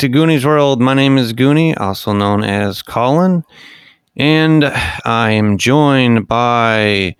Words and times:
welcome 0.00 0.12
back 0.12 0.12
to 0.12 0.18
Goonies 0.18 0.46
World. 0.46 0.80
My 0.80 0.94
name 0.94 1.18
is 1.18 1.34
Goonie, 1.34 1.78
also 1.78 2.14
known 2.14 2.42
as 2.42 2.80
Colin, 2.80 3.44
and 4.16 4.64
I 4.64 5.32
am 5.32 5.58
joined 5.58 6.26
by 6.26 7.16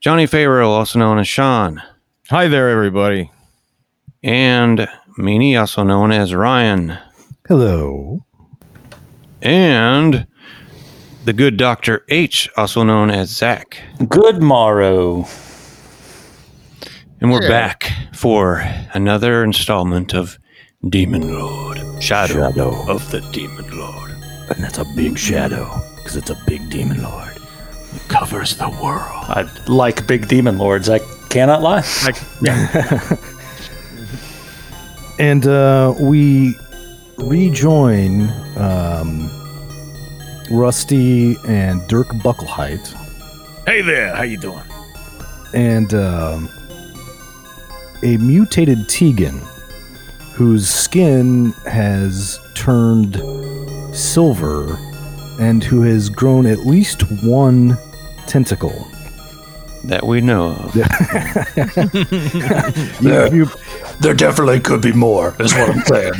Johnny 0.00 0.26
Farrell, 0.26 0.72
also 0.72 0.98
known 0.98 1.18
as 1.20 1.28
Sean, 1.28 1.80
Hi 2.30 2.48
there, 2.48 2.70
everybody. 2.70 3.30
and 4.24 4.88
Meanie, 5.16 5.56
also 5.56 5.84
known 5.84 6.10
as 6.10 6.34
Ryan, 6.34 6.98
Hello. 7.46 8.24
and 9.40 10.26
the 11.24 11.32
good 11.32 11.56
Dr. 11.56 12.04
H, 12.08 12.48
also 12.56 12.82
known 12.82 13.10
as 13.10 13.30
Zach. 13.30 13.78
Good 14.08 14.42
morrow. 14.42 15.28
And 17.20 17.30
we're 17.30 17.48
back 17.48 17.92
for 18.12 18.64
another 18.92 19.44
installment 19.44 20.12
of 20.14 20.38
Demon 20.88 21.32
Lord. 21.32 21.78
Shadow, 22.02 22.34
Shadow. 22.34 22.90
of 22.90 23.10
the 23.10 23.20
Demon 23.32 23.76
Lord. 23.76 24.10
And 24.50 24.62
that's 24.62 24.78
a 24.78 24.84
big 24.84 25.16
shadow, 25.18 25.82
because 25.96 26.16
it's 26.16 26.30
a 26.30 26.38
big 26.46 26.68
demon 26.68 27.02
lord. 27.02 27.34
It 27.94 28.02
covers 28.08 28.56
the 28.56 28.68
world. 28.68 29.24
I 29.28 29.48
like 29.68 30.06
big 30.06 30.28
demon 30.28 30.58
lords. 30.58 30.88
I 30.90 30.98
cannot 31.30 31.62
lie. 31.62 31.82
And 35.18 35.46
uh, 35.46 35.94
we 36.00 36.56
rejoin 37.18 38.28
um, 38.56 39.30
Rusty 40.50 41.36
and 41.46 41.86
Dirk 41.86 42.08
Buckleheight. 42.08 42.92
Hey 43.64 43.80
there, 43.80 44.14
how 44.14 44.22
you 44.22 44.36
doing? 44.36 44.62
and 45.54 45.94
um, 45.94 46.48
a 48.02 48.16
mutated 48.16 48.88
Tegan 48.88 49.40
whose 50.34 50.68
skin 50.68 51.52
has 51.66 52.38
turned 52.54 53.16
silver 53.94 54.76
and 55.40 55.62
who 55.64 55.82
has 55.82 56.08
grown 56.10 56.46
at 56.46 56.60
least 56.60 57.02
one 57.22 57.76
tentacle. 58.26 58.86
That 59.84 60.06
we 60.06 60.20
know 60.20 60.50
of. 60.52 60.74
You- 63.00 63.26
you- 63.44 63.50
There 64.00 64.14
definitely 64.14 64.60
could 64.60 64.80
be 64.80 64.92
more, 64.92 65.34
is 65.38 65.52
what 65.54 65.70
I'm 65.70 65.82
saying. 65.82 66.14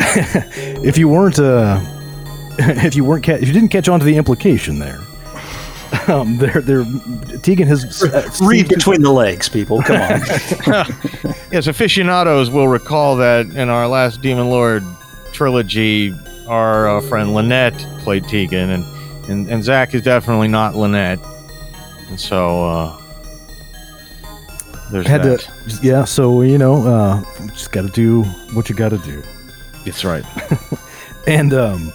if 0.84 0.98
you 0.98 1.08
weren't, 1.08 1.38
uh, 1.38 1.78
if 2.58 2.96
you 2.96 3.04
weren't, 3.04 3.24
ca- 3.24 3.34
if 3.34 3.46
you 3.46 3.52
didn't 3.52 3.68
catch 3.68 3.88
on 3.88 4.00
to 4.00 4.06
the 4.06 4.16
implication 4.16 4.78
there, 4.78 5.00
um, 6.08 6.38
there, 6.38 6.60
there, 6.60 6.84
Tegan 7.42 7.66
has 7.68 8.02
uh, 8.02 8.30
Read 8.42 8.68
between 8.68 9.02
the 9.02 9.10
legs, 9.10 9.48
people. 9.48 9.82
Come 9.82 10.00
on. 10.00 10.86
Yes, 11.52 11.68
aficionados 11.68 12.50
will 12.50 12.66
recall 12.66 13.16
that 13.16 13.46
in 13.46 13.68
our 13.68 13.86
last 13.86 14.20
Demon 14.22 14.48
Lord 14.48 14.82
trilogy, 15.32 16.12
our 16.48 16.88
uh, 16.88 17.00
friend 17.02 17.32
Lynette 17.32 17.78
played 18.00 18.24
Tegan, 18.24 18.70
and, 18.70 18.84
and, 19.30 19.48
and 19.48 19.62
Zach 19.62 19.94
is 19.94 20.02
definitely 20.02 20.48
not 20.48 20.74
Lynette. 20.74 21.20
And 22.08 22.18
so, 22.18 22.64
uh, 22.64 23.00
there's 24.90 25.06
had 25.06 25.22
that. 25.22 25.40
to, 25.40 25.78
yeah. 25.80 26.04
So 26.04 26.42
you 26.42 26.58
know, 26.58 26.86
uh, 26.86 27.22
just 27.48 27.70
got 27.70 27.82
to 27.82 27.88
do 27.88 28.22
what 28.52 28.68
you 28.68 28.74
got 28.74 28.90
to 28.90 28.98
do. 28.98 29.22
That's 29.84 30.04
right. 30.04 30.24
And 31.26 31.54
um, 31.54 31.92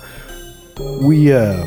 we 1.02 1.32
uh, 1.32 1.66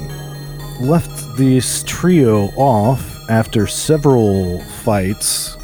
left 0.83 1.37
this 1.37 1.85
trio 1.85 2.49
off 2.57 3.29
after 3.31 3.67
several 3.67 4.61
fights 4.85 5.57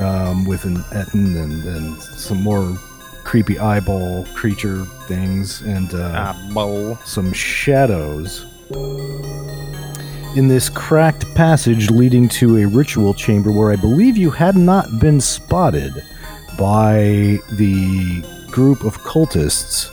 um, 0.00 0.46
with 0.46 0.64
an 0.64 0.76
Etten 0.92 1.36
and, 1.42 1.64
and 1.64 2.02
some 2.02 2.42
more 2.42 2.76
creepy 3.24 3.58
eyeball 3.58 4.24
creature 4.34 4.86
things 5.06 5.60
and 5.62 5.92
uh, 5.94 6.34
Ah, 6.56 6.98
some 7.04 7.32
shadows. 7.32 8.46
In 10.34 10.48
this 10.48 10.68
cracked 10.68 11.26
passage 11.34 11.90
leading 11.90 12.28
to 12.30 12.58
a 12.58 12.66
ritual 12.66 13.12
chamber 13.12 13.52
where 13.52 13.70
I 13.70 13.76
believe 13.76 14.16
you 14.16 14.30
had 14.30 14.56
not 14.56 14.98
been 14.98 15.20
spotted 15.20 15.92
by 16.58 17.38
the 17.52 18.22
group 18.50 18.84
of 18.84 18.98
cultists 19.00 19.88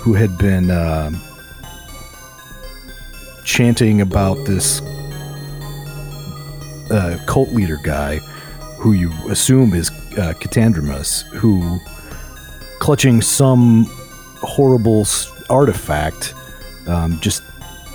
who 0.00 0.12
had 0.14 0.36
been 0.36 0.70
uh, 0.70 1.10
chanting 3.48 4.02
about 4.02 4.34
this 4.44 4.82
uh, 6.90 7.18
cult 7.26 7.48
leader 7.48 7.78
guy 7.82 8.18
who 8.78 8.92
you 8.92 9.10
assume 9.30 9.72
is 9.72 9.90
uh, 10.18 10.34
who 11.32 11.80
clutching 12.78 13.22
some 13.22 13.86
horrible 14.42 15.06
artifact 15.48 16.34
um, 16.88 17.18
just 17.20 17.42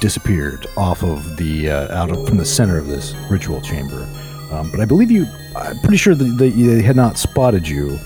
disappeared 0.02 0.66
off 0.76 1.04
of 1.04 1.38
the 1.38 1.70
uh, 1.70 1.96
out 1.96 2.10
of 2.10 2.28
from 2.28 2.38
the 2.38 2.46
center 2.46 2.80
of 2.80 2.88
this 2.88 3.14
ritual 3.30 3.62
chamber. 3.62 4.08
Um, 4.52 4.72
but 4.72 4.80
I 4.80 4.86
believe 4.86 5.12
you. 5.12 5.28
I'm 5.56 5.78
pretty 5.82 5.98
sure 5.98 6.16
that 6.16 6.24
they, 6.24 6.50
they 6.50 6.82
had 6.82 6.96
not 6.96 7.20
spotted 7.20 7.68
you 7.68 8.00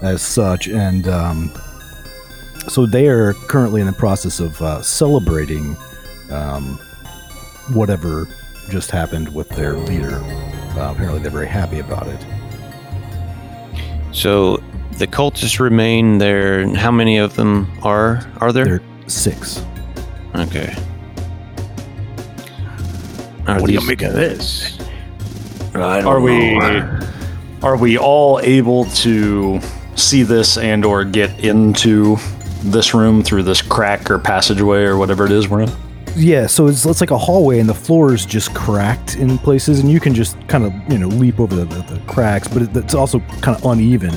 as 0.00 0.22
such, 0.22 0.68
and 0.68 1.08
um, 1.08 1.50
so 2.68 2.86
they 2.86 3.08
are 3.08 3.32
currently 3.48 3.80
in 3.80 3.88
the 3.88 3.92
process 3.92 4.38
of 4.38 4.62
uh, 4.62 4.80
celebrating 4.80 5.76
um, 6.30 6.78
whatever 7.72 8.28
just 8.68 8.90
happened 8.90 9.32
with 9.34 9.48
their 9.50 9.74
leader. 9.74 10.16
Uh, 10.76 10.92
apparently, 10.92 11.20
they're 11.20 11.30
very 11.30 11.46
happy 11.48 11.78
about 11.78 12.06
it. 12.08 12.20
So 14.12 14.58
the 14.98 15.06
cultists 15.06 15.58
remain 15.58 16.18
there. 16.18 16.68
How 16.76 16.90
many 16.90 17.18
of 17.18 17.34
them 17.36 17.68
are 17.82 18.24
are 18.40 18.52
there? 18.52 18.64
There 18.64 18.74
are 18.76 19.08
six. 19.08 19.62
Okay. 20.34 20.74
Are 23.46 23.60
What 23.60 23.66
do 23.66 23.72
you 23.72 23.80
these- 23.80 23.88
make 23.88 24.02
of 24.02 24.12
this? 24.14 24.78
I 25.74 26.00
don't 26.00 26.06
Are 26.06 26.20
we 26.20 26.58
know. 26.58 27.00
are 27.62 27.76
we 27.76 27.98
all 27.98 28.40
able 28.42 28.84
to 28.86 29.60
see 29.96 30.22
this 30.22 30.56
and 30.56 30.84
or 30.84 31.04
get 31.04 31.40
into 31.44 32.16
this 32.62 32.94
room 32.94 33.22
through 33.22 33.42
this 33.42 33.60
crack 33.60 34.10
or 34.10 34.18
passageway 34.18 34.84
or 34.84 34.96
whatever 34.96 35.26
it 35.26 35.32
is 35.32 35.48
we're 35.48 35.62
in? 35.62 35.70
Yeah, 36.16 36.46
so 36.46 36.68
it's, 36.68 36.86
it's 36.86 37.00
like 37.00 37.10
a 37.10 37.18
hallway, 37.18 37.58
and 37.58 37.68
the 37.68 37.74
floor 37.74 38.14
is 38.14 38.24
just 38.24 38.54
cracked 38.54 39.16
in 39.16 39.36
places, 39.36 39.80
and 39.80 39.90
you 39.90 39.98
can 39.98 40.14
just 40.14 40.36
kind 40.46 40.64
of 40.64 40.72
you 40.90 40.98
know 40.98 41.08
leap 41.08 41.40
over 41.40 41.56
the, 41.56 41.64
the, 41.64 41.94
the 41.94 42.00
cracks, 42.06 42.46
but 42.46 42.62
it, 42.62 42.76
it's 42.76 42.94
also 42.94 43.18
kind 43.40 43.56
of 43.56 43.64
uneven. 43.64 44.14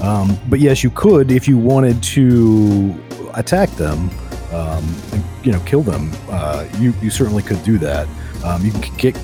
Um, 0.00 0.38
but 0.48 0.60
yes, 0.60 0.84
you 0.84 0.90
could 0.90 1.32
if 1.32 1.48
you 1.48 1.58
wanted 1.58 2.02
to 2.04 2.94
attack 3.34 3.68
them, 3.70 4.10
um, 4.52 4.94
and, 5.12 5.24
you 5.42 5.50
know, 5.50 5.60
kill 5.60 5.82
them. 5.82 6.12
Uh, 6.28 6.68
you 6.78 6.94
you 7.02 7.10
certainly 7.10 7.42
could 7.42 7.62
do 7.64 7.78
that. 7.78 8.06
Um, 8.44 8.64
you 8.64 8.70
can 8.70 8.96
get 8.96 9.18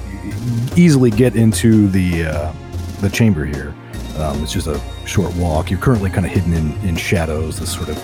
easily 0.77 1.11
get 1.11 1.37
into 1.37 1.87
the 1.89 2.25
uh, 2.25 2.53
the 3.01 3.09
chamber 3.09 3.45
here. 3.45 3.73
Um, 4.19 4.43
it's 4.43 4.53
just 4.53 4.67
a 4.67 4.81
short 5.07 5.35
walk. 5.37 5.71
You're 5.71 5.81
currently 5.81 6.11
kind 6.11 6.27
of 6.27 6.33
hidden 6.33 6.55
in, 6.55 6.73
in 6.81 6.97
shadows, 6.97 7.61
this 7.61 7.73
sort 7.73 7.89
of 7.89 8.03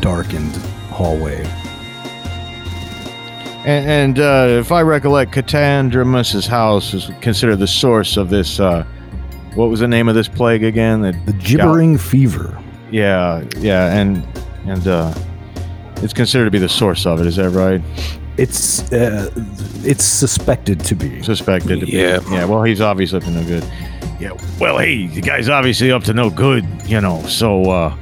darkened 0.00 0.54
hallway. 0.90 1.46
And, 3.64 4.16
and 4.16 4.18
uh, 4.18 4.46
if 4.60 4.72
I 4.72 4.82
recollect, 4.82 5.32
Catandromus's 5.32 6.46
house 6.46 6.94
is 6.94 7.10
considered 7.20 7.56
the 7.56 7.66
source 7.66 8.16
of 8.16 8.28
this. 8.28 8.58
Uh, 8.58 8.84
what 9.54 9.66
was 9.70 9.80
the 9.80 9.88
name 9.88 10.08
of 10.08 10.14
this 10.14 10.28
plague 10.28 10.64
again? 10.64 11.02
The, 11.02 11.12
The 11.26 11.32
gibbering 11.34 11.96
fever. 11.98 12.58
yeah, 12.90 13.44
yeah, 13.58 13.92
and 13.96 14.26
and 14.66 14.86
uh, 14.88 15.14
it's 15.96 16.12
considered 16.12 16.46
to 16.46 16.50
be 16.50 16.58
the 16.58 16.68
source 16.68 17.06
of 17.06 17.20
it. 17.20 17.26
Is 17.26 17.36
that 17.36 17.50
right? 17.50 17.80
It's 18.38 18.90
uh, 18.92 19.30
it's 19.84 20.04
suspected 20.04 20.80
to 20.80 20.94
be. 20.96 21.22
Suspected 21.22 21.80
to 21.80 21.86
be. 21.86 21.92
Yeah. 21.92 22.18
Yeah. 22.30 22.46
Well, 22.46 22.62
he's 22.64 22.80
obviously 22.80 23.18
up 23.18 23.24
to 23.24 23.30
no 23.30 23.44
good. 23.44 23.64
Yeah. 24.18 24.32
Well, 24.58 24.78
hey, 24.78 25.06
the 25.06 25.20
guy's 25.20 25.48
obviously 25.48 25.92
up 25.92 26.02
to 26.04 26.14
no 26.14 26.30
good. 26.30 26.64
You 26.86 27.00
know. 27.00 27.22
So, 27.26 27.70
uh, 27.70 27.96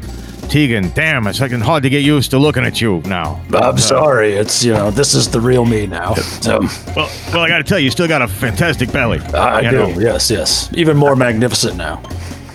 Tegan, 0.51 0.91
damn, 0.95 1.29
it's 1.29 1.39
fucking 1.39 1.61
hard 1.61 1.85
to 1.85 1.89
get 1.91 2.03
used 2.03 2.33
to 2.33 2.39
looking 2.39 2.65
at 2.65 2.81
you 2.81 3.01
now. 3.07 3.41
I'm 3.55 3.79
sorry. 3.79 4.33
It's 4.33 4.65
you 4.65 4.73
know 4.73 4.91
this 4.91 5.15
is 5.15 5.31
the 5.31 5.41
real 5.41 5.65
me 5.65 5.87
now. 5.87 6.15
So 6.15 6.59
Well, 6.97 7.09
well, 7.33 7.41
I 7.41 7.49
got 7.49 7.59
to 7.59 7.65
tell 7.65 7.79
you, 7.79 7.85
you 7.85 7.91
still 7.93 8.09
got 8.09 8.21
a 8.21 8.27
fantastic 8.27 8.91
belly. 8.91 9.21
I 9.33 9.61
You 9.61 9.71
do. 9.71 9.77
know. 9.79 9.89
Yes, 10.01 10.29
yes. 10.29 10.69
Even 10.75 10.97
more 10.97 11.15
magnificent 11.15 11.77
now. 11.77 12.03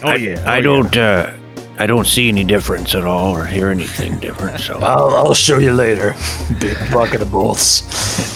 Oh 0.03 0.13
yeah. 0.13 0.43
I 0.45 0.59
oh, 0.59 0.61
don't. 0.61 0.97
Uh, 0.97 1.37
I 1.79 1.87
don't 1.87 2.05
see 2.05 2.27
any 2.27 2.43
difference 2.43 2.95
at 2.95 3.05
all, 3.05 3.33
or 3.35 3.45
hear 3.45 3.69
anything 3.69 4.19
different. 4.27 4.59
So 4.59 4.77
I'll, 4.79 5.15
I'll 5.15 5.33
show 5.33 5.57
you 5.57 5.71
later. 5.71 6.15
Big 6.59 6.77
bucket 6.91 7.21
of 7.21 7.31
bolts. 7.31 7.81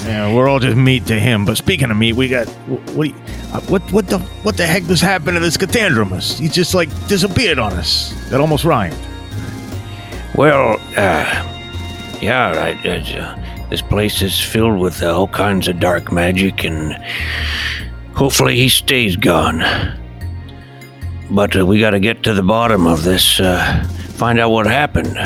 Yeah. 0.06 0.28
yeah, 0.30 0.34
we're 0.34 0.48
all 0.48 0.60
just 0.60 0.78
meat 0.78 1.06
to 1.08 1.20
him. 1.20 1.44
But 1.44 1.58
speaking 1.58 1.92
of 1.92 1.98
meat, 1.98 2.14
we 2.14 2.30
got 2.30 2.48
wh- 2.48 2.96
what? 2.96 3.04
do 3.04 3.10
you- 3.10 3.16
uh, 3.54 3.60
what? 3.62 3.82
What 3.92 4.08
the? 4.08 4.20
What 4.44 4.56
the 4.56 4.66
heck 4.66 4.84
just 4.84 5.04
happened 5.04 5.36
to 5.36 5.42
this 5.42 5.58
Catandromus? 5.58 6.40
He 6.40 6.48
just 6.48 6.74
like 6.74 6.90
disappeared 7.10 7.60
on 7.60 7.74
us. 7.74 8.14
That 8.30 8.40
almost 8.40 8.64
rhymed. 8.64 8.96
Well, 10.40 10.80
uh, 10.96 11.26
yeah, 12.22 12.56
right. 12.56 12.78
uh, 12.86 13.68
this 13.70 13.82
place 13.82 14.22
is 14.22 14.40
filled 14.40 14.80
with 14.80 15.04
all 15.04 15.28
kinds 15.28 15.68
of 15.68 15.82
dark 15.82 16.14
magic, 16.14 16.64
and 16.64 16.94
hopefully 18.16 18.56
he 18.56 18.70
stays 18.70 19.18
gone. 19.18 19.60
but 21.30 21.58
uh, 21.58 21.66
we 21.66 21.82
got 21.82 21.90
to 21.90 22.00
get 22.00 22.24
to 22.24 22.34
the 22.34 22.42
bottom 22.42 22.88
of 22.88 23.04
this, 23.04 23.42
uh, 23.42 23.84
find 24.12 24.40
out 24.40 24.52
what 24.52 24.66
happened. 24.66 25.18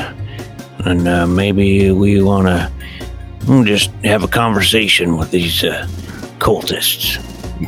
And 0.80 1.08
uh, 1.08 1.28
maybe 1.28 1.92
we 1.92 2.20
want 2.24 2.48
to 2.48 3.66
just 3.66 3.92
have 4.04 4.24
a 4.24 4.28
conversation 4.28 5.16
with 5.16 5.30
these 5.30 5.64
uh, 5.64 5.88
cultists. 6.40 7.22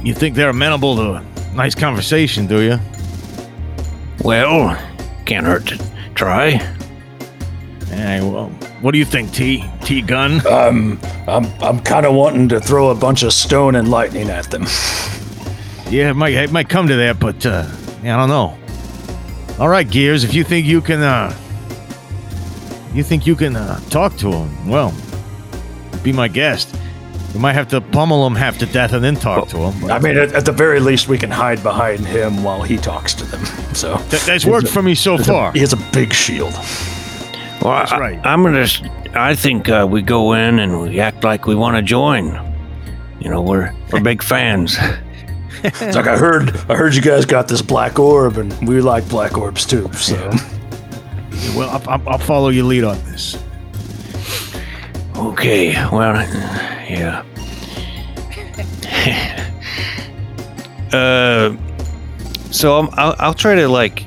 You 0.04 0.16
think 0.16 0.36
they're 0.36 0.50
amenable 0.50 0.96
to 0.96 1.14
a 1.14 1.54
nice 1.54 1.76
conversation, 1.76 2.48
do 2.48 2.64
you? 2.64 2.80
Well, 4.24 4.76
can't 5.28 5.46
hurt 5.46 5.68
to 5.68 5.92
try. 6.16 6.75
Hey, 7.96 8.20
well, 8.22 8.50
what 8.82 8.92
do 8.92 8.98
you 8.98 9.06
think, 9.06 9.32
T? 9.32 9.64
T 9.84 10.02
gun? 10.02 10.46
Um, 10.48 11.00
I'm 11.28 11.46
I'm 11.62 11.80
kind 11.80 12.06
of 12.06 12.14
wanting 12.14 12.50
to 12.50 12.60
throw 12.60 12.90
a 12.90 12.96
bunch 12.96 13.24
of 13.24 13.32
stone 13.34 13.76
and 13.76 13.90
lightning 13.90 14.30
at 14.30 14.52
them. 14.52 14.64
Yeah, 15.90 16.10
it 16.10 16.16
might, 16.16 16.34
it 16.34 16.52
might 16.52 16.68
come 16.68 16.88
to 16.88 16.96
that, 16.98 17.20
but 17.20 17.46
uh, 17.46 17.66
yeah, 18.04 18.16
I 18.16 18.20
don't 18.20 18.30
know. 18.30 18.58
All 19.60 19.70
right, 19.70 19.90
Gears, 19.90 20.24
if 20.24 20.34
you 20.34 20.44
think 20.44 20.66
you 20.66 20.82
can, 20.82 21.02
uh, 21.02 21.34
you 22.94 23.04
think 23.04 23.26
you 23.26 23.36
can 23.36 23.56
uh, 23.56 23.80
talk 23.90 24.18
to 24.18 24.32
him, 24.32 24.68
well, 24.68 24.94
be 26.04 26.12
my 26.12 26.28
guest. 26.28 26.76
We 27.34 27.40
might 27.40 27.54
have 27.54 27.68
to 27.70 27.80
pummel 27.82 28.26
him 28.28 28.36
half 28.36 28.58
to 28.60 28.66
death 28.66 28.94
and 28.94 29.04
then 29.04 29.16
talk 29.16 29.48
to 29.50 29.58
him. 29.58 29.92
I 29.92 30.00
mean, 30.00 30.18
at, 30.18 30.34
at 30.34 30.46
the 30.46 30.52
very 30.52 30.80
least, 30.80 31.08
we 31.08 31.18
can 31.18 31.30
hide 31.32 31.62
behind 31.64 32.06
him 32.06 32.44
while 32.44 32.62
he 32.64 32.78
talks 32.78 33.14
to 33.16 33.26
them. 33.26 33.44
So 33.74 33.96
That, 34.10 34.22
that's 34.26 34.46
worked 34.46 34.68
for 34.70 34.82
me 34.82 34.96
so 34.96 35.18
far. 35.18 35.52
he 35.54 35.60
has 35.60 35.72
a 35.74 35.78
big 35.94 36.14
shield. 36.14 36.54
Well, 37.66 37.74
That's 37.80 37.92
I, 37.94 38.00
right. 38.00 38.20
I'm 38.24 38.44
gonna. 38.44 38.60
s- 38.60 38.82
I 39.16 39.34
think 39.34 39.70
uh, 39.70 39.88
we 39.90 40.04
go 40.04 40.34
in 40.34 40.60
and 40.60 40.82
we 40.82 41.00
act 41.00 41.24
like 41.24 41.48
we 41.48 41.56
want 41.56 41.76
to 41.78 41.82
join. 41.82 42.26
You 43.20 43.32
know, 43.32 43.42
we're 43.42 43.74
we're 43.92 44.02
big 44.02 44.22
fans. 44.24 44.78
It's 45.64 45.96
like 45.96 46.06
I 46.06 46.16
heard, 46.16 46.56
I 46.70 46.76
heard 46.76 46.94
you 46.94 47.02
guys 47.02 47.26
got 47.26 47.48
this 47.48 47.60
black 47.64 47.98
orb, 47.98 48.38
and 48.38 48.54
we 48.68 48.82
like 48.82 49.08
black 49.10 49.36
orbs 49.36 49.66
too. 49.66 49.92
So 49.94 50.16
Well, 51.56 51.70
I'll, 51.72 51.90
I'll, 51.90 52.10
I'll 52.10 52.18
follow 52.20 52.50
your 52.50 52.66
lead 52.66 52.84
on 52.84 52.98
this. 53.06 53.36
Okay, 55.16 55.74
well, 55.92 56.14
yeah. 56.88 57.24
uh, 60.94 61.56
so 62.52 62.78
I'm, 62.78 62.90
I'll, 62.94 63.16
I'll 63.18 63.34
try 63.34 63.56
to 63.56 63.68
like 63.68 64.06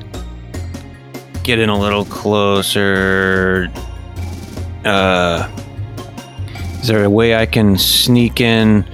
get 1.49 1.59
in 1.59 1.71
a 1.71 1.79
little 1.79 2.05
closer. 2.05 3.73
Uh, 4.85 5.51
is 6.83 6.89
there 6.89 7.05
a 7.05 7.09
way 7.09 7.37
I 7.37 7.47
can 7.47 7.79
sneak 7.79 8.43
in 8.43 8.85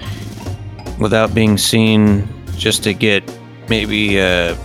without 1.01 1.35
being 1.35 1.59
seen, 1.59 2.29
just 2.57 2.85
to 2.85 2.95
get 2.95 3.25
maybe 3.69 4.21
uh, 4.21 4.57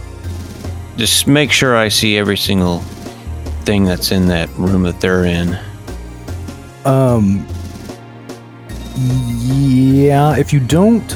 just 0.97 1.25
make 1.25 1.51
sure 1.51 1.75
I 1.75 1.88
see 1.89 2.15
every 2.15 2.38
single 2.38 2.81
thing 3.65 3.86
that's 3.86 4.12
in 4.12 4.27
that 4.27 4.50
room 4.50 4.83
that 4.83 5.01
they're 5.01 5.25
in. 5.25 5.57
Um. 6.85 7.47
Yeah, 9.00 10.38
if 10.38 10.53
you 10.53 10.59
don't, 10.59 11.12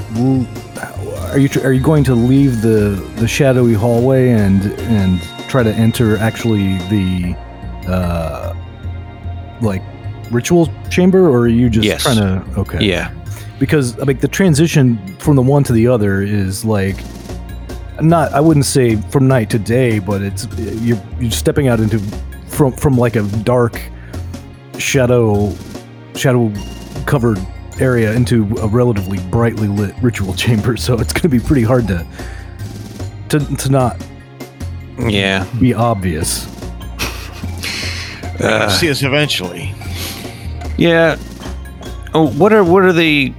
are 1.30 1.38
you 1.38 1.50
are 1.62 1.72
you 1.72 1.84
going 1.84 2.04
to 2.06 2.16
leave 2.16 2.64
the 2.64 3.00
the 3.18 3.28
shadowy 3.28 3.74
hallway 3.74 4.32
and 4.32 4.64
and 4.80 5.22
try 5.54 5.62
to 5.62 5.74
enter 5.76 6.18
actually 6.18 6.80
the 6.90 7.36
uh 7.88 8.56
like 9.62 9.84
ritual 10.32 10.68
chamber, 10.90 11.30
or 11.30 11.42
are 11.42 11.48
you 11.48 11.70
just 11.70 11.86
Yes. 11.86 12.02
trying 12.02 12.18
to? 12.18 12.60
Okay. 12.62 12.84
Yeah. 12.84 13.12
because 13.60 14.00
I 14.02 14.06
mean 14.06 14.18
the 14.18 14.28
transition 14.28 14.98
from 15.20 15.36
the 15.36 15.44
one 15.44 15.64
to 15.66 15.74
the 15.74 15.88
other 15.88 16.24
is 16.24 16.66
like 16.66 16.98
not 18.02 18.34
I 18.34 18.40
wouldn't 18.42 18.66
say 18.66 18.96
from 19.14 19.28
night 19.28 19.52
to 19.52 19.60
day, 19.60 20.00
but 20.00 20.24
it's 20.24 20.48
you're 20.82 21.00
you're 21.20 21.30
stepping 21.44 21.68
out 21.68 21.80
into 21.80 22.00
from 22.48 22.72
from 22.72 22.98
like 22.98 23.16
a 23.16 23.22
dark 23.44 23.80
shadow 24.80 25.54
shadow 26.16 26.52
covered 27.06 27.38
area 27.80 28.12
into 28.14 28.38
a 28.62 28.68
relatively 28.68 29.20
brightly 29.30 29.68
lit 29.68 29.94
ritual 30.02 30.34
chamber, 30.44 30.76
so 30.78 30.96
it's 31.00 31.14
going 31.14 31.22
to 31.30 31.30
be 31.30 31.40
pretty 31.40 31.64
hard 31.64 31.88
to 31.88 32.04
to 33.30 33.38
to 33.58 33.70
not 33.70 34.04
Yeah. 35.00 35.46
be 35.60 35.74
obvious. 35.74 36.48
Uh, 38.40 38.70
See 38.70 38.90
us 38.90 39.04
eventually. 39.04 39.74
yeah. 40.78 41.18
Oh, 42.14 42.28
what 42.32 42.52
are 42.54 42.64
what 42.64 42.84
are 42.84 42.94
they 42.94 43.34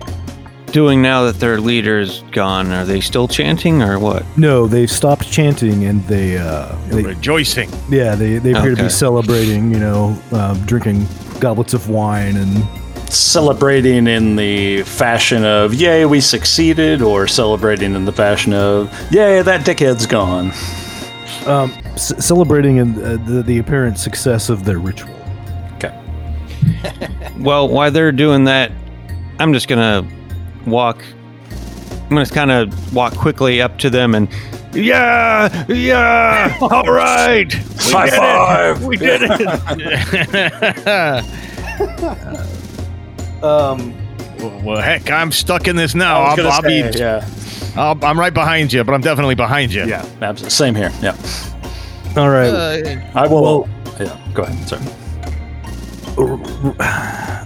doing 0.72 1.00
now 1.02 1.24
that 1.24 1.38
their 1.40 1.60
leader's 1.60 2.22
gone? 2.32 2.72
Are 2.72 2.84
they 2.84 3.00
still 3.00 3.28
chanting 3.28 3.82
or 3.82 3.98
what? 3.98 4.24
No, 4.36 4.66
they've 4.66 4.90
stopped 4.90 5.30
chanting 5.30 5.84
and 5.84 6.04
they 6.06 6.38
uh 6.38 6.74
they, 6.88 7.02
Rejoicing. 7.02 7.70
yeah, 7.90 8.14
they 8.14 8.38
they 8.38 8.52
appear 8.52 8.74
to 8.74 8.82
be 8.84 8.88
celebrating, 8.88 9.72
you 9.72 9.78
know, 9.80 10.16
uh, 10.32 10.54
drinking 10.66 11.06
goblets 11.40 11.74
of 11.74 11.88
wine 11.88 12.36
and 12.36 12.64
celebrating 13.12 14.06
in 14.06 14.36
the 14.36 14.82
fashion 14.84 15.44
of 15.44 15.74
"Yay, 15.74 16.04
we 16.06 16.20
succeeded," 16.20 17.02
or 17.02 17.26
celebrating 17.28 17.94
in 17.94 18.04
the 18.06 18.12
fashion 18.12 18.52
of 18.54 18.90
"Yay, 19.12 19.42
that 19.42 19.64
dickhead's 19.66 20.06
gone." 20.06 20.52
Um, 21.46 21.70
c- 21.96 22.14
celebrating 22.20 22.76
in, 22.78 22.94
uh, 23.02 23.16
the, 23.26 23.42
the 23.42 23.58
apparent 23.58 23.98
success 23.98 24.48
of 24.48 24.64
their 24.64 24.78
ritual. 24.78 25.14
Okay. 25.76 25.92
Well, 27.38 27.68
while 27.68 27.90
they're 27.90 28.12
doing 28.12 28.44
that, 28.44 28.70
I'm 29.40 29.52
just 29.52 29.66
gonna 29.68 30.06
walk. 30.66 31.04
I'm 32.04 32.08
gonna 32.10 32.26
kind 32.26 32.50
of 32.52 32.94
walk 32.94 33.14
quickly 33.16 33.60
up 33.60 33.76
to 33.78 33.90
them 33.90 34.14
and. 34.14 34.28
Yeah, 34.72 35.64
yeah. 35.68 36.56
All 36.60 36.84
right, 36.84 37.52
we 37.54 37.92
High 37.92 38.06
did 38.10 38.16
five. 38.18 38.82
it. 38.82 38.86
We 38.86 38.96
did 38.96 39.20
it. 39.24 39.34
Um, 43.42 43.94
well, 44.38 44.60
well, 44.64 44.80
heck, 44.80 45.10
I'm 45.10 45.30
stuck 45.30 45.68
in 45.68 45.76
this 45.76 45.94
now. 45.94 46.20
I 46.22 46.30
was 46.34 46.38
I'll, 46.46 46.52
I'll 46.52 46.62
say, 46.62 46.90
be. 46.92 46.98
yeah, 46.98 47.28
I'll, 47.76 47.98
I'm 48.04 48.18
right 48.18 48.32
behind 48.34 48.72
you, 48.72 48.84
but 48.84 48.94
I'm 48.94 49.00
definitely 49.00 49.34
behind 49.34 49.72
you. 49.72 49.84
yeah, 49.84 50.04
absolutely. 50.22 50.50
Same 50.50 50.74
here. 50.74 50.90
Yeah, 51.02 51.16
all 52.16 52.30
right. 52.30 52.98
I 53.14 53.26
will. 53.26 53.42
Well- 53.42 53.68
yeah, 54.00 54.18
go 54.34 54.42
ahead. 54.42 54.68
Sorry. 54.68 54.82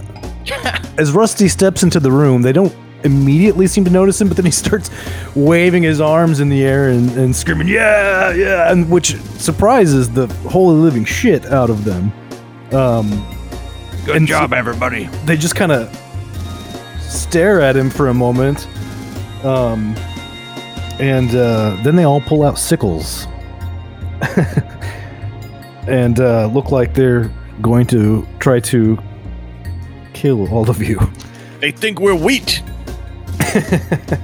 As 0.97 1.11
Rusty 1.13 1.47
steps 1.47 1.83
into 1.83 1.99
the 1.99 2.11
room, 2.11 2.41
they 2.41 2.51
don't 2.51 2.75
immediately 3.03 3.67
seem 3.67 3.85
to 3.85 3.91
notice 3.91 4.19
him, 4.19 4.27
but 4.27 4.35
then 4.35 4.45
he 4.45 4.51
starts 4.51 4.89
waving 5.35 5.83
his 5.83 6.01
arms 6.01 6.39
in 6.41 6.49
the 6.49 6.63
air 6.65 6.89
and, 6.89 7.09
and 7.11 7.33
screaming, 7.35 7.67
"Yeah, 7.67 8.33
yeah!" 8.33 8.71
and 8.71 8.89
which 8.89 9.15
surprises 9.37 10.09
the 10.11 10.27
holy 10.49 10.75
living 10.75 11.05
shit 11.05 11.45
out 11.45 11.69
of 11.69 11.85
them. 11.85 12.11
Um, 12.73 13.25
Good 14.05 14.15
And 14.17 14.27
job, 14.27 14.51
everybody. 14.53 15.05
they 15.25 15.37
just 15.37 15.55
kind 15.55 15.71
of 15.71 15.89
stare 16.99 17.61
at 17.61 17.75
him 17.77 17.89
for 17.89 18.07
a 18.09 18.13
moment, 18.13 18.67
um, 19.45 19.95
and 20.99 21.29
uh, 21.35 21.77
then 21.83 21.95
they 21.95 22.03
all 22.03 22.21
pull 22.21 22.43
out 22.43 22.57
sickles 22.59 23.25
and 25.87 26.19
uh, 26.19 26.47
look 26.47 26.71
like 26.71 26.93
they're 26.93 27.31
going 27.61 27.85
to 27.87 28.27
try 28.39 28.59
to 28.59 28.97
kill 30.13 30.47
all 30.53 30.69
of 30.69 30.81
you. 30.81 30.99
They 31.59 31.71
think 31.71 31.99
we're 31.99 32.15
wheat. 32.15 32.61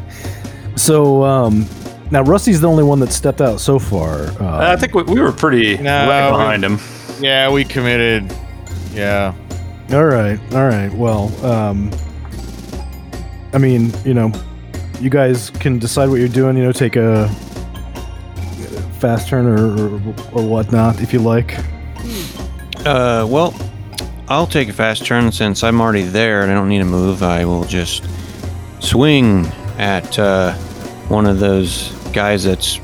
So 0.77 1.23
um, 1.23 1.65
now 2.11 2.21
Rusty's 2.21 2.59
the 2.59 2.67
only 2.67 2.83
one 2.83 2.99
that 2.99 3.13
stepped 3.13 3.39
out 3.39 3.61
so 3.61 3.79
far. 3.79 4.23
Uh, 4.41 4.73
I 4.73 4.75
think 4.75 4.93
we, 4.93 5.03
we 5.03 5.21
were 5.21 5.31
pretty 5.31 5.77
No, 5.77 6.05
right 6.07 6.25
we- 6.29 6.37
behind 6.37 6.65
him. 6.65 6.79
Yeah, 7.23 7.49
we 7.49 7.63
committed. 7.63 8.29
Yeah. 8.93 9.33
all 9.93 10.03
right, 10.03 10.37
all 10.53 10.67
right. 10.67 10.91
Well, 10.93 11.33
um, 11.45 11.91
I 13.53 13.57
mean, 13.57 13.93
you 14.03 14.13
know, 14.13 14.33
you 15.01 15.09
guys 15.09 15.49
can 15.49 15.79
decide 15.79 16.09
what 16.09 16.19
you're 16.19 16.27
doing. 16.27 16.57
You 16.57 16.63
know, 16.63 16.71
take 16.71 16.95
a 16.95 17.27
fast 18.99 19.27
turn 19.29 19.45
or 19.45 19.67
or, 19.75 19.95
or 20.33 20.47
whatnot 20.47 21.01
if 21.01 21.13
you 21.13 21.19
like. 21.19 21.57
Uh, 22.85 23.25
well, 23.27 23.53
I'll 24.27 24.47
take 24.47 24.69
a 24.69 24.73
fast 24.73 25.05
turn 25.05 25.31
since 25.31 25.63
I'm 25.63 25.81
already 25.81 26.03
there 26.03 26.41
and 26.43 26.51
I 26.51 26.55
don't 26.55 26.69
need 26.69 26.79
to 26.79 26.85
move. 26.85 27.23
I 27.23 27.45
will 27.45 27.63
just 27.65 28.03
swing 28.79 29.45
at 29.77 30.17
uh, 30.19 30.53
one 31.09 31.25
of 31.25 31.39
those 31.39 31.91
guys 32.13 32.43
that's 32.43 32.79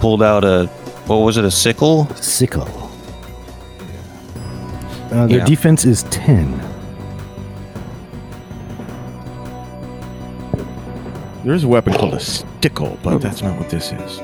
pulled 0.00 0.22
out 0.22 0.44
a 0.44 0.66
what 1.06 1.16
was 1.16 1.36
it? 1.36 1.44
A 1.44 1.50
sickle? 1.50 2.06
Sickle. 2.16 2.68
Uh, 5.12 5.26
their 5.26 5.38
Yeah. 5.38 5.44
defense 5.44 5.84
is 5.84 6.02
ten. 6.04 6.58
There 11.44 11.54
is 11.54 11.64
a 11.64 11.68
weapon 11.68 11.92
called 11.92 12.14
a 12.14 12.20
stickle, 12.20 12.98
but 13.02 13.18
that's 13.18 13.42
not 13.42 13.58
what 13.58 13.70
this 13.70 13.92
is. 13.92 14.18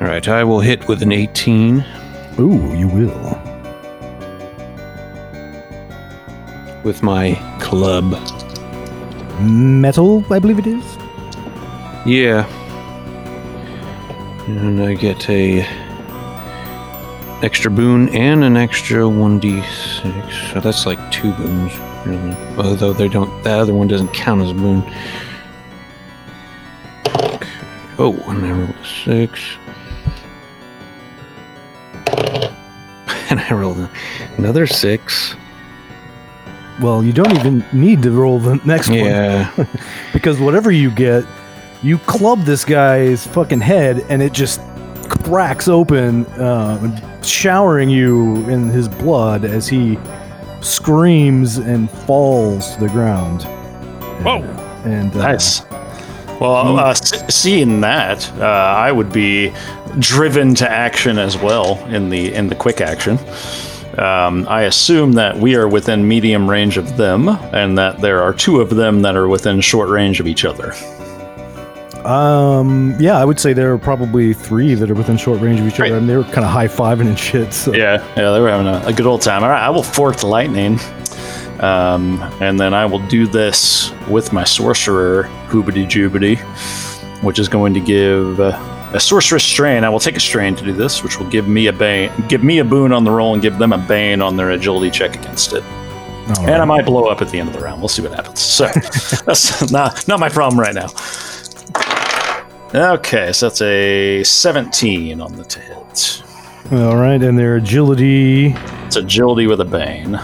All 0.00 0.06
right, 0.08 0.26
I 0.26 0.44
will 0.44 0.60
hit 0.60 0.88
with 0.88 1.02
an 1.02 1.12
18 1.12 1.84
Ooh, 2.38 2.74
you 2.74 2.88
will. 2.88 3.50
with 6.84 7.02
my 7.02 7.34
club. 7.60 8.10
Metal, 9.40 10.24
I 10.32 10.38
believe 10.38 10.58
it 10.58 10.66
is. 10.66 10.84
Yeah. 12.06 12.46
And 14.46 14.82
I 14.82 14.94
get 14.94 15.28
a 15.28 15.60
extra 17.42 17.70
boon 17.70 18.08
and 18.10 18.44
an 18.44 18.56
extra 18.56 19.02
1d6. 19.02 20.52
So 20.52 20.60
that's 20.60 20.86
like 20.86 20.98
two 21.10 21.32
boons, 21.32 21.72
really. 22.06 22.36
Although 22.56 22.92
they 22.92 23.08
don't, 23.08 23.42
that 23.44 23.58
other 23.58 23.74
one 23.74 23.88
doesn't 23.88 24.12
count 24.12 24.42
as 24.42 24.50
a 24.50 24.54
boon. 24.54 24.82
Okay. 28.00 28.22
Oh, 28.26 28.30
and 28.30 28.46
I 28.46 28.50
rolled 28.52 28.70
a 28.70 28.84
six. 28.84 29.56
And 33.30 33.38
I 33.38 33.52
rolled 33.52 33.88
another 34.38 34.66
six. 34.66 35.36
Well, 36.80 37.04
you 37.04 37.12
don't 37.12 37.30
even 37.36 37.64
need 37.72 38.02
to 38.02 38.10
roll 38.10 38.40
the 38.40 38.56
next 38.64 38.88
one 38.88 38.98
Yeah. 38.98 39.66
because 40.12 40.40
whatever 40.40 40.72
you 40.72 40.90
get, 40.90 41.24
you 41.80 41.98
club 41.98 42.40
this 42.42 42.64
guy's 42.64 43.24
fucking 43.28 43.60
head 43.60 44.04
and 44.08 44.20
it 44.20 44.32
just 44.32 44.60
cracks 45.08 45.68
open, 45.68 46.26
uh, 46.26 47.22
showering 47.22 47.88
you 47.88 48.34
in 48.48 48.68
his 48.68 48.88
blood 48.88 49.44
as 49.44 49.68
he 49.68 49.96
screams 50.60 51.58
and 51.58 51.88
falls 51.88 52.74
to 52.74 52.80
the 52.80 52.88
ground. 52.88 53.44
Whoa. 54.24 54.42
And 54.84 55.14
uh, 55.14 55.18
Nice. 55.18 55.62
Well, 56.40 56.78
uh, 56.78 56.94
seeing 56.94 57.80
that, 57.82 58.30
uh, 58.38 58.44
I 58.44 58.90
would 58.90 59.12
be 59.12 59.52
driven 59.98 60.54
to 60.56 60.70
action 60.70 61.18
as 61.18 61.36
well 61.36 61.76
in 61.88 62.08
the 62.10 62.32
in 62.32 62.48
the 62.48 62.54
quick 62.54 62.80
action. 62.80 63.18
Um, 63.98 64.46
I 64.48 64.62
assume 64.62 65.12
that 65.14 65.36
we 65.36 65.56
are 65.56 65.68
within 65.68 66.06
medium 66.08 66.48
range 66.48 66.76
of 66.78 66.96
them, 66.96 67.28
and 67.28 67.76
that 67.76 68.00
there 68.00 68.22
are 68.22 68.32
two 68.32 68.60
of 68.60 68.70
them 68.70 69.02
that 69.02 69.16
are 69.16 69.28
within 69.28 69.60
short 69.60 69.88
range 69.90 70.20
of 70.20 70.26
each 70.26 70.44
other. 70.44 70.72
Um, 72.06 72.94
yeah, 72.98 73.18
I 73.18 73.24
would 73.26 73.38
say 73.38 73.52
there 73.52 73.72
are 73.74 73.78
probably 73.78 74.32
three 74.32 74.74
that 74.74 74.90
are 74.90 74.94
within 74.94 75.18
short 75.18 75.40
range 75.42 75.60
of 75.60 75.66
each 75.66 75.78
Right. 75.78 75.90
other, 75.90 75.98
and 75.98 76.08
they 76.08 76.16
were 76.16 76.24
kind 76.24 76.38
of 76.46 76.50
high 76.50 76.68
fiving 76.68 77.08
and 77.08 77.18
shit. 77.18 77.52
So. 77.52 77.74
Yeah, 77.74 78.02
yeah, 78.16 78.30
they 78.30 78.40
were 78.40 78.48
having 78.48 78.66
a, 78.68 78.82
a 78.86 78.92
good 78.92 79.06
old 79.06 79.20
time. 79.20 79.42
All 79.42 79.50
right, 79.50 79.62
I 79.62 79.68
will 79.68 79.82
fork 79.82 80.16
the 80.16 80.26
lightning, 80.26 80.78
um, 81.60 82.20
and 82.40 82.58
then 82.58 82.72
I 82.72 82.86
will 82.86 83.06
do 83.08 83.26
this 83.26 83.92
with 84.08 84.32
my 84.32 84.44
sorcerer 84.44 85.24
hoobity 85.48 85.84
joobity, 85.84 86.38
which 87.22 87.38
is 87.38 87.48
going 87.48 87.74
to 87.74 87.80
give 87.80 88.40
uh, 88.40 88.90
a 88.94 89.00
sorceress 89.00 89.44
strain. 89.44 89.84
I 89.84 89.88
will 89.90 90.00
take 90.00 90.16
a 90.16 90.20
strain 90.20 90.56
to 90.56 90.64
do 90.64 90.72
this, 90.72 91.02
which 91.02 91.18
will 91.18 91.28
give 91.28 91.46
me 91.46 91.66
a 91.66 91.72
bane, 91.72 92.10
give 92.28 92.42
me 92.42 92.58
a 92.58 92.64
boon 92.64 92.92
on 92.92 93.04
the 93.04 93.10
roll, 93.10 93.34
and 93.34 93.42
give 93.42 93.58
them 93.58 93.72
a 93.72 93.78
bane 93.78 94.22
on 94.22 94.36
their 94.36 94.50
agility 94.50 94.90
check 94.90 95.14
against 95.16 95.52
it. 95.52 95.62
All 95.62 96.48
And 96.48 96.62
I 96.62 96.64
might 96.64 96.86
blow 96.86 97.08
up 97.08 97.20
at 97.20 97.28
the 97.28 97.38
end 97.38 97.48
of 97.48 97.54
the 97.54 97.60
round. 97.60 97.80
We'll 97.80 97.88
see 97.88 98.02
what 98.02 98.14
happens. 98.14 98.40
So 98.40 98.64
that's 99.26 99.70
not 99.70 100.06
not 100.08 100.18
my 100.18 100.28
problem 100.28 100.58
right 100.58 100.74
now. 100.74 100.88
Okay, 102.72 103.32
so 103.32 103.48
that's 103.48 103.60
a 103.62 104.22
17 104.22 105.20
on 105.20 105.32
the 105.34 105.42
hit. 105.42 106.22
All 106.72 106.96
right, 106.96 107.20
and 107.20 107.36
their 107.36 107.56
agility. 107.56 108.54
It's 108.86 108.96
agility 108.96 109.48
with 109.48 109.60
a 109.60 109.64
bane. 109.64 110.20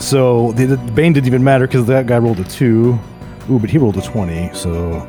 So 0.00 0.52
the, 0.52 0.66
the 0.66 0.76
Bane 0.92 1.12
didn't 1.12 1.26
even 1.26 1.42
matter 1.42 1.66
because 1.66 1.86
that 1.86 2.06
guy 2.06 2.18
rolled 2.18 2.38
a 2.40 2.44
two. 2.44 2.98
Ooh, 3.50 3.58
but 3.58 3.70
he 3.70 3.78
rolled 3.78 3.96
a 3.96 4.02
twenty, 4.02 4.50
so 4.54 5.00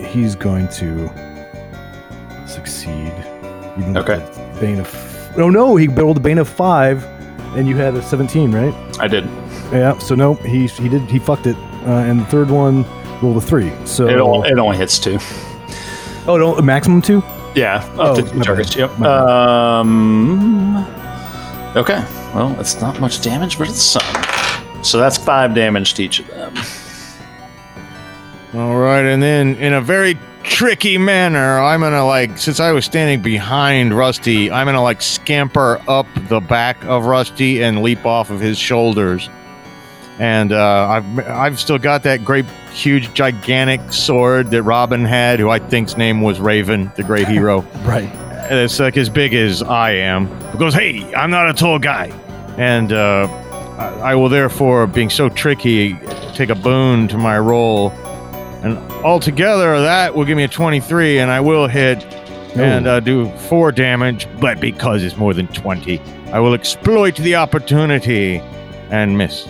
he's 0.00 0.34
going 0.34 0.68
to 0.68 1.08
succeed. 2.46 3.12
Even 3.78 3.96
Okay. 3.96 4.18
Bane 4.60 4.78
of. 4.80 4.88
Oh 5.36 5.50
no, 5.50 5.76
he 5.76 5.88
rolled 5.88 6.16
a 6.16 6.20
Bane 6.20 6.38
of 6.38 6.48
five, 6.48 7.04
and 7.56 7.66
you 7.68 7.76
had 7.76 7.94
a 7.94 8.02
seventeen, 8.02 8.52
right? 8.52 8.74
I 9.00 9.08
did. 9.08 9.24
Yeah. 9.72 9.98
So 9.98 10.14
no, 10.14 10.34
he 10.34 10.66
he 10.66 10.88
did 10.88 11.02
he 11.02 11.18
fucked 11.18 11.46
it, 11.46 11.56
uh, 11.86 12.04
and 12.06 12.20
the 12.20 12.24
third 12.26 12.50
one 12.50 12.84
rolled 13.22 13.36
a 13.36 13.40
three. 13.40 13.72
So 13.84 14.06
It, 14.08 14.18
only, 14.18 14.48
it 14.48 14.58
only 14.58 14.76
hits 14.76 14.98
two. 14.98 15.18
oh 16.26 16.36
no, 16.38 16.56
a 16.56 16.62
maximum 16.62 17.02
two. 17.02 17.22
Yeah, 17.54 17.86
Oh, 17.98 18.14
to 18.16 18.22
two 18.22 18.34
bad. 18.36 18.44
targets. 18.44 18.76
Yep. 18.76 18.98
Um. 19.00 20.76
Okay. 21.76 22.02
Well, 22.34 22.58
it's 22.58 22.80
not 22.80 23.00
much 23.00 23.20
damage, 23.22 23.58
but 23.58 23.68
it's 23.68 23.82
some. 23.82 24.02
So 24.84 24.98
that's 24.98 25.18
five 25.18 25.54
damage 25.54 25.94
to 25.94 26.04
each 26.04 26.20
of 26.20 26.26
them. 26.28 26.54
All 28.54 28.76
right, 28.78 29.04
and 29.04 29.22
then 29.22 29.56
in 29.56 29.72
a 29.74 29.80
very 29.80 30.18
tricky 30.42 30.98
manner, 30.98 31.58
I'm 31.58 31.80
gonna 31.80 32.04
like 32.04 32.36
since 32.36 32.60
I 32.60 32.72
was 32.72 32.84
standing 32.84 33.22
behind 33.22 33.94
Rusty, 33.96 34.50
I'm 34.50 34.66
gonna 34.66 34.82
like 34.82 35.00
scamper 35.00 35.80
up 35.88 36.06
the 36.28 36.40
back 36.40 36.84
of 36.84 37.06
Rusty 37.06 37.62
and 37.62 37.82
leap 37.82 38.04
off 38.04 38.30
of 38.30 38.40
his 38.40 38.58
shoulders. 38.58 39.30
And 40.18 40.52
uh, 40.52 40.88
I've 40.88 41.18
I've 41.28 41.60
still 41.60 41.78
got 41.78 42.02
that 42.02 42.24
great, 42.24 42.44
huge, 42.72 43.12
gigantic 43.14 43.92
sword 43.92 44.50
that 44.50 44.62
Robin 44.62 45.04
had, 45.04 45.40
who 45.40 45.48
I 45.48 45.58
think's 45.58 45.96
name 45.96 46.20
was 46.20 46.38
Raven, 46.38 46.92
the 46.96 47.02
great 47.02 47.28
hero. 47.28 47.62
Right. 47.84 48.10
And 48.42 48.58
it's 48.60 48.78
like 48.80 48.96
as 48.96 49.08
big 49.08 49.34
as 49.34 49.62
I 49.62 49.92
am. 49.92 50.26
He 50.50 50.58
goes, 50.58 50.74
"Hey, 50.74 51.14
I'm 51.14 51.30
not 51.30 51.48
a 51.48 51.54
tall 51.54 51.78
guy," 51.78 52.10
and 52.58 52.92
uh, 52.92 53.26
I, 53.78 54.12
I 54.12 54.14
will 54.14 54.28
therefore, 54.28 54.86
being 54.86 55.10
so 55.10 55.28
tricky, 55.28 55.94
take 56.34 56.50
a 56.50 56.54
boon 56.54 57.08
to 57.08 57.18
my 57.18 57.38
roll, 57.38 57.90
and 58.62 58.78
altogether 59.04 59.80
that 59.80 60.14
will 60.14 60.24
give 60.24 60.36
me 60.36 60.44
a 60.44 60.48
23, 60.48 61.18
and 61.18 61.30
I 61.30 61.40
will 61.40 61.66
hit 61.66 62.04
and 62.56 62.86
uh, 62.86 63.00
do 63.00 63.30
four 63.48 63.72
damage. 63.72 64.28
But 64.40 64.60
because 64.60 65.02
it's 65.02 65.16
more 65.16 65.32
than 65.34 65.46
20, 65.48 65.98
I 66.32 66.38
will 66.38 66.54
exploit 66.54 67.16
the 67.16 67.34
opportunity 67.36 68.38
and 68.90 69.16
miss 69.16 69.48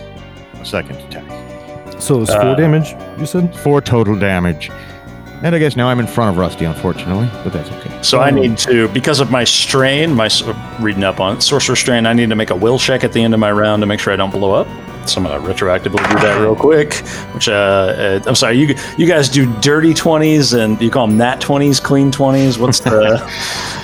a 0.59 0.65
second 0.65 0.95
attack. 0.97 2.01
So 2.01 2.21
it's 2.21 2.31
four 2.33 2.41
Uh, 2.41 2.55
damage. 2.55 2.95
You 3.19 3.25
said. 3.25 3.53
Four 3.57 3.81
total 3.81 4.17
damage. 4.17 4.71
And 5.43 5.53
I 5.53 5.59
guess 5.59 5.75
now 5.75 5.89
I'm 5.89 5.99
in 5.99 6.07
front 6.07 6.31
of 6.31 6.37
Rusty, 6.37 6.63
unfortunately, 6.63 7.29
but 7.43 7.51
that's 7.51 7.69
okay. 7.69 8.01
So 8.01 8.21
I 8.21 8.31
need 8.31 8.57
to, 8.59 8.87
because 8.89 9.19
of 9.19 9.29
my 9.29 9.43
strain, 9.43 10.13
my 10.13 10.29
reading 10.79 11.03
up 11.03 11.19
on 11.19 11.35
it, 11.37 11.41
sorcerer 11.41 11.75
strain, 11.75 12.05
I 12.05 12.13
need 12.13 12.29
to 12.29 12.35
make 12.35 12.49
a 12.49 12.55
will 12.55 12.79
check 12.79 13.03
at 13.03 13.11
the 13.11 13.21
end 13.21 13.33
of 13.33 13.41
my 13.41 13.51
round 13.51 13.81
to 13.81 13.85
make 13.85 13.99
sure 13.99 14.13
I 14.13 14.15
don't 14.15 14.31
blow 14.31 14.53
up. 14.53 14.67
So 15.05 15.19
I'm 15.19 15.27
gonna 15.27 15.45
retroactively 15.45 15.97
do 15.97 16.15
that 16.19 16.39
real 16.39 16.55
quick. 16.55 16.93
Which, 17.33 17.49
uh, 17.49 17.51
uh, 17.51 18.19
I'm 18.25 18.35
sorry, 18.35 18.57
you 18.57 18.73
you 18.97 19.05
guys 19.05 19.27
do 19.27 19.53
dirty 19.59 19.93
twenties 19.93 20.53
and 20.53 20.81
you 20.81 20.89
call 20.89 21.07
them 21.07 21.17
nat 21.17 21.41
twenties, 21.41 21.81
clean 21.81 22.09
twenties. 22.09 22.57
What's 22.57 22.79
the? 22.79 23.19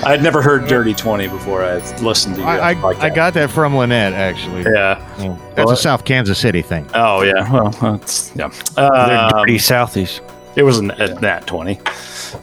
I'd 0.05 0.23
never 0.23 0.41
heard 0.41 0.65
dirty 0.69 0.93
twenty 0.93 1.27
before. 1.27 1.61
I 1.65 1.75
listened 1.99 2.35
to 2.35 2.41
you. 2.41 2.47
I, 2.47 2.71
I, 2.71 3.07
I 3.07 3.09
got 3.09 3.33
that 3.33 3.51
from 3.51 3.75
Lynette, 3.75 4.13
actually. 4.13 4.61
Yeah. 4.61 4.97
Yeah. 5.19 5.35
That's 5.55 5.65
Well, 5.65 5.71
a 5.71 5.75
South 5.75 6.05
Kansas 6.05 6.39
City 6.39 6.61
thing. 6.61 6.89
Oh 6.93 7.23
yeah. 7.23 7.51
Well, 7.51 7.71
that's 7.71 8.33
yeah. 8.33 8.47
They're 8.77 9.17
Um, 9.25 9.29
dirty 9.31 9.57
Southies. 9.57 10.21
It 10.59 10.63
was 10.63 10.77
an, 10.79 10.91
a 10.91 11.19
nat 11.21 11.47
twenty, 11.47 11.79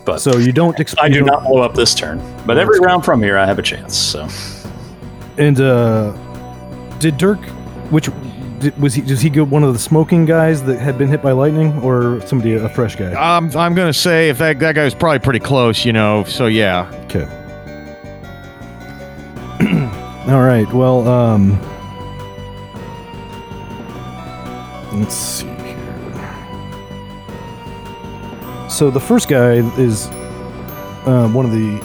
but 0.04 0.18
So 0.18 0.38
you 0.38 0.52
don't. 0.52 0.76
Exp- 0.78 0.96
I 1.00 1.08
do 1.08 1.18
don't- 1.20 1.26
not 1.26 1.42
blow 1.44 1.62
up 1.62 1.75
this 1.75 1.94
turn. 1.94 2.20
But 2.46 2.58
every 2.58 2.80
round 2.80 3.04
from 3.04 3.23
here, 3.23 3.37
I 3.38 3.46
have 3.46 3.58
a 3.58 3.62
chance. 3.62 3.96
So. 3.96 4.26
And 5.38 5.61
uh, 5.61 6.12
did 6.99 7.18
Dirk, 7.18 7.38
which 7.90 8.08
did, 8.58 8.76
was 8.80 8.94
he? 8.94 9.02
Does 9.02 9.20
he 9.20 9.28
go 9.28 9.44
one 9.44 9.62
of 9.62 9.75
the 9.75 9.78
smoking 9.78 10.25
guys 10.25 10.62
that 10.64 10.78
had 10.80 10.96
been 10.96 11.08
hit 11.08 11.20
by 11.23 11.32
lightning, 11.32 11.78
or 11.82 12.20
somebody 12.26 12.54
a 12.54 12.68
fresh 12.70 12.96
guy? 12.96 13.12
Um, 13.12 13.50
I'm 13.54 13.75
gonna 13.75 13.92
say 13.92 14.30
if 14.30 14.38
that 14.38 14.58
that 14.61 14.75
guy 14.75 14.85
was 14.85 14.94
probably 14.94 15.18
pretty 15.18 15.40
close, 15.40 15.85
you 15.85 15.92
know. 15.92 16.25
So 16.25 16.46
yeah, 16.46 16.90
Okay. 17.04 17.26
All 20.32 20.40
right. 20.42 20.66
Well, 20.73 21.06
um, 21.06 21.61
let's 24.99 25.14
see 25.14 25.55
So 28.76 28.90
the 28.90 29.00
first 29.00 29.28
guy 29.28 29.52
is 29.80 30.06
uh, 31.06 31.30
one 31.33 31.47
of 31.47 31.50
the 31.50 31.80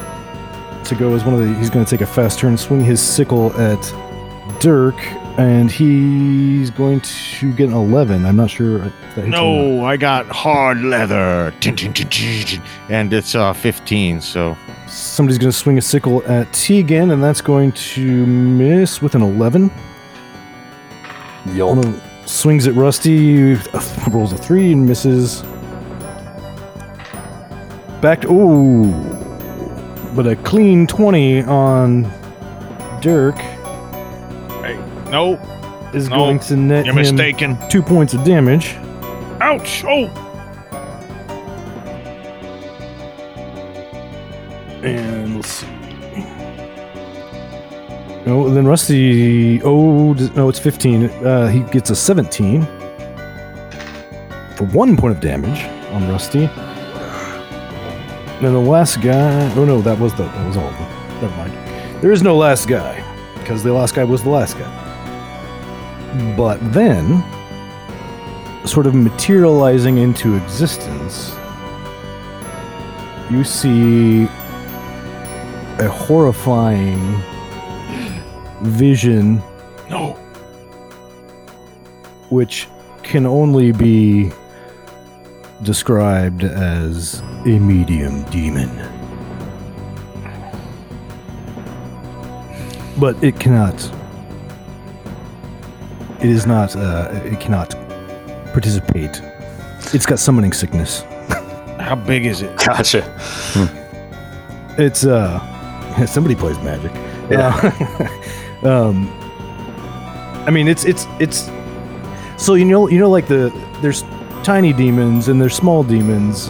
to 0.84 0.96
go 0.96 1.16
is 1.16 1.24
one 1.24 1.34
of 1.34 1.40
the. 1.40 1.54
He's 1.56 1.70
going 1.70 1.86
to 1.86 1.90
take 1.90 2.02
a 2.02 2.06
fast 2.06 2.38
turn, 2.40 2.58
swing 2.58 2.84
his 2.84 3.02
sickle 3.02 3.54
at 3.58 3.82
Dirk, 4.60 4.98
and 5.40 5.72
he's 5.72 6.70
going 6.70 7.00
to 7.00 7.54
get 7.54 7.70
an 7.70 7.76
eleven. 7.76 8.26
I'm 8.26 8.36
not 8.36 8.50
sure. 8.50 8.80
That 8.80 8.92
hits 8.92 9.18
or 9.20 9.22
not. 9.28 9.30
no, 9.30 9.86
I 9.86 9.96
got 9.96 10.26
hard 10.26 10.82
leather, 10.82 11.54
and 12.90 13.14
it's 13.14 13.36
uh 13.36 13.54
15. 13.54 14.20
So 14.20 14.58
Somebody's 14.88 15.38
going 15.38 15.52
to 15.52 15.58
swing 15.58 15.78
a 15.78 15.82
sickle 15.82 16.22
at 16.30 16.52
Tegan, 16.52 17.12
and 17.12 17.24
that's 17.24 17.40
going 17.40 17.72
to 17.72 18.26
miss 18.26 19.02
with 19.02 19.16
an 19.16 19.22
11. 19.22 19.72
Yo. 21.54 21.68
One 21.68 21.78
of- 21.78 22.04
swings 22.26 22.68
at 22.68 22.74
Rusty, 22.76 23.54
rolls 24.10 24.34
a 24.34 24.38
3 24.38 24.74
and 24.74 24.86
misses. 24.86 25.46
Back 28.02 28.22
to. 28.22 28.32
Ooh. 28.32 28.92
But 30.16 30.28
a 30.28 30.36
clean 30.36 30.88
20 30.88 31.44
on 31.44 32.04
Dirk 33.02 33.38
Hey, 33.38 34.78
no, 35.10 35.36
is 35.94 36.10
No, 36.10 36.18
going 36.18 36.40
to 36.40 36.56
net 36.58 36.86
you're 36.86 36.94
him 36.94 37.02
mistaken. 37.16 37.58
two 37.70 37.82
points 37.82 38.14
of 38.14 38.24
damage. 38.26 38.76
Ouch! 39.40 39.84
Oh, 39.88 40.08
And 44.84 45.36
let's 45.36 45.48
see. 45.50 45.68
Oh, 48.28 48.50
then 48.54 48.66
Rusty. 48.68 49.62
Oh, 49.64 50.14
no, 50.36 50.50
it's 50.50 50.60
15. 50.60 51.06
Uh, 51.06 51.48
he 51.50 51.60
gets 51.72 51.90
a 51.90 51.96
17 51.96 52.64
for 54.56 54.66
one 54.74 54.96
point 54.98 55.16
of 55.16 55.22
damage 55.22 55.64
on 55.94 56.08
Rusty. 56.10 56.48
And 58.42 58.56
the 58.56 58.60
last 58.60 59.02
guy. 59.02 59.54
Oh 59.54 59.66
no, 59.66 59.82
that 59.84 60.00
was 60.00 60.16
the 60.16 60.24
that 60.24 60.48
was 60.48 60.58
all 60.58 60.68
of 60.68 60.74
them. 60.76 61.22
Never 61.22 61.38
mind. 61.38 61.54
There 62.02 62.12
is 62.12 62.24
no 62.24 62.36
last 62.36 62.68
guy 62.68 63.04
because 63.38 63.62
the 63.62 63.72
last 63.72 63.94
guy 63.94 64.04
was 64.04 64.24
the 64.24 64.32
last 64.32 64.58
guy. 64.58 66.36
But 66.36 66.58
then, 66.74 67.24
sort 68.66 68.88
of 68.88 68.96
materializing 68.96 70.00
into 70.00 70.36
existence, 70.36 71.36
you 73.30 73.44
see 73.44 74.24
a 75.78 75.88
horrifying 75.88 77.22
vision. 78.62 79.36
No. 79.88 80.14
Which 82.32 82.68
can 83.04 83.28
only 83.28 83.72
be 83.72 84.32
described 85.64 86.44
as 86.44 87.22
a 87.46 87.60
medium 87.60 88.24
demon. 88.26 88.70
But 93.00 93.24
it 93.24 93.40
cannot. 93.40 93.76
It 96.20 96.30
is 96.30 96.46
not. 96.46 96.76
Uh, 96.76 97.10
it 97.26 97.40
cannot 97.40 97.72
participate. 98.54 99.22
It's 99.94 100.06
got 100.06 100.20
summoning 100.20 100.54
sickness. 100.54 101.02
How 101.80 101.96
big 101.96 102.26
is 102.26 102.42
it? 102.42 102.56
Gotcha. 102.58 103.04
It's 104.78 105.06
uh, 105.06 106.06
somebody 106.06 106.36
plays 106.36 106.58
magic. 106.60 106.92
Yeah. 107.30 108.08
Uh, 108.64 108.68
um, 108.90 109.10
I 110.46 110.52
mean, 110.52 110.68
it's 110.68 110.86
it's 110.86 111.08
it's. 111.20 111.50
So 112.38 112.56
you 112.56 112.66
know, 112.66 112.88
you 112.88 113.00
know, 113.00 113.10
like 113.10 113.28
the 113.28 113.52
there's 113.82 114.04
tiny 114.44 114.74
demons 114.74 115.28
and 115.28 115.42
there's 115.42 115.56
small 115.56 115.84
demons, 115.84 116.48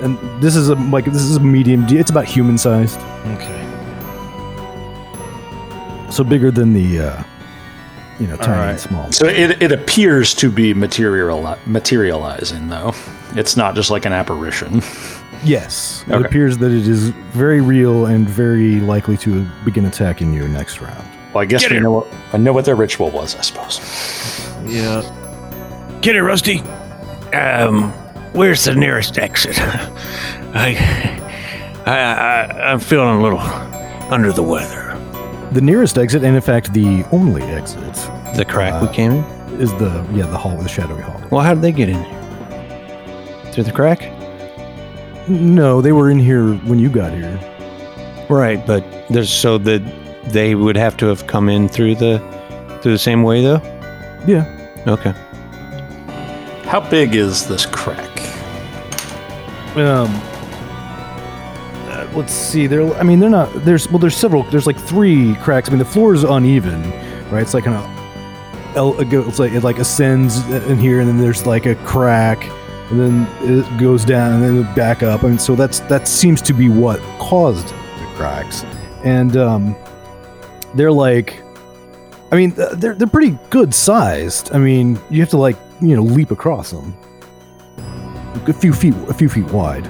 and 0.00 0.18
this 0.42 0.56
is 0.56 0.68
a 0.68 0.74
like 0.74 1.04
this 1.06 1.22
is 1.22 1.36
a 1.36 1.40
medium. 1.40 1.86
De- 1.86 1.98
it's 1.98 2.10
about 2.10 2.24
human 2.24 2.58
sized, 2.58 2.98
Okay. 3.26 3.58
so 6.10 6.22
bigger 6.24 6.50
than 6.50 6.72
the, 6.74 6.98
uh, 7.00 7.22
you 8.20 8.26
know, 8.26 8.36
tiny 8.36 8.58
right. 8.58 8.70
and 8.70 8.80
small. 8.80 9.10
So 9.12 9.26
it, 9.26 9.62
it 9.62 9.72
appears 9.72 10.34
to 10.34 10.50
be 10.50 10.74
material 10.74 11.56
materializing 11.66 12.68
though. 12.68 12.92
It's 13.34 13.56
not 13.56 13.74
just 13.74 13.90
like 13.90 14.04
an 14.04 14.12
apparition. 14.12 14.82
Yes, 15.44 16.04
it 16.06 16.12
Okay. 16.12 16.24
appears 16.24 16.58
that 16.58 16.70
it 16.70 16.86
is 16.86 17.08
very 17.32 17.60
real 17.60 18.06
and 18.06 18.28
very 18.28 18.78
likely 18.78 19.16
to 19.18 19.44
begin 19.64 19.86
attacking 19.86 20.32
you 20.32 20.46
next 20.46 20.80
round. 20.80 21.04
Well, 21.34 21.42
I 21.42 21.46
guess 21.46 21.62
Get 21.62 21.70
we 21.70 21.76
here. 21.76 21.82
know 21.82 21.90
what 21.92 22.06
I 22.32 22.36
know 22.36 22.52
what 22.52 22.64
their 22.64 22.76
ritual 22.76 23.10
was, 23.10 23.34
I 23.34 23.40
suppose. 23.40 23.80
Yeah. 24.66 25.02
Get 26.02 26.14
it, 26.14 26.22
Rusty. 26.22 26.62
Um, 27.32 27.90
where's 28.34 28.64
the 28.64 28.74
nearest 28.74 29.18
exit? 29.18 29.56
I, 30.54 30.76
I, 31.86 31.90
I, 31.92 32.72
I'm 32.72 32.80
feeling 32.80 33.16
a 33.18 33.22
little 33.22 33.40
under 34.12 34.32
the 34.32 34.42
weather. 34.42 34.88
The 35.52 35.60
nearest 35.60 35.98
exit, 35.98 36.24
and 36.24 36.34
in 36.34 36.42
fact, 36.42 36.72
the 36.72 37.04
only 37.12 37.42
exit, 37.42 37.94
The 38.36 38.44
crack 38.46 38.80
we 38.82 38.88
Uh, 38.88 38.92
came 38.92 39.12
in. 39.12 39.24
is 39.60 39.70
the 39.74 40.04
yeah 40.12 40.26
the 40.26 40.38
hall, 40.38 40.54
with 40.56 40.62
the 40.64 40.68
shadowy 40.68 41.02
hall. 41.02 41.20
Well, 41.30 41.42
how 41.42 41.54
did 41.54 41.62
they 41.62 41.72
get 41.72 41.88
in 41.88 42.02
here? 42.02 43.52
Through 43.52 43.64
the 43.64 43.72
crack? 43.72 44.00
No, 45.28 45.80
they 45.82 45.92
were 45.92 46.10
in 46.10 46.18
here 46.18 46.54
when 46.66 46.78
you 46.78 46.88
got 46.88 47.12
here. 47.12 47.38
Right, 48.28 48.64
but 48.66 48.82
there's 49.10 49.30
so 49.30 49.58
that 49.58 49.82
they 50.32 50.54
would 50.54 50.76
have 50.76 50.96
to 50.98 51.06
have 51.06 51.26
come 51.26 51.48
in 51.50 51.68
through 51.68 51.96
the 51.96 52.18
through 52.82 52.92
the 52.92 52.98
same 52.98 53.22
way 53.22 53.42
though. 53.42 53.60
Yeah. 54.26 54.44
Okay. 54.86 55.12
How 56.72 56.80
big 56.80 57.14
is 57.14 57.46
this 57.46 57.66
crack? 57.66 58.08
Um. 59.76 60.08
uh, 61.90 62.10
let's 62.14 62.32
see. 62.32 62.66
There. 62.66 62.90
I 62.94 63.02
mean, 63.02 63.20
they're 63.20 63.28
not. 63.28 63.52
There's 63.66 63.90
well. 63.90 63.98
There's 63.98 64.16
several. 64.16 64.44
There's 64.44 64.66
like 64.66 64.78
three 64.78 65.34
cracks. 65.34 65.68
I 65.68 65.72
mean, 65.72 65.80
the 65.80 65.84
floor 65.84 66.14
is 66.14 66.24
uneven, 66.24 66.80
right? 67.30 67.42
It's 67.42 67.52
like 67.52 67.64
kind 67.64 67.76
of. 67.76 69.00
it 69.00 69.12
It's 69.12 69.38
like 69.38 69.52
it 69.52 69.62
like 69.62 69.80
ascends 69.80 70.48
in 70.48 70.78
here, 70.78 71.00
and 71.00 71.08
then 71.10 71.18
there's 71.18 71.44
like 71.44 71.66
a 71.66 71.74
crack, 71.84 72.42
and 72.90 72.98
then 72.98 73.28
it 73.42 73.78
goes 73.78 74.02
down, 74.06 74.42
and 74.42 74.42
then 74.42 74.74
back 74.74 75.02
up. 75.02 75.24
I 75.24 75.28
mean, 75.28 75.38
so 75.38 75.54
that's 75.54 75.80
that 75.80 76.08
seems 76.08 76.40
to 76.40 76.54
be 76.54 76.70
what 76.70 77.00
caused 77.18 77.68
the 77.68 78.12
cracks, 78.14 78.64
and 79.04 79.36
um, 79.36 79.76
they're 80.74 80.90
like. 80.90 81.42
I 82.30 82.36
mean, 82.36 82.54
they're 82.56 82.94
they're 82.94 83.06
pretty 83.06 83.38
good 83.50 83.74
sized. 83.74 84.54
I 84.54 84.58
mean, 84.58 84.98
you 85.10 85.20
have 85.20 85.28
to 85.28 85.36
like 85.36 85.58
you 85.82 85.96
know 85.96 86.02
leap 86.02 86.30
across 86.30 86.70
them. 86.70 86.96
A 88.46 88.52
few 88.52 88.72
feet 88.72 88.94
a 89.08 89.14
few 89.14 89.28
feet 89.28 89.44
wide. 89.46 89.88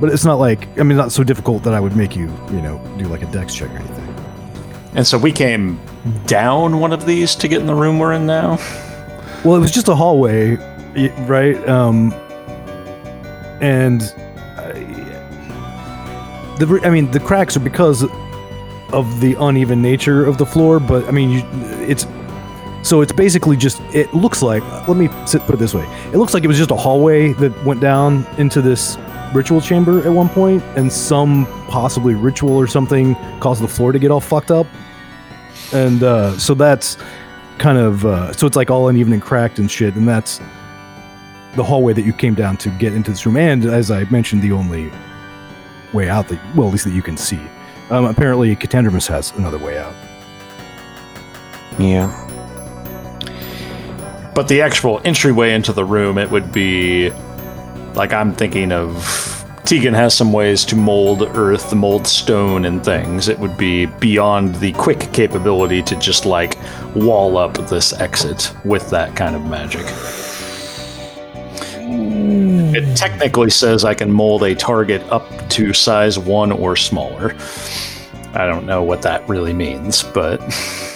But 0.00 0.10
it's 0.10 0.24
not 0.24 0.36
like 0.40 0.66
i 0.80 0.82
mean 0.82 0.96
not 0.96 1.12
so 1.12 1.22
difficult 1.22 1.62
that 1.62 1.74
i 1.74 1.80
would 1.80 1.96
make 1.96 2.16
you 2.16 2.26
you 2.50 2.60
know 2.60 2.82
do 2.98 3.04
like 3.04 3.22
a 3.22 3.30
dex 3.30 3.54
check 3.54 3.70
or 3.70 3.76
anything. 3.76 4.08
And 4.94 5.06
so 5.06 5.16
we 5.16 5.32
came 5.32 5.80
down 6.26 6.80
one 6.80 6.92
of 6.92 7.06
these 7.06 7.34
to 7.36 7.48
get 7.48 7.60
in 7.60 7.66
the 7.66 7.74
room 7.74 7.98
we're 7.98 8.12
in 8.12 8.26
now. 8.26 8.56
well 9.44 9.54
it 9.56 9.60
was 9.60 9.70
just 9.70 9.88
a 9.88 9.94
hallway 9.94 10.56
right? 11.26 11.56
Um 11.68 12.12
and 13.60 14.02
I, 14.56 14.72
the 16.58 16.80
I 16.84 16.90
mean 16.90 17.10
the 17.10 17.20
cracks 17.20 17.56
are 17.56 17.60
because 17.60 18.02
of 18.92 19.20
the 19.20 19.36
uneven 19.40 19.80
nature 19.80 20.24
of 20.26 20.36
the 20.36 20.44
floor 20.44 20.78
but 20.78 21.06
i 21.08 21.10
mean 21.10 21.30
you 21.30 21.42
it's 21.86 22.04
so 22.82 23.00
it's 23.00 23.12
basically 23.12 23.56
just 23.56 23.80
it 23.94 24.12
looks 24.12 24.42
like 24.42 24.62
let 24.88 24.96
me 24.96 25.08
sit, 25.26 25.42
put 25.42 25.54
it 25.54 25.58
this 25.58 25.72
way. 25.72 25.84
It 26.12 26.16
looks 26.16 26.34
like 26.34 26.44
it 26.44 26.48
was 26.48 26.58
just 26.58 26.70
a 26.70 26.76
hallway 26.76 27.32
that 27.34 27.64
went 27.64 27.80
down 27.80 28.26
into 28.38 28.60
this 28.60 28.98
ritual 29.32 29.60
chamber 29.60 30.00
at 30.06 30.12
one 30.12 30.28
point 30.28 30.62
and 30.76 30.92
some 30.92 31.46
possibly 31.68 32.14
ritual 32.14 32.56
or 32.56 32.66
something 32.66 33.14
caused 33.40 33.62
the 33.62 33.68
floor 33.68 33.92
to 33.92 33.98
get 33.98 34.10
all 34.10 34.20
fucked 34.20 34.50
up. 34.50 34.66
And 35.72 36.02
uh, 36.02 36.38
so 36.38 36.54
that's 36.54 36.98
kind 37.58 37.78
of 37.78 38.04
uh, 38.04 38.32
so 38.32 38.46
it's 38.46 38.56
like 38.56 38.70
all 38.70 38.88
uneven 38.88 39.12
and 39.12 39.22
cracked 39.22 39.58
and 39.58 39.70
shit 39.70 39.94
and 39.94 40.08
that's 40.08 40.40
the 41.54 41.62
hallway 41.62 41.92
that 41.92 42.02
you 42.02 42.12
came 42.12 42.34
down 42.34 42.56
to 42.58 42.68
get 42.70 42.92
into 42.92 43.10
this 43.10 43.24
room. 43.24 43.36
And 43.36 43.64
as 43.64 43.90
i 43.90 44.04
mentioned 44.04 44.42
the 44.42 44.52
only 44.52 44.90
way 45.92 46.08
out 46.08 46.28
that 46.28 46.40
well 46.56 46.68
at 46.68 46.72
least 46.72 46.84
that 46.84 46.94
you 46.94 47.02
can 47.02 47.16
see. 47.16 47.40
Um, 47.90 48.06
apparently 48.06 48.56
Catandromus 48.56 49.06
has 49.08 49.32
another 49.32 49.58
way 49.58 49.78
out. 49.78 49.94
Yeah. 51.78 52.21
But 54.34 54.48
the 54.48 54.62
actual 54.62 55.00
entryway 55.04 55.52
into 55.52 55.72
the 55.72 55.84
room, 55.84 56.18
it 56.18 56.30
would 56.30 56.52
be 56.52 57.10
like 57.94 58.12
I'm 58.12 58.32
thinking 58.32 58.72
of 58.72 59.42
Tegan 59.64 59.94
has 59.94 60.14
some 60.14 60.32
ways 60.32 60.64
to 60.66 60.76
mold 60.76 61.22
earth, 61.22 61.74
mold 61.74 62.06
stone 62.06 62.64
and 62.64 62.84
things. 62.84 63.28
It 63.28 63.38
would 63.38 63.56
be 63.56 63.86
beyond 63.86 64.56
the 64.56 64.72
quick 64.72 65.12
capability 65.12 65.82
to 65.82 65.96
just 65.96 66.26
like 66.26 66.58
wall 66.94 67.36
up 67.36 67.54
this 67.68 67.92
exit 67.92 68.52
with 68.64 68.90
that 68.90 69.14
kind 69.16 69.36
of 69.36 69.44
magic. 69.44 69.86
It 72.74 72.96
technically 72.96 73.50
says 73.50 73.84
I 73.84 73.94
can 73.94 74.10
mold 74.10 74.42
a 74.42 74.54
target 74.54 75.02
up 75.10 75.24
to 75.50 75.72
size 75.72 76.18
one 76.18 76.50
or 76.50 76.74
smaller. 76.74 77.36
I 78.34 78.46
don't 78.46 78.66
know 78.66 78.82
what 78.82 79.02
that 79.02 79.28
really 79.28 79.52
means, 79.52 80.02
but 80.02 80.40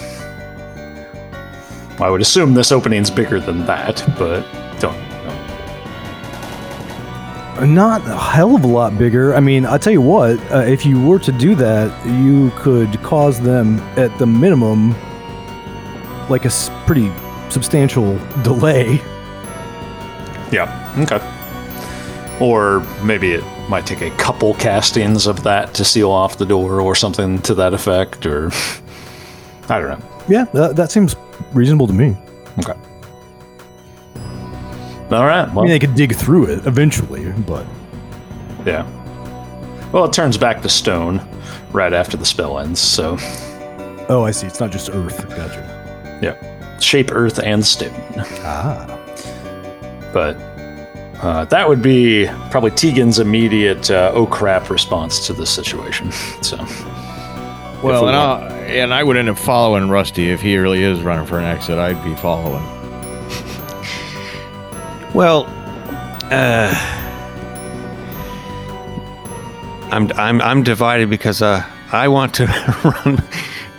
I 1.98 2.10
would 2.10 2.20
assume 2.20 2.54
this 2.54 2.72
opening's 2.72 3.10
bigger 3.10 3.40
than 3.40 3.64
that, 3.66 4.04
but 4.18 4.44
don't 4.80 4.94
know. 7.56 7.66
not 7.66 8.06
a 8.06 8.16
hell 8.16 8.54
of 8.54 8.64
a 8.64 8.66
lot 8.66 8.98
bigger 8.98 9.34
i 9.34 9.40
mean 9.40 9.64
i'll 9.64 9.78
tell 9.78 9.92
you 9.94 10.02
what 10.02 10.38
uh, 10.52 10.58
if 10.58 10.84
you 10.84 11.02
were 11.02 11.18
to 11.18 11.32
do 11.32 11.54
that 11.54 11.88
you 12.06 12.50
could 12.56 13.02
cause 13.02 13.40
them 13.40 13.78
at 13.96 14.14
the 14.18 14.26
minimum 14.26 14.90
like 16.28 16.42
a 16.44 16.48
s- 16.48 16.70
pretty 16.84 17.10
substantial 17.48 18.18
delay 18.44 19.00
Yeah, 20.52 20.68
okay. 20.98 21.18
Or 22.44 22.80
maybe 23.02 23.32
it 23.32 23.42
might 23.70 23.86
take 23.86 24.02
a 24.02 24.10
couple 24.18 24.52
castings 24.54 25.26
of 25.26 25.42
that 25.44 25.72
to 25.74 25.84
seal 25.84 26.10
off 26.10 26.36
the 26.36 26.44
door 26.44 26.80
or 26.82 26.94
something 26.94 27.40
to 27.42 27.54
that 27.54 27.72
effect, 27.74 28.26
or 28.26 28.50
I 29.70 29.80
don't 29.80 29.98
know. 29.98 30.15
Yeah 30.28 30.44
that, 30.52 30.76
that 30.76 30.90
seems 30.90 31.16
reasonable 31.52 31.86
to 31.86 31.92
me 31.92 32.16
Okay. 32.58 32.72
All 35.10 35.24
right. 35.26 35.46
i 35.48 35.54
mean 35.54 35.66
they 35.68 35.78
could 35.78 35.94
dig 35.94 36.14
through 36.14 36.46
it 36.46 36.66
eventually 36.66 37.30
but 37.46 37.66
yeah. 38.64 38.84
Well, 39.92 40.04
it 40.06 40.12
turns 40.12 40.36
back 40.36 40.60
to 40.62 40.68
stone 40.68 41.20
right 41.72 41.92
after 41.92 42.16
the 42.16 42.24
spell 42.24 42.58
ends, 42.58 42.80
so 42.80 43.16
oh 44.08 44.24
i 44.24 44.30
see 44.30 44.46
it's 44.46 44.58
not 44.60 44.70
just 44.72 44.90
earth 44.90 45.28
gotcha 45.30 46.18
yeah. 46.22 46.78
Shape 46.80 47.10
earth 47.12 47.38
and 47.38 47.64
stone. 47.64 47.94
ah 48.42 48.92
but 50.12 50.36
uh, 51.22 51.44
that 51.46 51.66
would 51.68 51.80
be 51.82 52.26
probably 52.50 52.70
Tegan's 52.70 53.18
immediate 53.18 53.90
uh, 53.90 54.12
oh 54.14 54.26
crap 54.26 54.68
response 54.70 55.26
to 55.26 55.32
this 55.32 55.50
situation. 55.50 56.10
So, 56.42 56.56
Well, 57.82 58.02
we 58.04 58.08
and, 58.08 58.16
I'll, 58.16 58.55
and 58.66 58.92
I 58.92 59.02
would 59.02 59.16
end 59.16 59.28
up 59.28 59.38
following 59.38 59.88
Rusty 59.88 60.30
if 60.30 60.40
he 60.40 60.56
really 60.58 60.82
is 60.82 61.00
running 61.02 61.26
for 61.26 61.38
an 61.38 61.44
exit. 61.44 61.78
I'd 61.78 62.02
be 62.04 62.14
following. 62.16 62.64
Well, 65.14 65.46
uh, 66.30 66.74
I'm 69.90 70.10
I'm 70.12 70.42
I'm 70.42 70.62
divided 70.62 71.08
because 71.08 71.40
uh 71.40 71.64
I 71.92 72.08
want 72.08 72.34
to 72.34 72.44
run. 72.84 73.18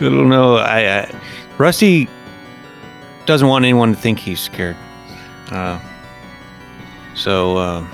don't 0.00 0.28
know. 0.28 0.56
I, 0.56 1.00
I 1.02 1.14
Rusty 1.58 2.08
doesn't 3.26 3.46
want 3.46 3.64
anyone 3.64 3.94
to 3.94 4.00
think 4.00 4.18
he's 4.18 4.40
scared. 4.40 4.76
Uh, 5.52 5.78
so 7.14 7.56
uh, 7.58 7.86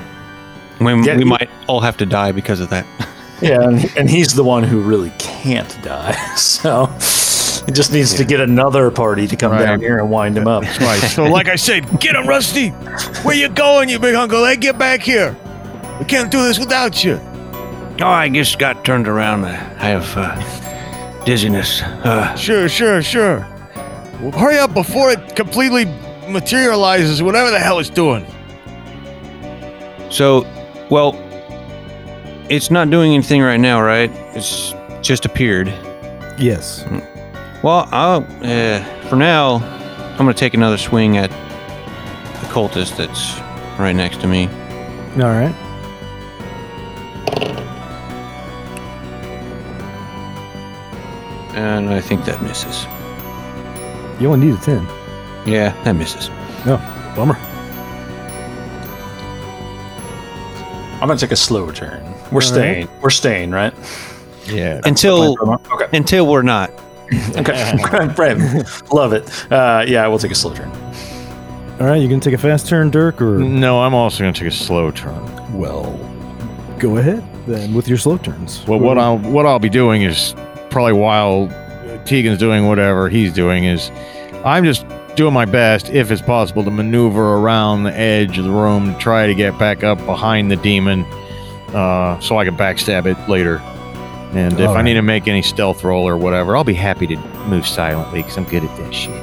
we, 0.81 0.93
Yeah, 1.05 1.15
we 1.17 1.21
you- 1.21 1.27
might 1.27 1.51
all 1.67 1.81
have 1.81 1.97
to 1.99 2.07
die 2.07 2.33
because 2.33 2.61
of 2.61 2.71
that. 2.71 2.87
Yeah, 3.43 3.61
and, 3.69 3.93
and 3.99 4.09
he's 4.09 4.35
the 4.35 4.45
one 4.45 4.63
who 4.63 4.81
really 4.81 5.11
can't 5.45 5.83
die. 5.83 6.17
So 6.37 6.85
it 7.69 7.73
just 7.75 7.93
needs 7.93 8.15
to 8.15 8.25
get 8.25 8.41
another 8.41 8.91
party 8.91 9.27
to 9.27 9.37
come 9.37 9.53
Right. 9.53 9.65
down 9.65 9.81
here 9.81 9.99
and 9.99 10.11
wind 10.11 10.37
him 10.37 10.49
up. 10.49 10.63
Right. 10.81 11.01
So, 11.15 11.25
like 11.25 11.49
I 11.49 11.57
said, 11.57 12.01
get 12.01 12.15
him, 12.17 12.27
Rusty. 12.27 12.71
Where 13.25 13.37
you 13.37 13.49
going, 13.49 13.89
you 13.89 13.99
big 13.99 14.15
uncle? 14.15 14.45
Hey, 14.45 14.57
get 14.57 14.79
back 14.79 15.01
here. 15.03 15.37
We 15.99 16.05
can't 16.07 16.31
do 16.31 16.43
this 16.43 16.59
without 16.59 17.05
you. 17.05 17.21
Oh, 18.01 18.07
I 18.07 18.29
just 18.29 18.59
got 18.59 18.85
turned 18.85 19.07
around. 19.07 19.45
I 19.45 19.53
have 19.97 20.13
uh, 20.17 21.25
dizziness. 21.25 21.83
Uh, 21.83 22.35
Sure, 22.37 22.69
sure, 22.69 23.03
sure. 23.03 23.39
Well, 24.21 24.33
hurry 24.33 24.59
up 24.59 24.75
before 24.75 25.11
it 25.13 25.37
completely 25.37 25.85
materializes, 26.29 27.23
whatever 27.23 27.51
the 27.51 27.59
hell 27.61 27.79
it's 27.79 27.91
doing. 27.91 28.27
so, 30.11 30.45
well, 30.91 31.15
it's 32.49 32.71
not 32.71 32.91
doing 32.91 33.15
anything 33.15 33.43
right 33.43 33.61
now, 33.61 33.81
right? 33.83 34.11
It's 34.35 34.75
just 35.05 35.25
appeared. 35.25 35.69
Yes. 36.39 36.85
Well, 37.63 37.89
I'll, 37.93 38.27
uh, 38.43 38.83
for 39.09 39.17
now, 39.17 39.57
I'm 39.57 40.17
going 40.17 40.33
to 40.33 40.39
take 40.39 40.55
another 40.55 40.79
swing 40.79 41.17
at 41.17 41.31
the 41.31 42.47
cultist 42.49 42.97
that's 42.97 43.39
right 43.79 43.93
next 43.93 44.21
to 44.23 44.27
me. 44.27 44.47
All 45.17 45.31
right. 45.31 45.55
And 51.55 51.91
I 51.91 52.01
think 52.01 52.25
that 52.25 52.43
misses. 52.43 52.85
You 54.21 54.33
only 54.33 54.49
need 54.49 54.59
a 54.59 54.63
10. 54.63 54.85
Yeah, 55.47 55.81
that 55.85 55.93
misses. 55.93 56.29
No. 56.67 56.79
Bummer. 57.15 57.37
I'm 61.01 61.09
gonna 61.09 61.19
take 61.19 61.33
a 61.33 61.37
slow 61.37 61.71
turn. 61.71 62.03
We're 62.33 62.41
staying. 62.41 62.89
We're 63.03 63.11
staying, 63.11 63.51
right? 63.51 63.75
Yeah. 64.47 64.81
Until 64.85 65.37
Okay. 65.73 65.97
until 65.97 66.27
we're 66.27 66.43
not. 66.43 66.71
Okay. 67.37 67.73
right. 68.19 68.37
Love 68.93 69.13
it. 69.13 69.53
Uh, 69.53 69.85
yeah, 69.87 70.07
we'll 70.09 70.19
take 70.19 70.33
a 70.33 70.35
slow 70.35 70.55
turn. 70.55 70.71
All 71.81 71.87
right. 71.87 71.97
You 72.01 72.09
going 72.09 72.19
to 72.21 72.31
take 72.31 72.37
a 72.39 72.41
fast 72.43 72.67
turn, 72.69 72.91
Dirk, 72.91 73.21
or. 73.21 73.39
No, 73.39 73.83
I'm 73.83 73.95
also 73.95 74.25
going 74.25 74.33
to 74.33 74.41
take 74.41 74.49
a 74.53 74.57
slow 74.57 74.91
turn. 74.91 75.23
Well, 75.57 75.93
go 76.79 76.97
ahead 76.97 77.23
then 77.47 77.75
with 77.75 77.87
your 77.89 77.99
slow 77.99 78.17
turns. 78.17 78.65
Well, 78.67 78.81
what 78.81 78.97
I'll 78.99 79.19
what 79.19 79.45
I'll 79.47 79.59
be 79.59 79.69
doing 79.69 80.03
is 80.03 80.35
probably 80.71 80.95
while 80.95 81.49
Tegan's 82.05 82.39
doing 82.39 82.67
whatever 82.67 83.09
he's 83.09 83.33
doing 83.33 83.65
is 83.65 83.91
I'm 84.45 84.65
just 84.65 84.87
doing 85.15 85.35
my 85.35 85.45
best, 85.45 85.91
if 85.91 86.11
it's 86.11 86.23
possible, 86.23 86.65
to 86.65 86.71
maneuver 86.71 87.35
around 87.35 87.85
the 87.85 87.95
edge 87.97 88.39
of 88.39 88.45
the 88.45 88.51
room 88.51 88.93
to 88.95 88.99
try 88.99 89.27
to 89.27 89.35
get 89.35 89.57
back 89.59 89.85
up 89.85 89.99
behind 90.07 90.51
the 90.51 90.57
demon, 90.57 91.05
uh, 91.75 92.19
so 92.21 92.39
I 92.39 92.45
can 92.45 92.57
backstab 92.57 93.07
it 93.07 93.29
later. 93.29 93.61
And 94.35 94.59
if 94.59 94.69
All 94.69 94.77
I 94.77 94.83
need 94.83 94.93
right. 94.93 94.95
to 94.97 95.03
make 95.03 95.29
any 95.29 95.43
stealth 95.43 95.85
roll 95.85 96.09
or 96.09 96.17
whatever, 96.17 96.57
I'll 96.57 96.65
be 96.65 96.75
happy 96.75 97.07
to 97.07 97.17
move 97.47 97.67
silently 97.67 98.23
because 98.23 98.37
I'm 98.37 98.45
good 98.45 98.65
at 98.65 98.77
that 98.79 98.93
shit. 98.93 99.23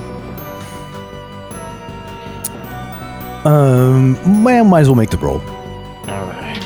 Um, 3.45 4.43
well, 4.43 4.63
might 4.63 4.81
as 4.81 4.87
well 4.87 4.95
make 4.95 5.09
the 5.09 5.17
roll. 5.17 5.41
All 5.41 6.25
right. 6.27 6.59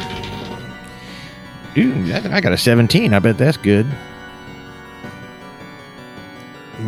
Dude, 1.73 2.11
I 2.11 2.37
I 2.37 2.41
got 2.41 2.51
a 2.51 2.57
17. 2.57 3.13
I 3.13 3.19
bet 3.19 3.37
that's 3.37 3.57
good. 3.57 3.87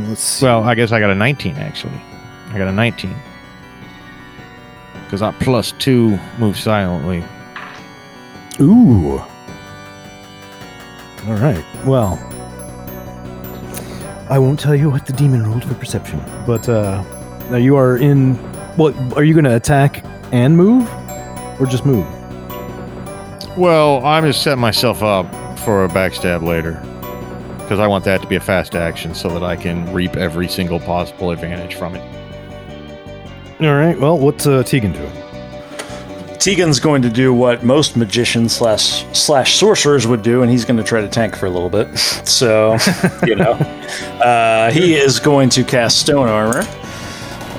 Let's 0.08 0.22
see. 0.22 0.46
Well, 0.46 0.63
I 0.63 0.76
guess 0.76 0.91
I 0.91 1.00
got 1.00 1.10
a 1.10 1.15
19 1.15 1.56
actually. 1.56 2.00
I 2.50 2.58
got 2.58 2.67
a 2.67 2.72
19. 2.72 3.15
Because 5.06 5.22
I 5.22 5.32
plus 5.39 5.72
two 5.80 6.20
move 6.38 6.58
silently. 6.58 7.24
Ooh. 8.60 9.24
All 11.28 11.36
right. 11.36 11.63
Well, 11.86 12.18
I 14.30 14.40
won't 14.40 14.60
tell 14.60 14.76
you 14.76 14.90
what 14.90 15.06
the 15.06 15.13
demon 15.13 15.46
rolled 15.46 15.63
for 15.63 15.74
perception, 15.74 16.22
but 16.46 16.68
uh, 16.70 17.04
now 17.50 17.58
you 17.58 17.76
are 17.76 17.98
in. 17.98 18.36
What 18.78 18.96
are 19.18 19.24
you 19.24 19.34
going 19.34 19.46
to 19.46 19.56
attack 19.56 20.06
and 20.32 20.56
move, 20.56 20.88
or 21.60 21.66
just 21.66 21.86
move? 21.86 22.06
Well, 23.58 24.06
I'm 24.06 24.24
just 24.24 24.44
setting 24.44 24.62
myself 24.62 25.02
up 25.02 25.26
for 25.60 25.84
a 25.84 25.88
backstab 25.90 26.44
later. 26.44 26.82
Because 27.58 27.80
I 27.82 27.88
want 27.88 28.06
that 28.06 28.22
to 28.22 28.28
be 28.28 28.38
a 28.38 28.40
fast 28.40 28.76
action 28.76 29.13
so 29.13 29.28
that 29.30 29.44
I 29.44 29.58
can 29.58 29.92
reap 29.92 30.16
every 30.16 30.48
single 30.48 30.80
possible 30.80 31.32
advantage 31.32 31.76
from 31.76 31.96
it. 31.96 32.02
All 33.60 33.76
right. 33.76 34.00
Well, 34.00 34.18
what's 34.18 34.48
uh, 34.48 34.63
Tegan 34.63 34.94
doing? 34.94 35.12
Tegan's 36.39 36.80
going 36.80 37.02
to 37.02 37.10
do 37.10 37.34
what 37.34 37.63
most 37.63 37.97
magicians 37.97 38.56
slash 38.56 39.06
slash 39.17 39.56
sorcerers 39.56 40.08
would 40.08 40.21
do, 40.21 40.41
and 40.41 40.52
he's 40.52 40.65
going 40.65 40.78
to 40.78 40.84
try 40.84 41.02
to 41.02 41.08
tank 41.08 41.36
for 41.36 41.45
a 41.45 41.50
little 41.50 41.69
bit. 41.69 41.88
So, 42.28 42.78
you 43.26 43.36
know, 43.36 43.52
uh, 44.23 44.69
he 44.69 44.95
is 44.95 45.19
going 45.19 45.50
to 45.50 45.63
cast 45.63 46.00
stone 46.02 46.28
armor, 46.28 46.67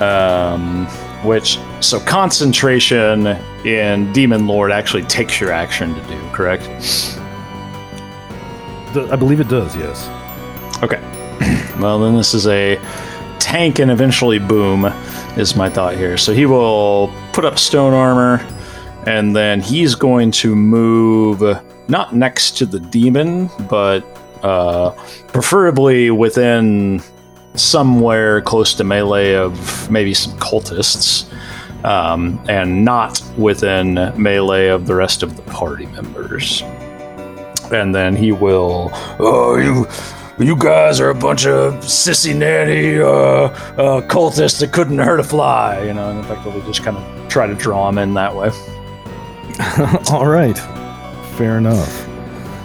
um, 0.00 0.86
which 1.24 1.58
so 1.80 1.98
concentration 2.00 3.26
in 3.64 4.12
Demon 4.12 4.46
Lord 4.46 4.70
actually 4.70 5.02
takes 5.04 5.40
your 5.40 5.50
action 5.50 5.94
to 5.94 6.00
do. 6.06 6.30
Correct? 6.30 6.62
I 9.10 9.16
believe 9.16 9.40
it 9.40 9.48
does. 9.48 9.74
Yes. 9.76 10.08
Okay. 10.82 11.00
Well, 11.78 12.00
then 12.00 12.16
this 12.16 12.34
is 12.34 12.48
a 12.48 12.76
tank 13.38 13.78
and 13.78 13.90
eventually 13.90 14.40
boom, 14.40 14.86
is 15.36 15.54
my 15.54 15.70
thought 15.70 15.96
here. 15.96 16.16
So 16.18 16.32
he 16.32 16.44
will 16.44 17.12
put 17.32 17.44
up 17.44 17.56
stone 17.56 17.92
armor, 17.94 18.44
and 19.08 19.34
then 19.34 19.62
he's 19.62 19.94
going 19.94 20.30
to 20.30 20.54
move 20.54 21.42
not 21.88 22.14
next 22.14 22.58
to 22.58 22.66
the 22.66 22.78
demon, 22.78 23.48
but 23.66 24.04
uh, 24.42 24.90
preferably 25.28 26.10
within 26.10 27.00
somewhere 27.54 28.42
close 28.42 28.74
to 28.74 28.84
melee 28.84 29.34
of 29.34 29.90
maybe 29.90 30.12
some 30.12 30.38
cultists. 30.38 31.24
Um, 31.84 32.44
and 32.48 32.84
not 32.84 33.22
within 33.38 33.94
melee 34.20 34.66
of 34.66 34.88
the 34.88 34.96
rest 34.96 35.22
of 35.22 35.36
the 35.36 35.42
party 35.42 35.86
members. 35.86 36.60
And 37.72 37.94
then 37.94 38.16
he 38.16 38.32
will, 38.32 38.90
oh, 39.20 39.56
you, 39.56 39.86
you 40.44 40.56
guys 40.56 41.00
are 41.00 41.10
a 41.10 41.14
bunch 41.14 41.46
of 41.46 41.74
sissy 41.76 42.36
nanny 42.36 42.98
uh, 42.98 43.06
uh, 43.06 44.00
cultists 44.08 44.58
that 44.58 44.72
couldn't 44.72 44.98
hurt 44.98 45.20
a 45.20 45.24
fly, 45.24 45.84
you 45.84 45.94
know, 45.94 46.10
and 46.10 46.18
effectively 46.18 46.60
just 46.62 46.82
kind 46.82 46.96
of 46.96 47.28
try 47.28 47.46
to 47.46 47.54
draw 47.54 47.88
him 47.88 47.98
in 47.98 48.12
that 48.14 48.34
way. 48.34 48.50
All 50.10 50.26
right. 50.26 50.58
Fair 51.36 51.58
enough. 51.58 52.08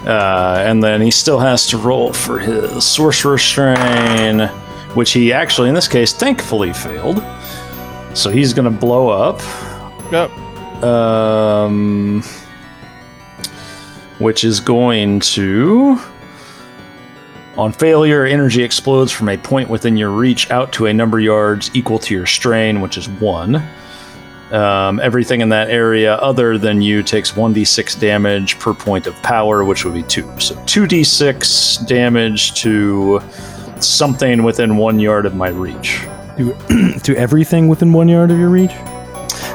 Uh, 0.06 0.64
and 0.66 0.84
then 0.84 1.02
he 1.02 1.10
still 1.10 1.40
has 1.40 1.68
to 1.68 1.78
roll 1.78 2.12
for 2.12 2.38
his 2.38 2.86
sorcerer 2.86 3.38
strain, 3.38 4.48
which 4.96 5.14
he 5.14 5.32
actually, 5.32 5.70
in 5.70 5.76
this 5.76 5.88
case, 5.88 6.14
thankfully 6.14 6.74
failed. 6.74 7.24
So 8.14 8.30
he's 8.30 8.54
going 8.54 8.72
to 8.72 8.78
blow 8.78 9.10
up. 9.10 9.40
Yep. 10.12 10.32
Um, 10.84 12.22
which 14.20 14.44
is 14.44 14.60
going 14.60 15.20
to. 15.22 16.00
On 17.58 17.72
failure, 17.72 18.26
energy 18.26 18.64
explodes 18.64 19.12
from 19.12 19.30
a 19.30 19.38
point 19.38 19.70
within 19.70 19.96
your 19.96 20.10
reach 20.10 20.50
out 20.50 20.74
to 20.74 20.88
a 20.88 20.94
number 20.94 21.20
of 21.20 21.24
yards 21.24 21.70
equal 21.74 22.00
to 22.00 22.14
your 22.14 22.26
strain, 22.26 22.82
which 22.82 22.98
is 22.98 23.08
one. 23.08 23.64
Um, 24.54 25.00
everything 25.00 25.42
in 25.42 25.50
that 25.50 25.72
area 25.72 26.14
other 26.18 26.60
than 26.60 26.80
you 26.80 27.02
takes 27.02 27.32
1d6 27.32 28.00
damage 28.00 28.60
per 28.60 28.72
point 28.76 29.08
of 29.08 29.16
power, 29.24 29.66
which 29.66 29.84
would 29.84 29.96
be 29.96 30.04
2. 30.04 30.22
So 30.40 30.54
2d6 30.56 31.88
damage 31.88 32.54
to 32.62 33.20
something 33.80 34.44
within 34.44 34.78
one 34.78 35.00
yard 35.00 35.26
of 35.26 35.34
my 35.34 35.50
reach. 35.50 36.06
To, 36.38 37.00
to 37.00 37.16
everything 37.18 37.68
within 37.68 37.94
one 37.94 38.08
yard 38.08 38.30
of 38.30 38.38
your 38.38 38.50
reach. 38.50 38.74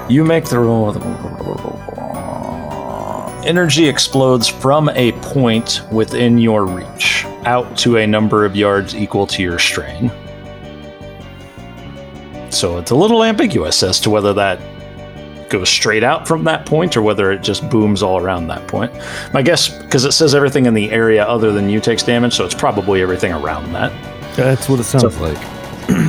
You 0.08 0.24
make 0.24 0.46
the 0.46 0.58
roll. 0.58 0.96
Energy 3.46 3.88
explodes 3.88 4.48
from 4.48 4.88
a 4.90 5.12
point 5.12 5.80
within 5.92 6.38
your 6.38 6.66
reach 6.66 7.24
out 7.44 7.78
to 7.78 7.98
a 7.98 8.06
number 8.06 8.44
of 8.44 8.56
yards 8.56 8.96
equal 8.96 9.28
to 9.28 9.44
your 9.44 9.61
strain. 9.61 10.11
So 12.50 12.78
it's 12.78 12.90
a 12.90 12.96
little 12.96 13.22
ambiguous 13.22 13.84
as 13.84 14.00
to 14.00 14.11
whether 14.11 14.32
that 14.34 14.58
goes 15.48 15.68
straight 15.68 16.04
out 16.04 16.26
from 16.26 16.44
that 16.44 16.66
point 16.66 16.96
or 16.96 17.02
whether 17.02 17.32
it 17.32 17.42
just 17.42 17.68
booms 17.70 18.02
all 18.02 18.18
around 18.18 18.46
that 18.48 18.66
point. 18.68 18.92
My 19.32 19.42
guess, 19.42 19.68
because 19.68 20.04
it 20.04 20.12
says 20.12 20.34
everything 20.34 20.66
in 20.66 20.74
the 20.74 20.90
area 20.90 21.24
other 21.24 21.52
than 21.52 21.68
you 21.68 21.80
takes 21.80 22.02
damage, 22.02 22.34
so 22.34 22.44
it's 22.44 22.54
probably 22.54 23.02
everything 23.02 23.32
around 23.32 23.72
that. 23.72 23.92
That's 24.37 24.68
what 24.68 24.80
it 24.80 24.84
sounds 24.84 25.18
like. 25.18 25.38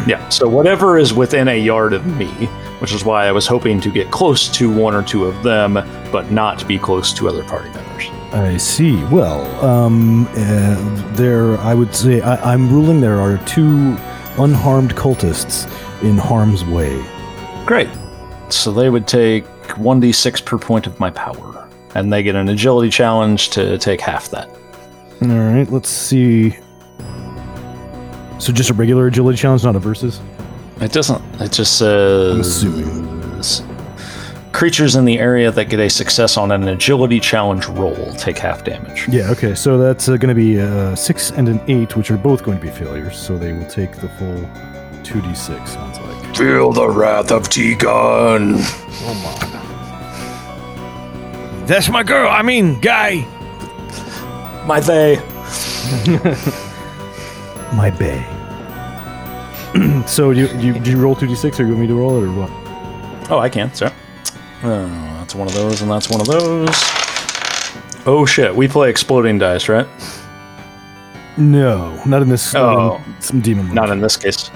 Yeah, 0.06 0.28
so 0.28 0.50
whatever 0.50 0.98
is 0.98 1.14
within 1.14 1.48
a 1.48 1.58
yard 1.58 1.94
of 1.94 2.06
me, 2.06 2.28
which 2.80 2.94
is 2.94 3.06
why 3.06 3.28
I 3.28 3.32
was 3.32 3.48
hoping 3.48 3.80
to 3.80 3.90
get 3.90 4.12
close 4.12 4.50
to 4.50 4.70
one 4.70 4.94
or 4.94 5.02
two 5.02 5.24
of 5.24 5.42
them, 5.42 5.76
but 6.12 6.32
not 6.32 6.68
be 6.68 6.78
close 6.78 7.14
to 7.14 7.30
other 7.30 7.46
party 7.46 7.70
members. 7.70 8.10
I 8.34 8.58
see. 8.58 9.02
Well, 9.06 9.44
um, 9.64 10.28
uh, 10.36 11.14
there, 11.14 11.58
I 11.60 11.74
would 11.74 11.96
say, 11.96 12.20
I, 12.20 12.54
I'm 12.54 12.70
ruling 12.70 13.00
there 13.00 13.20
are 13.22 13.38
two 13.46 13.96
unharmed 14.38 14.96
cultists 14.96 15.66
in 16.04 16.18
harm's 16.18 16.66
way. 16.66 17.02
Great. 17.66 17.90
So 18.52 18.72
they 18.72 18.90
would 18.90 19.08
take 19.08 19.46
1d6 19.64 20.46
per 20.46 20.58
point 20.58 20.88
of 20.88 21.00
my 21.00 21.10
power. 21.10 21.68
And 21.96 22.14
they 22.14 22.24
get 22.24 22.36
an 22.36 22.50
agility 22.50 22.90
challenge 22.90 23.50
to 23.52 23.78
take 23.78 24.02
half 24.02 24.30
that. 24.30 24.50
All 25.22 25.28
right, 25.28 25.70
let's 25.70 25.90
see. 25.90 26.58
So 28.40 28.54
just 28.54 28.70
a 28.70 28.74
regular 28.74 29.08
agility 29.08 29.38
challenge, 29.38 29.64
not 29.64 29.76
a 29.76 29.80
versus. 29.80 30.22
It 30.80 30.92
doesn't. 30.94 31.22
It 31.42 31.52
just 31.52 31.78
says. 31.78 32.36
I'm 32.36 32.42
assuming. 32.42 33.20
Creatures 34.52 34.96
in 34.96 35.06
the 35.06 35.20
area 35.20 35.52
that 35.52 35.66
get 35.66 35.80
a 35.80 35.90
success 35.90 36.36
on 36.36 36.52
an 36.52 36.68
agility 36.68 37.20
challenge 37.20 37.68
roll 37.68 38.14
take 38.16 38.38
half 38.38 38.64
damage. 38.64 39.08
Yeah. 39.08 39.30
Okay. 39.32 39.56
So 39.56 39.78
that's 39.78 40.10
uh, 40.10 40.18
going 40.18 40.30
to 40.30 40.36
be 40.36 40.56
a 40.56 40.96
six 40.96 41.32
and 41.32 41.48
an 41.48 41.62
eight, 41.68 41.96
which 41.96 42.12
are 42.12 42.18
both 42.18 42.44
going 42.44 42.60
to 42.60 42.66
be 42.66 42.72
failures. 42.72 43.18
So 43.18 43.38
they 43.38 43.54
will 43.54 43.68
take 43.68 43.94
the 43.94 44.10
full 44.10 44.50
two 45.04 45.22
d 45.22 45.34
six. 45.34 45.74
Sounds 45.74 46.00
like. 46.00 46.19
Feel 46.36 46.72
the 46.72 46.88
wrath 46.88 47.32
of 47.32 47.50
Tegan. 47.50 48.54
That's 51.68 51.90
my 51.90 52.02
girl. 52.04 52.30
I 52.30 52.42
mean, 52.42 52.80
guy. 52.80 53.26
My 54.66 54.80
they. 54.80 55.18
My 57.76 57.92
bay. 57.92 58.26
so 60.08 60.34
do 60.34 60.40
you, 60.42 60.48
do 60.48 60.60
you 60.68 60.74
do 60.80 60.90
you 60.92 60.98
roll 61.00 61.16
two 61.16 61.28
d 61.28 61.36
six, 61.36 61.60
or 61.60 61.64
you 61.64 61.70
want 61.70 61.82
me 61.82 61.88
to 61.88 61.94
roll 61.94 62.18
it, 62.18 62.28
or 62.28 62.32
what? 62.34 62.50
Oh, 63.32 63.38
I 63.38 63.48
can. 63.50 63.72
Sorry. 63.76 63.92
Uh, 64.64 64.88
that's 65.20 65.36
one 65.36 65.48
of 65.48 65.54
those, 65.54 65.82
and 65.82 65.92
that's 65.92 66.10
one 66.10 66.20
of 66.22 66.26
those. 66.28 66.70
Oh 68.08 68.26
shit! 68.28 68.56
We 68.56 68.68
play 68.68 68.90
exploding 68.90 69.38
dice, 69.38 69.70
right? 69.70 69.88
No, 71.38 72.02
not 72.06 72.24
in 72.24 72.30
this. 72.30 72.54
not 72.56 72.64
Oh. 72.76 72.96
in 73.06 73.22
some 73.22 73.40
demon. 73.42 73.68
mode. 73.68 73.76
Not 73.76 73.90
in 73.92 74.00
this 74.02 74.18
case. 74.18 74.50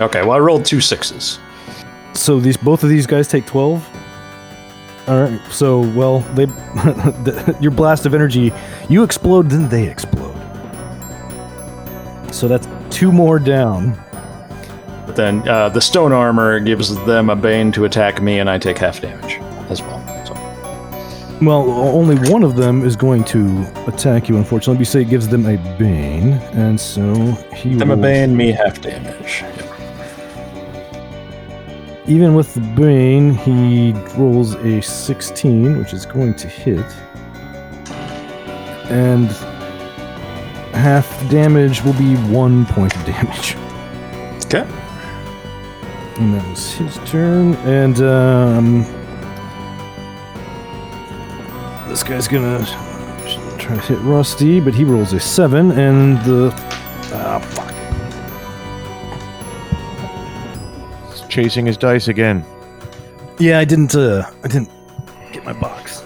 Okay. 0.00 0.22
Well, 0.22 0.32
I 0.32 0.38
rolled 0.38 0.64
two 0.64 0.80
sixes. 0.80 1.38
So 2.12 2.40
these 2.40 2.56
both 2.56 2.82
of 2.82 2.88
these 2.88 3.06
guys 3.06 3.28
take 3.28 3.46
twelve. 3.46 3.86
All 5.08 5.20
right. 5.22 5.40
So 5.50 5.80
well, 5.92 6.20
they 6.34 6.46
your 7.60 7.70
blast 7.70 8.06
of 8.06 8.14
energy, 8.14 8.52
you 8.88 9.04
explode, 9.04 9.50
then 9.50 9.68
they 9.68 9.88
explode. 9.88 10.34
So 12.32 12.48
that's 12.48 12.68
two 12.90 13.12
more 13.12 13.38
down. 13.38 13.98
But 15.06 15.16
then 15.16 15.48
uh, 15.48 15.68
the 15.68 15.80
stone 15.80 16.12
armor 16.12 16.58
gives 16.60 16.94
them 17.06 17.30
a 17.30 17.36
bane 17.36 17.70
to 17.72 17.84
attack 17.84 18.20
me, 18.20 18.40
and 18.40 18.50
I 18.50 18.58
take 18.58 18.76
half 18.78 19.00
damage 19.00 19.34
as 19.70 19.80
well. 19.80 20.04
So 20.26 20.34
Well, 21.40 21.70
only 21.70 22.16
one 22.30 22.42
of 22.42 22.56
them 22.56 22.84
is 22.84 22.96
going 22.96 23.24
to 23.24 23.72
attack 23.86 24.28
you. 24.28 24.36
Unfortunately, 24.36 24.78
we 24.78 24.84
say 24.84 25.02
it 25.02 25.08
gives 25.08 25.28
them 25.28 25.46
a 25.46 25.56
bane, 25.78 26.32
and 26.52 26.78
so 26.78 27.14
he 27.54 27.76
them 27.76 27.90
a 27.92 27.96
bane, 27.96 28.36
me 28.36 28.50
half 28.50 28.80
damage. 28.80 29.44
Even 32.08 32.34
with 32.34 32.54
the 32.54 32.60
bane, 32.60 33.34
he 33.34 33.92
rolls 34.16 34.54
a 34.54 34.80
16, 34.80 35.78
which 35.78 35.92
is 35.92 36.06
going 36.06 36.34
to 36.34 36.46
hit. 36.46 36.86
And 38.88 39.26
half 40.72 41.08
damage 41.28 41.82
will 41.82 41.94
be 41.94 42.14
one 42.32 42.64
point 42.66 42.94
of 42.94 43.04
damage. 43.04 43.56
Okay. 44.46 44.64
And 46.18 46.34
that 46.34 46.48
was 46.48 46.72
his 46.72 46.96
turn. 47.10 47.54
And 47.64 48.00
um, 48.00 48.82
this 51.88 52.04
guy's 52.04 52.28
gonna 52.28 52.64
try 53.58 53.74
to 53.74 53.82
hit 53.82 53.98
Rusty, 54.00 54.60
but 54.60 54.74
he 54.74 54.84
rolls 54.84 55.12
a 55.12 55.18
seven, 55.18 55.72
and 55.72 56.18
the 56.24 56.52
ah 57.12 57.38
fuck. 57.40 57.75
Chasing 61.36 61.66
his 61.66 61.76
dice 61.76 62.08
again. 62.08 62.42
Yeah, 63.38 63.58
I 63.58 63.66
didn't. 63.66 63.94
Uh, 63.94 64.24
I 64.42 64.48
didn't 64.48 64.70
get 65.32 65.44
my 65.44 65.52
box. 65.52 66.02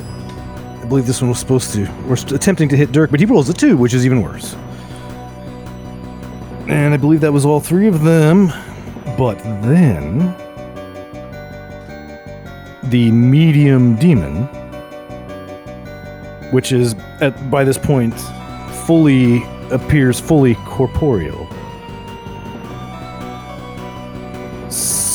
I 0.00 0.86
believe 0.88 1.06
this 1.06 1.20
one 1.20 1.28
was 1.28 1.38
supposed 1.38 1.74
to. 1.74 1.86
We're 2.06 2.14
attempting 2.34 2.70
to 2.70 2.76
hit 2.78 2.92
Dirk, 2.92 3.10
but 3.10 3.20
he 3.20 3.26
rolls 3.26 3.50
a 3.50 3.52
two, 3.52 3.76
which 3.76 3.92
is 3.92 4.06
even 4.06 4.22
worse. 4.22 4.54
And 6.66 6.94
I 6.94 6.96
believe 6.96 7.20
that 7.20 7.32
was 7.32 7.44
all 7.44 7.60
three 7.60 7.88
of 7.88 8.02
them. 8.02 8.46
But 9.18 9.38
then. 9.62 10.34
The 12.84 13.10
medium 13.10 13.96
demon, 13.96 14.44
which 16.52 16.72
is 16.72 16.94
at 17.20 17.50
by 17.50 17.64
this 17.64 17.76
point 17.76 18.14
fully 18.86 19.42
appears 19.70 20.20
fully 20.20 20.54
corporeal, 20.64 21.46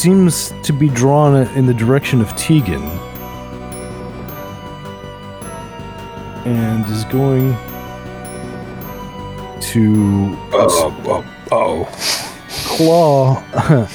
seems 0.01 0.51
to 0.63 0.73
be 0.73 0.89
drawn 0.89 1.35
in 1.55 1.67
the 1.67 1.73
direction 1.75 2.21
of 2.21 2.35
Tegan. 2.35 2.81
And 6.43 6.83
is 6.89 7.05
going 7.05 7.53
to 9.61 10.35
Oh, 10.53 10.91
oh, 11.05 11.23
oh. 11.51 11.85
claw 12.65 13.43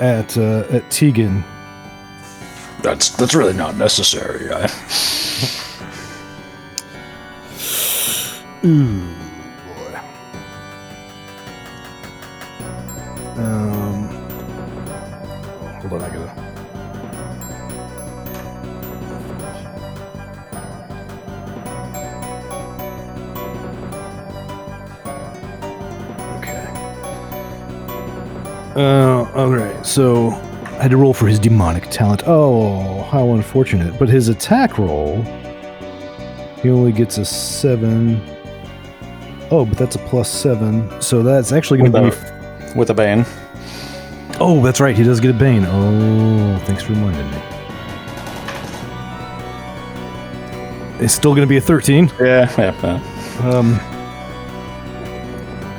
at 0.00 0.38
uh, 0.38 0.64
at 0.70 0.88
Tegan. 0.92 1.42
That's 2.80 3.08
that's 3.10 3.34
really 3.34 3.54
not 3.54 3.76
necessary. 3.76 4.52
I, 4.52 4.70
Ooh, 8.64 9.02
Um, 13.36 14.08
hold 15.80 15.92
on, 15.94 16.02
I 16.02 16.08
gotta. 16.10 16.30
Okay. 26.38 26.66
Uh, 28.76 29.24
alright, 29.34 29.86
so 29.86 30.30
I 30.30 30.82
had 30.82 30.90
to 30.90 30.96
roll 30.96 31.14
for 31.14 31.26
his 31.26 31.38
demonic 31.38 31.88
talent. 31.90 32.24
Oh, 32.26 33.02
how 33.04 33.30
unfortunate. 33.30 33.98
But 33.98 34.08
his 34.08 34.28
attack 34.28 34.78
roll, 34.78 35.22
he 36.60 36.68
only 36.68 36.92
gets 36.92 37.18
a 37.18 37.24
seven. 37.24 38.20
Oh, 39.50 39.64
but 39.64 39.78
that's 39.78 39.96
a 39.96 40.00
plus 40.00 40.30
seven. 40.30 41.00
So 41.00 41.22
that's 41.22 41.50
actually 41.52 41.78
going 41.78 41.92
to 41.92 42.10
be. 42.10 42.41
With 42.74 42.90
a 42.90 42.94
bane. 42.94 43.24
Oh, 44.40 44.60
that's 44.64 44.80
right. 44.80 44.96
He 44.96 45.04
does 45.04 45.20
get 45.20 45.30
a 45.30 45.34
bane. 45.34 45.64
Oh, 45.66 46.58
thanks 46.64 46.82
for 46.82 46.92
reminding 46.92 47.30
me. 47.30 47.36
It's 51.04 51.14
still 51.14 51.32
going 51.34 51.46
to 51.46 51.48
be 51.48 51.56
a 51.56 51.60
13. 51.60 52.10
Yeah, 52.20 52.48
yeah, 52.58 52.74
yeah. 52.82 53.00
Um, 53.50 53.74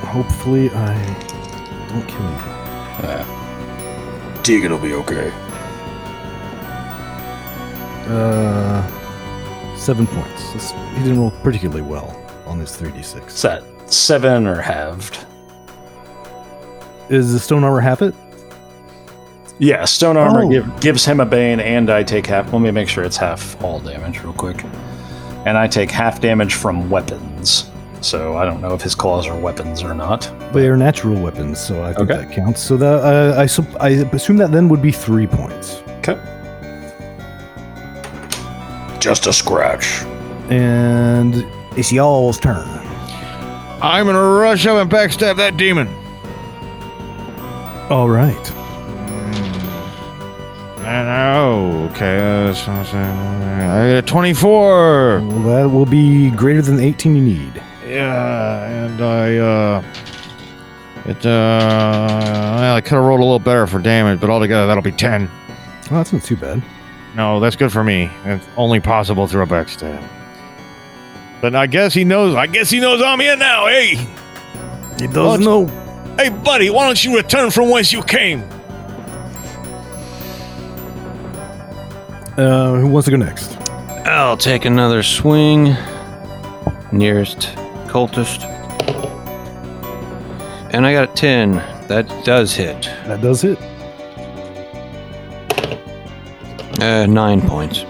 hopefully, 0.05 0.69
I 0.71 0.93
don't 1.89 2.07
kill 2.07 2.21
you. 2.21 2.29
Tegan 4.43 4.71
will 4.71 4.79
be 4.79 4.93
okay. 4.93 5.31
Uh, 8.07 8.83
seven 9.77 10.05
points. 10.07 10.43
That's- 10.47 10.71
he 10.97 11.03
didn't 11.03 11.19
roll 11.19 11.31
particularly 11.41 11.81
well 11.81 12.15
on 12.45 12.59
his 12.59 12.71
3d6. 12.71 13.27
Is 13.27 13.41
that 13.43 13.63
seven 13.91 14.45
or 14.45 14.59
halved? 14.61 15.25
Is 17.13 17.31
the 17.31 17.39
stone 17.39 17.63
armor 17.63 17.79
half 17.79 18.01
it? 18.01 18.15
Yeah, 19.59 19.85
stone 19.85 20.17
armor 20.17 20.43
Oh. 20.45 20.49
give, 20.49 20.79
gives 20.81 21.05
him 21.05 21.19
a 21.19 21.25
bane, 21.25 21.59
and 21.59 21.89
I 21.91 22.01
take 22.03 22.25
half. 22.25 22.51
Let 22.51 22.61
me 22.61 22.71
make 22.71 22.89
sure 22.89 23.03
it's 23.03 23.17
half 23.17 23.61
all 23.63 23.79
damage, 23.79 24.21
real 24.23 24.33
quick. 24.33 24.63
And 25.45 25.57
I 25.57 25.67
take 25.67 25.91
half 25.91 26.19
damage 26.19 26.55
from 26.55 26.89
weapons. 26.89 27.69
So 28.01 28.35
I 28.35 28.45
don't 28.45 28.61
know 28.61 28.73
if 28.73 28.81
his 28.81 28.95
claws 28.95 29.27
are 29.27 29.37
weapons 29.39 29.83
or 29.83 29.93
not. 29.93 30.29
They 30.53 30.67
are 30.67 30.75
natural 30.75 31.21
weapons, 31.21 31.59
so 31.59 31.83
I 31.83 31.93
think 31.93 32.09
Okay. 32.09 32.19
that 32.25 32.31
counts. 32.33 32.61
So 32.61 32.75
that 32.77 33.03
uh, 33.03 33.39
I 33.39 33.45
sup- 33.45 33.79
I 33.81 33.89
assume 33.89 34.37
that 34.37 34.51
then 34.51 34.67
would 34.69 34.81
be 34.81 34.91
three 34.91 35.27
points. 35.27 35.83
Okay. 35.99 36.17
Just 38.99 39.27
a 39.27 39.33
scratch. 39.33 40.01
And 40.49 41.45
it's 41.77 41.91
y'all's 41.91 42.39
turn. 42.39 42.67
I'm 43.81 44.05
gonna 44.05 44.19
rush 44.21 44.65
up 44.65 44.77
and 44.81 44.89
backstab 44.89 45.37
that 45.37 45.57
demon. 45.57 45.87
All 47.89 48.09
right. 48.09 48.51
And 50.85 51.07
oh, 51.07 51.89
okay. 51.91 52.17
I 52.19 54.01
got 54.01 54.07
24. 54.07 55.21
Well, 55.21 55.39
that 55.43 55.69
will 55.73 55.85
be 55.85 56.29
greater 56.31 56.61
than 56.61 56.77
the 56.77 56.83
18 56.85 57.15
you 57.15 57.21
need. 57.23 57.61
Yeah, 57.87 58.85
and 58.85 59.01
I 59.01 59.37
uh, 59.37 59.83
it 61.05 61.25
uh, 61.25 62.07
well, 62.09 62.75
I 62.75 62.81
could 62.81 62.95
have 62.95 63.03
rolled 63.03 63.19
a 63.19 63.23
little 63.23 63.39
better 63.39 63.67
for 63.67 63.79
damage, 63.79 64.19
but 64.19 64.29
altogether 64.29 64.67
that'll 64.67 64.83
be 64.83 64.91
10. 64.91 65.29
Well, 65.91 65.99
that's 65.99 66.11
not 66.13 66.23
too 66.23 66.37
bad. 66.37 66.63
No, 67.15 67.39
that's 67.39 67.55
good 67.55 67.71
for 67.71 67.83
me. 67.83 68.09
It's 68.25 68.47
only 68.57 68.79
possible 68.79 69.27
through 69.27 69.43
a 69.43 69.47
backstab. 69.47 70.01
But 71.41 71.55
I 71.55 71.67
guess 71.67 71.93
he 71.93 72.03
knows. 72.03 72.35
I 72.35 72.47
guess 72.47 72.69
he 72.69 72.79
knows 72.79 73.01
I'm 73.01 73.19
here 73.19 73.35
now. 73.37 73.67
Hey, 73.67 73.95
He 74.97 75.07
does 75.07 75.39
know. 75.39 75.67
Hey, 76.17 76.29
buddy, 76.29 76.69
why 76.69 76.85
don't 76.85 77.03
you 77.03 77.15
return 77.15 77.51
from 77.51 77.69
whence 77.69 77.91
you 77.91 78.03
came? 78.03 78.43
Uh, 82.37 82.75
who 82.79 82.87
wants 82.87 83.05
to 83.05 83.11
go 83.11 83.17
next? 83.17 83.57
I'll 84.05 84.37
take 84.37 84.65
another 84.65 85.03
swing. 85.03 85.75
Nearest 86.91 87.55
cultist. 87.87 88.43
And 90.73 90.85
I 90.85 90.93
got 90.93 91.09
a 91.09 91.13
10. 91.13 91.51
That 91.87 92.07
does 92.25 92.55
hit. 92.55 92.83
That 93.05 93.21
does 93.21 93.41
hit. 93.41 93.59
Uh, 96.81 97.05
nine 97.05 97.41
points. 97.41 97.85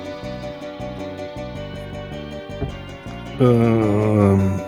Um. 3.39 4.59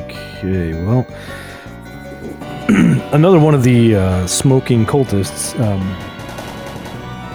Okay. 0.00 0.74
Well, 0.84 1.06
another 3.12 3.38
one 3.38 3.54
of 3.54 3.62
the 3.62 3.94
uh, 3.96 4.26
smoking 4.26 4.86
cultists. 4.86 5.58
Um, 5.60 5.80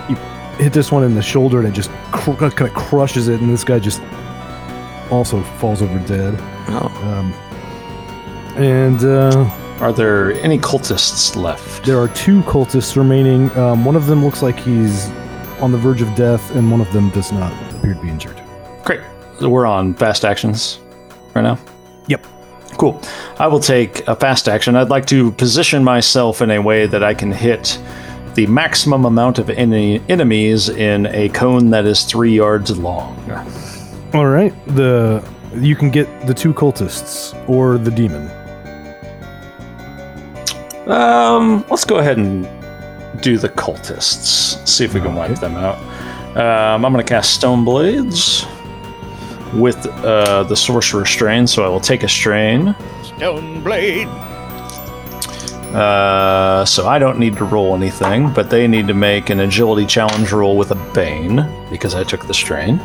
you 0.10 0.16
hit 0.64 0.74
this 0.74 0.92
one 0.92 1.04
in 1.04 1.16
the 1.16 1.22
shoulder, 1.22 1.60
and 1.60 1.68
it 1.68 1.72
just 1.74 1.90
cr- 2.12 2.34
kind 2.34 2.62
of 2.62 2.74
crushes 2.74 3.28
it, 3.28 3.42
and 3.42 3.50
this 3.50 3.64
guy 3.64 3.80
just 3.80 4.02
also 5.12 5.42
falls 5.60 5.82
over 5.82 6.00
dead. 6.08 6.36
Oh, 6.70 6.92
Um, 7.04 7.34
and 8.58 9.04
uh, 9.04 9.50
Are 9.82 9.92
there 9.92 10.32
any 10.42 10.58
cultists 10.58 11.36
left? 11.36 11.86
there 11.86 12.00
are 12.00 12.08
two 12.10 12.42
cultists 12.44 12.96
remaining. 12.96 13.52
Um, 13.58 13.84
one 13.84 13.96
of 13.98 14.08
them 14.08 14.24
looks 14.24 14.42
like 14.42 14.58
he's 14.58 15.10
on 15.60 15.72
the 15.72 15.78
verge 15.78 16.02
of 16.02 16.14
death, 16.16 16.56
and 16.56 16.72
one 16.72 16.80
of 16.82 16.92
them 16.94 17.10
does 17.10 17.32
not 17.32 17.52
appear 17.76 17.94
to 17.94 18.02
be 18.02 18.10
injured. 18.10 18.42
Great. 18.84 19.02
So 19.40 19.50
we're 19.50 19.66
on 19.66 19.94
fast 19.94 20.24
actions 20.24 20.80
right 21.34 21.42
now. 21.42 21.60
Yep. 22.08 22.26
Cool. 22.78 23.02
I 23.40 23.48
will 23.48 23.60
take 23.60 24.08
a 24.08 24.16
fast 24.16 24.48
action. 24.48 24.76
I'd 24.76 24.90
like 24.90 25.06
to 25.08 25.32
position 25.34 25.84
myself 25.84 26.42
in 26.42 26.52
a 26.52 26.60
way 26.60 26.88
that 26.88 27.04
I 27.04 27.14
can 27.14 27.32
hit 27.32 27.80
the 28.36 28.46
maximum 28.48 29.06
amount 29.06 29.40
of 29.40 29.50
any 29.50 30.02
enemies 30.10 30.68
in 30.68 31.06
a 31.08 31.30
cone 31.30 31.70
that 31.70 31.86
is 31.86 32.04
three 32.04 32.34
yards 32.36 32.78
long. 32.78 33.18
All 34.14 34.28
right. 34.28 34.54
The 34.68 35.26
you 35.56 35.76
can 35.76 35.90
get 35.90 36.28
the 36.28 36.34
two 36.34 36.54
cultists 36.54 37.34
or 37.48 37.78
the 37.78 37.92
demon. 37.92 38.30
Um, 40.88 41.66
let's 41.70 41.86
go 41.86 41.98
ahead 41.98 42.18
and 42.18 42.44
do 43.22 43.38
the 43.38 43.50
cultists. 43.50 44.68
See 44.68 44.84
if 44.84 44.94
we 44.94 45.00
can 45.00 45.16
wipe 45.16 45.40
them 45.40 45.56
out. 45.56 45.78
Um, 46.36 46.86
I'm 46.86 46.92
going 46.92 47.04
to 47.04 47.10
cast 47.10 47.34
Stone 47.34 47.64
Blades 47.64 48.46
with 49.56 49.86
uh, 49.88 50.44
the 50.44 50.56
Sorcerer 50.56 51.06
Strain, 51.06 51.48
so 51.48 51.64
I 51.66 51.70
will 51.70 51.80
take 51.80 52.04
a 52.04 52.10
strain. 52.10 52.76
Stone 53.04 53.64
blade. 53.64 54.08
Uh, 55.76 56.64
so 56.66 56.88
I 56.88 57.00
don't 57.00 57.20
need 57.20 57.36
to 57.38 57.44
roll 57.44 57.76
anything, 57.76 58.32
but 58.34 58.50
they 58.50 58.68
need 58.68 58.88
to 58.88 58.94
make 58.94 59.30
an 59.30 59.42
agility 59.42 59.86
challenge 59.86 60.32
roll 60.32 60.58
with 60.58 60.72
a 60.72 60.92
Bane 60.94 61.46
because 61.70 61.96
I 61.96 62.04
took 62.04 62.28
the 62.28 62.34
strain. 62.34 62.80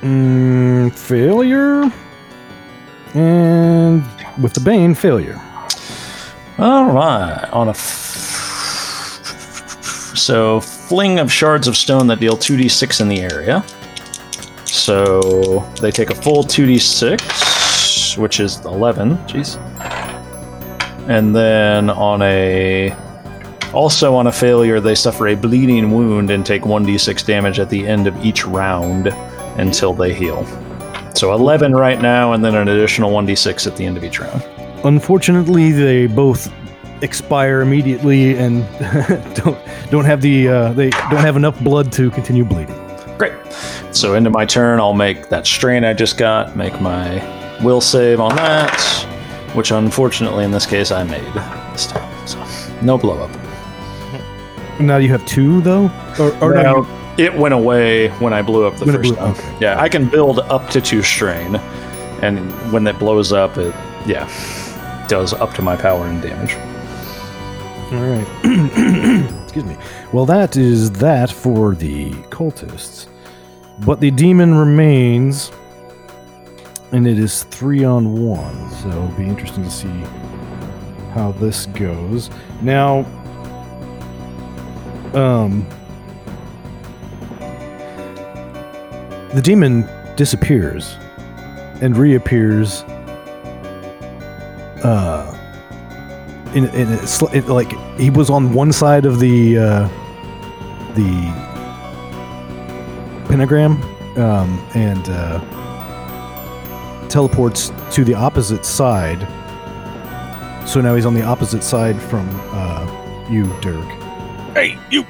Mm, 0.00 0.92
failure. 0.96 1.92
And 3.14 4.02
with 4.40 4.54
the 4.54 4.60
bane, 4.60 4.94
failure. 4.94 5.40
All 6.58 6.86
right, 6.86 7.48
on 7.52 7.68
a. 7.68 7.72
F- 7.72 7.76
so, 10.16 10.62
fling 10.90 11.20
of 11.20 11.30
shards 11.30 11.68
of 11.68 11.76
stone 11.76 12.08
that 12.08 12.18
deal 12.18 12.36
2d6 12.36 13.00
in 13.00 13.06
the 13.06 13.20
area. 13.20 13.64
So, 14.64 15.64
they 15.80 15.92
take 15.92 16.10
a 16.10 16.16
full 16.16 16.42
2d6, 16.42 18.18
which 18.18 18.40
is 18.40 18.58
11. 18.64 19.16
Jeez. 19.18 19.56
And 21.08 21.34
then 21.34 21.90
on 21.90 22.22
a. 22.22 22.92
Also 23.72 24.16
on 24.16 24.26
a 24.26 24.32
failure, 24.32 24.80
they 24.80 24.96
suffer 24.96 25.28
a 25.28 25.36
bleeding 25.36 25.92
wound 25.92 26.32
and 26.32 26.44
take 26.44 26.62
1d6 26.62 27.24
damage 27.24 27.60
at 27.60 27.70
the 27.70 27.86
end 27.86 28.08
of 28.08 28.24
each 28.24 28.44
round 28.44 29.06
until 29.58 29.94
they 29.94 30.12
heal. 30.12 30.44
So 31.14 31.32
11 31.32 31.72
right 31.72 32.02
now, 32.02 32.32
and 32.32 32.44
then 32.44 32.56
an 32.56 32.66
additional 32.66 33.12
1d6 33.12 33.68
at 33.68 33.76
the 33.76 33.86
end 33.86 33.96
of 33.96 34.02
each 34.02 34.18
round. 34.18 34.42
Unfortunately, 34.82 35.70
they 35.70 36.08
both 36.08 36.50
expire 37.02 37.60
immediately 37.62 38.36
and 38.36 38.64
don't 39.36 39.58
don't 39.90 40.04
have 40.04 40.20
the 40.20 40.48
uh, 40.48 40.72
they 40.72 40.90
don't 40.90 41.20
have 41.20 41.36
enough 41.36 41.58
blood 41.60 41.90
to 41.92 42.10
continue 42.10 42.44
bleeding. 42.44 42.76
Great. 43.18 43.32
So 43.92 44.14
into 44.14 44.30
my 44.30 44.44
turn, 44.46 44.80
I'll 44.80 44.94
make 44.94 45.28
that 45.30 45.46
strain 45.46 45.84
I 45.84 45.92
just 45.94 46.16
got, 46.18 46.56
make 46.56 46.80
my 46.80 47.18
will 47.62 47.80
save 47.80 48.20
on 48.20 48.34
that, 48.36 48.80
which 49.54 49.70
unfortunately 49.70 50.44
in 50.44 50.50
this 50.50 50.66
case 50.66 50.90
I 50.90 51.02
made 51.04 51.32
this 51.72 51.86
time. 51.86 52.26
So 52.26 52.42
no 52.82 52.96
blow 52.98 53.22
up. 53.22 53.30
Now 54.80 54.96
you 54.96 55.08
have 55.10 55.24
two 55.26 55.60
though, 55.60 55.90
or, 56.18 56.32
or 56.42 56.54
no, 56.54 56.62
Now, 56.82 57.14
it 57.18 57.34
went 57.34 57.52
away 57.52 58.08
when 58.20 58.32
I 58.32 58.40
blew 58.40 58.66
up 58.66 58.76
the 58.76 58.86
When 58.86 58.94
first 58.96 59.08
blew- 59.08 59.16
time. 59.16 59.32
okay. 59.32 59.56
Yeah, 59.60 59.78
I 59.80 59.88
can 59.90 60.08
build 60.08 60.38
up 60.38 60.70
to 60.70 60.80
two 60.80 61.02
strain, 61.02 61.56
and 62.22 62.50
when 62.72 62.84
that 62.84 62.98
blows 62.98 63.32
up, 63.32 63.58
it 63.58 63.74
yeah 64.06 64.26
does 65.08 65.34
up 65.34 65.52
to 65.54 65.60
my 65.62 65.76
power 65.76 66.06
and 66.06 66.22
damage. 66.22 66.54
All 67.92 67.98
right. 67.98 68.26
Excuse 69.42 69.64
me. 69.64 69.76
Well, 70.12 70.24
that 70.26 70.56
is 70.56 70.92
that 70.92 71.30
for 71.30 71.74
the 71.74 72.10
cultists. 72.30 73.08
But 73.84 73.98
the 73.98 74.12
demon 74.12 74.54
remains, 74.54 75.50
and 76.92 77.06
it 77.06 77.18
is 77.18 77.42
three 77.44 77.82
on 77.82 78.24
one. 78.24 78.70
So 78.70 78.88
it'll 78.88 79.08
be 79.08 79.24
interesting 79.24 79.64
to 79.64 79.70
see 79.70 79.88
how 81.14 81.32
this 81.40 81.66
goes. 81.66 82.30
Now, 82.62 83.00
um, 85.14 85.66
the 89.34 89.40
demon 89.42 89.88
disappears 90.16 90.96
and 91.80 91.96
reappears. 91.96 92.82
Uh, 94.84 95.29
in, 96.54 96.66
in 96.70 96.88
a 96.88 97.06
sl- 97.06 97.28
it, 97.32 97.48
like 97.48 97.72
he 97.98 98.10
was 98.10 98.30
on 98.30 98.52
one 98.52 98.72
side 98.72 99.06
of 99.06 99.20
the 99.20 99.58
uh, 99.58 99.88
the 100.94 101.32
pentagram 103.28 103.80
um, 104.18 104.64
and 104.74 105.08
uh, 105.08 105.40
teleports 107.08 107.72
to 107.92 108.04
the 108.04 108.14
opposite 108.14 108.64
side. 108.64 109.20
So 110.68 110.80
now 110.80 110.94
he's 110.94 111.06
on 111.06 111.14
the 111.14 111.22
opposite 111.22 111.62
side 111.62 112.00
from 112.00 112.28
uh, 112.52 113.26
you, 113.28 113.46
Dirk. 113.60 113.88
Hey, 114.54 114.78
you. 114.90 115.04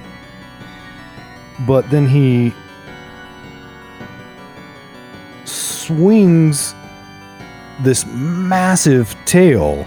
But 1.67 1.91
then 1.91 2.07
he 2.07 2.55
swings 5.45 6.75
this 7.83 8.07
massive 8.07 9.15
tail 9.25 9.87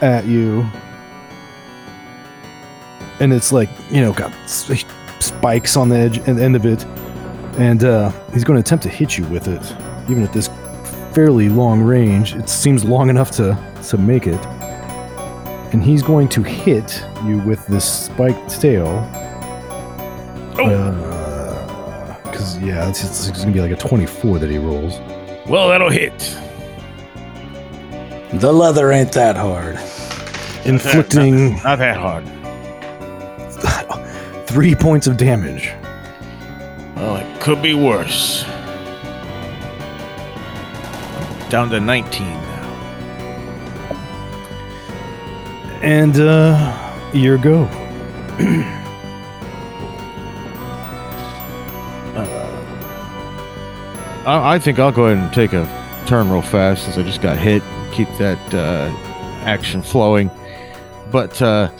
at 0.00 0.26
you. 0.26 0.68
And 3.20 3.32
it's 3.32 3.52
like, 3.52 3.68
you 3.90 4.00
know, 4.00 4.12
got 4.12 4.32
spikes 4.48 5.76
on 5.76 5.88
the 5.88 5.96
edge 5.96 6.18
and 6.18 6.38
end 6.38 6.56
of 6.56 6.64
it. 6.64 6.84
And 7.58 7.82
uh, 7.82 8.10
he's 8.32 8.44
going 8.44 8.56
to 8.56 8.60
attempt 8.60 8.84
to 8.84 8.88
hit 8.88 9.18
you 9.18 9.24
with 9.26 9.48
it, 9.48 9.62
even 10.08 10.22
at 10.22 10.32
this 10.32 10.48
fairly 11.12 11.48
long 11.48 11.82
range. 11.82 12.36
It 12.36 12.48
seems 12.48 12.84
long 12.84 13.10
enough 13.10 13.32
to, 13.32 13.58
to 13.88 13.98
make 13.98 14.26
it. 14.26 14.44
And 15.72 15.82
he's 15.82 16.02
going 16.02 16.28
to 16.28 16.42
hit 16.42 17.02
you 17.24 17.38
with 17.38 17.66
this 17.66 17.84
spiked 18.06 18.60
tail. 18.60 19.02
Because, 22.24 22.58
yeah, 22.58 22.88
it's, 22.88 23.02
it's, 23.04 23.30
going 23.30 23.48
to 23.48 23.52
be 23.52 23.60
like 23.60 23.72
a 23.72 23.76
24 23.76 24.38
that 24.38 24.48
he 24.48 24.58
rolls. 24.58 24.98
Well, 25.48 25.68
that'll 25.68 25.90
hit. 25.90 26.18
The 28.34 28.52
leather 28.52 28.92
ain't 28.92 29.12
that 29.12 29.36
hard. 29.36 29.78
Inflicting 30.68 31.54
Not 31.62 31.78
that 31.78 31.96
hard. 31.96 32.24
three 34.46 34.74
points 34.74 35.06
of 35.06 35.16
damage. 35.16 35.72
Well, 36.94 37.16
it 37.16 37.40
could 37.40 37.62
be 37.62 37.72
worse. 37.72 38.44
Down 41.48 41.70
to 41.70 41.80
19 41.80 42.26
now. 42.26 42.58
And, 45.80 46.20
uh, 46.20 47.10
your 47.14 47.38
go. 47.38 47.64
I, 54.26 54.56
I 54.56 54.58
think 54.58 54.78
I'll 54.78 54.92
go 54.92 55.06
ahead 55.06 55.24
and 55.24 55.32
take 55.32 55.54
a 55.54 55.64
turn 56.06 56.30
real 56.30 56.42
fast 56.42 56.84
since 56.84 56.98
I 56.98 57.02
just 57.02 57.22
got 57.22 57.38
hit. 57.38 57.62
Keep 57.92 58.08
that 58.18 58.54
uh, 58.54 58.90
action 59.46 59.80
flowing. 59.80 60.30
But 61.10 61.40
uh, 61.42 61.70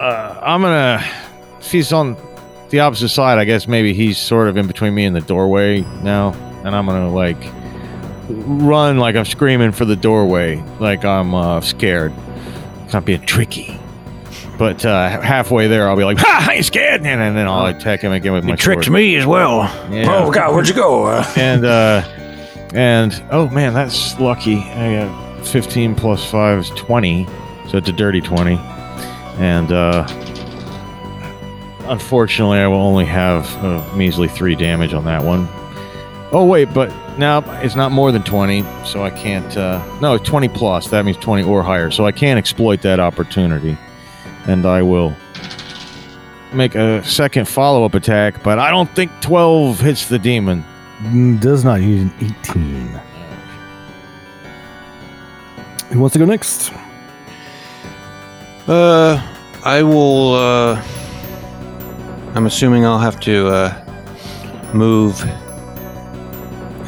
uh, 0.00 0.40
I'm 0.42 0.62
gonna. 0.62 1.04
If 1.60 1.72
he's 1.72 1.92
on 1.92 2.16
the 2.70 2.80
opposite 2.80 3.08
side, 3.10 3.38
I 3.38 3.44
guess 3.44 3.66
maybe 3.68 3.92
he's 3.94 4.18
sort 4.18 4.48
of 4.48 4.56
in 4.56 4.66
between 4.66 4.94
me 4.94 5.04
and 5.04 5.14
the 5.14 5.20
doorway 5.20 5.80
now, 6.02 6.32
and 6.64 6.74
I'm 6.74 6.86
gonna 6.86 7.12
like 7.12 7.38
run 8.28 8.98
like 8.98 9.16
I'm 9.16 9.24
screaming 9.24 9.72
for 9.72 9.84
the 9.84 9.96
doorway, 9.96 10.62
like 10.80 11.04
I'm 11.04 11.34
uh, 11.34 11.60
scared. 11.60 12.12
I'm 12.92 13.04
being 13.04 13.24
tricky. 13.26 13.78
But 14.58 14.84
uh, 14.84 15.20
halfway 15.20 15.68
there, 15.68 15.88
I'll 15.88 15.96
be 15.96 16.04
like, 16.04 16.18
"Ha! 16.18 16.46
I 16.50 16.54
ain't 16.54 16.64
scared!" 16.64 17.02
And, 17.06 17.20
and 17.20 17.36
then 17.36 17.46
I'll 17.46 17.66
attack 17.66 18.00
him 18.00 18.12
again 18.12 18.32
with 18.32 18.44
my 18.44 18.52
You 18.52 18.56
tricked 18.56 18.84
sword. 18.84 18.94
me 18.94 19.14
as 19.16 19.26
well. 19.26 19.62
Yeah. 19.92 20.06
Oh 20.08 20.30
God, 20.32 20.52
where'd 20.52 20.68
you 20.68 20.74
go? 20.74 21.04
Uh, 21.04 21.24
and 21.36 21.64
uh 21.64 22.02
and 22.74 23.24
oh 23.30 23.48
man 23.48 23.72
that's 23.72 24.20
lucky 24.20 24.58
i 24.58 25.06
got 25.06 25.46
15 25.46 25.94
plus 25.94 26.30
5 26.30 26.58
is 26.58 26.70
20 26.70 27.26
so 27.68 27.76
it's 27.78 27.88
a 27.88 27.92
dirty 27.92 28.20
20 28.20 28.56
and 29.38 29.70
uh 29.72 30.06
unfortunately 31.88 32.58
i 32.58 32.66
will 32.66 32.76
only 32.76 33.04
have 33.04 33.46
a 33.64 33.96
measly 33.96 34.28
3 34.28 34.54
damage 34.54 34.92
on 34.94 35.04
that 35.04 35.24
one. 35.24 35.48
Oh 36.32 36.44
wait 36.44 36.72
but 36.74 36.92
now 37.18 37.38
it's 37.62 37.74
not 37.76 37.90
more 37.92 38.12
than 38.12 38.22
20 38.22 38.62
so 38.84 39.02
i 39.02 39.10
can't 39.10 39.56
uh 39.56 39.82
no 40.00 40.14
it's 40.14 40.28
20 40.28 40.48
plus. 40.48 40.88
That 40.88 41.04
means 41.04 41.16
20 41.18 41.44
or 41.44 41.62
higher. 41.62 41.90
So 41.90 42.04
i 42.06 42.12
can't 42.12 42.38
exploit 42.38 42.82
that 42.82 43.00
opportunity. 43.00 43.76
And 44.46 44.66
i 44.66 44.82
will 44.82 45.14
make 46.52 46.74
a 46.74 47.04
second 47.04 47.46
follow-up 47.46 47.94
attack 47.94 48.42
but 48.42 48.58
i 48.58 48.70
don't 48.70 48.90
think 48.94 49.10
12 49.20 49.80
hits 49.80 50.08
the 50.08 50.18
demon. 50.18 50.64
Mm, 51.02 51.40
Does 51.40 51.64
not. 51.64 51.80
Use 51.80 52.02
an 52.02 52.12
18. 52.20 53.00
Who 55.92 56.00
wants 56.00 56.12
to 56.14 56.18
go 56.18 56.24
next? 56.24 56.72
Uh, 58.68 59.16
I 59.64 59.82
will. 59.82 60.34
Uh, 60.34 60.82
I'm 62.34 62.46
assuming 62.46 62.84
I'll 62.84 62.98
have 62.98 63.18
to 63.20 63.48
uh, 63.48 64.70
move, 64.74 65.20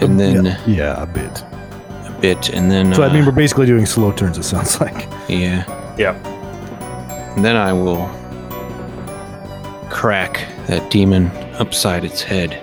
and 0.02 0.20
then 0.20 0.44
yeah, 0.44 0.58
yeah, 0.66 1.02
a 1.02 1.06
bit. 1.06 1.42
a 1.42 2.16
bit, 2.20 2.50
and 2.50 2.70
then. 2.70 2.94
So 2.94 3.02
I 3.02 3.12
mean, 3.12 3.22
uh, 3.22 3.26
we're 3.26 3.32
basically 3.32 3.66
doing 3.66 3.86
slow 3.86 4.12
turns. 4.12 4.36
It 4.38 4.42
sounds 4.44 4.78
like. 4.84 5.08
yeah, 5.28 5.64
Yeah. 5.98 6.14
and 7.34 7.44
then 7.44 7.56
I 7.56 7.72
will 7.72 8.06
crack 9.88 10.46
that 10.66 10.90
demon 10.90 11.26
upside 11.58 12.04
its 12.04 12.22
head. 12.22 12.60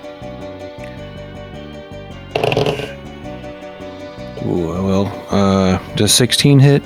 Ooh, 4.45 4.67
well, 4.83 5.25
uh, 5.29 5.77
does 5.95 6.13
16 6.13 6.59
hit? 6.59 6.83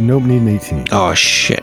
Nope, 0.00 0.22
need 0.22 0.42
an 0.42 0.48
18. 0.48 0.86
Oh 0.92 1.14
shit! 1.14 1.62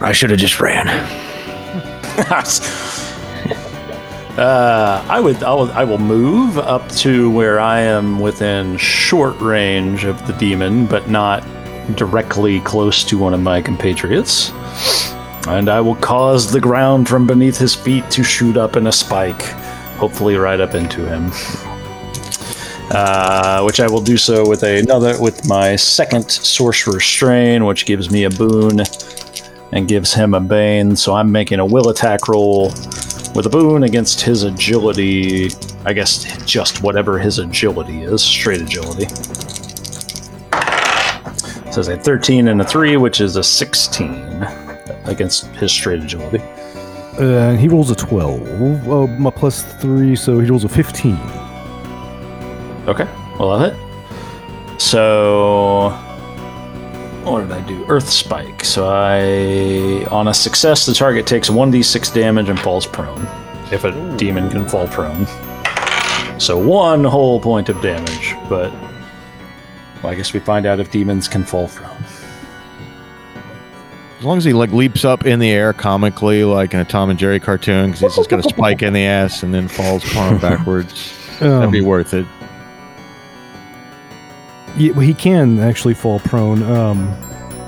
I 0.00 0.12
should 0.12 0.30
have 0.30 0.38
just 0.38 0.58
ran. 0.58 0.88
Uh, 4.38 5.04
I 5.08 5.18
would, 5.18 5.42
I 5.42 5.52
will, 5.52 5.68
I 5.72 5.82
will 5.82 5.98
move 5.98 6.58
up 6.58 6.88
to 6.98 7.28
where 7.28 7.58
I 7.58 7.80
am 7.80 8.20
within 8.20 8.76
short 8.76 9.36
range 9.40 10.04
of 10.04 10.24
the 10.28 10.32
demon, 10.34 10.86
but 10.86 11.10
not 11.10 11.42
directly 11.96 12.60
close 12.60 13.02
to 13.06 13.18
one 13.18 13.34
of 13.34 13.40
my 13.40 13.60
compatriots. 13.60 14.52
And 15.48 15.68
I 15.68 15.80
will 15.80 15.96
cause 15.96 16.52
the 16.52 16.60
ground 16.60 17.08
from 17.08 17.26
beneath 17.26 17.58
his 17.58 17.74
feet 17.74 18.08
to 18.12 18.22
shoot 18.22 18.56
up 18.56 18.76
in 18.76 18.86
a 18.86 18.92
spike, 18.92 19.42
hopefully 19.98 20.36
right 20.36 20.60
up 20.60 20.76
into 20.76 21.04
him. 21.04 21.32
Uh, 22.90 23.62
which 23.62 23.80
I 23.80 23.86
will 23.86 24.00
do 24.00 24.16
so 24.16 24.48
with 24.48 24.62
another, 24.62 25.20
with 25.20 25.46
my 25.46 25.76
second 25.76 26.30
sorcerer 26.30 27.00
strain, 27.00 27.66
which 27.66 27.84
gives 27.84 28.10
me 28.10 28.24
a 28.24 28.30
boon 28.30 28.80
and 29.72 29.86
gives 29.86 30.14
him 30.14 30.32
a 30.32 30.40
bane. 30.40 30.96
So 30.96 31.14
I'm 31.14 31.30
making 31.30 31.58
a 31.58 31.66
will 31.66 31.90
attack 31.90 32.28
roll 32.28 32.70
with 33.34 33.44
a 33.44 33.50
boon 33.50 33.82
against 33.82 34.22
his 34.22 34.42
agility. 34.44 35.50
I 35.84 35.92
guess 35.92 36.24
just 36.46 36.82
whatever 36.82 37.18
his 37.18 37.38
agility 37.38 38.02
is, 38.02 38.22
straight 38.22 38.62
agility. 38.62 39.06
So 41.70 41.80
it's 41.80 41.88
a 41.88 41.96
13 41.98 42.48
and 42.48 42.60
a 42.62 42.64
3, 42.64 42.96
which 42.96 43.20
is 43.20 43.36
a 43.36 43.44
16 43.44 44.42
against 45.04 45.46
his 45.56 45.70
straight 45.70 46.02
agility. 46.02 46.42
Uh, 47.18 47.54
he 47.56 47.68
rolls 47.68 47.90
a 47.90 47.94
12. 47.94 48.88
Oh, 48.88 49.06
my 49.06 49.30
plus 49.30 49.62
3, 49.74 50.16
so 50.16 50.40
he 50.40 50.48
rolls 50.48 50.64
a 50.64 50.68
15. 50.68 51.16
Okay, 52.88 53.04
well, 53.38 53.50
I'll 53.52 53.70
hit. 53.70 54.80
So, 54.80 55.90
what 57.24 57.40
did 57.42 57.52
I 57.52 57.60
do? 57.66 57.84
Earth 57.88 58.08
Spike. 58.08 58.64
So 58.64 58.88
I, 58.88 60.06
on 60.10 60.28
a 60.28 60.34
success, 60.34 60.86
the 60.86 60.94
target 60.94 61.26
takes 61.26 61.50
1d6 61.50 62.14
damage 62.14 62.48
and 62.48 62.58
falls 62.58 62.86
prone. 62.86 63.26
If 63.70 63.84
a 63.84 64.16
demon 64.16 64.48
can 64.48 64.66
fall 64.66 64.86
prone. 64.88 65.26
So 66.40 66.56
one 66.56 67.04
whole 67.04 67.40
point 67.40 67.68
of 67.68 67.80
damage, 67.82 68.34
but 68.48 68.72
well, 70.02 70.12
I 70.12 70.14
guess 70.14 70.32
we 70.32 70.40
find 70.40 70.64
out 70.64 70.80
if 70.80 70.90
demons 70.90 71.28
can 71.28 71.44
fall 71.44 71.68
prone. 71.68 72.02
As 74.20 74.24
long 74.24 74.38
as 74.38 74.44
he 74.44 74.52
like 74.52 74.70
leaps 74.72 75.04
up 75.04 75.26
in 75.26 75.38
the 75.40 75.50
air 75.50 75.72
comically, 75.72 76.44
like 76.44 76.72
in 76.72 76.80
a 76.80 76.84
Tom 76.84 77.10
and 77.10 77.18
Jerry 77.18 77.40
cartoon, 77.40 77.86
because 77.90 78.00
he's 78.00 78.16
just 78.16 78.30
got 78.30 78.40
a 78.40 78.48
spike 78.48 78.82
in 78.82 78.92
the 78.92 79.04
ass 79.04 79.42
and 79.42 79.52
then 79.52 79.68
falls 79.68 80.02
prone 80.04 80.38
backwards, 80.40 81.12
that'd 81.40 81.64
Um, 81.64 81.70
be 81.70 81.80
worth 81.82 82.14
it. 82.14 82.26
Yeah, 84.78 85.00
he 85.00 85.14
can 85.14 85.58
actually 85.60 85.94
fall 85.94 86.20
prone. 86.20 86.62
Um, 86.62 87.06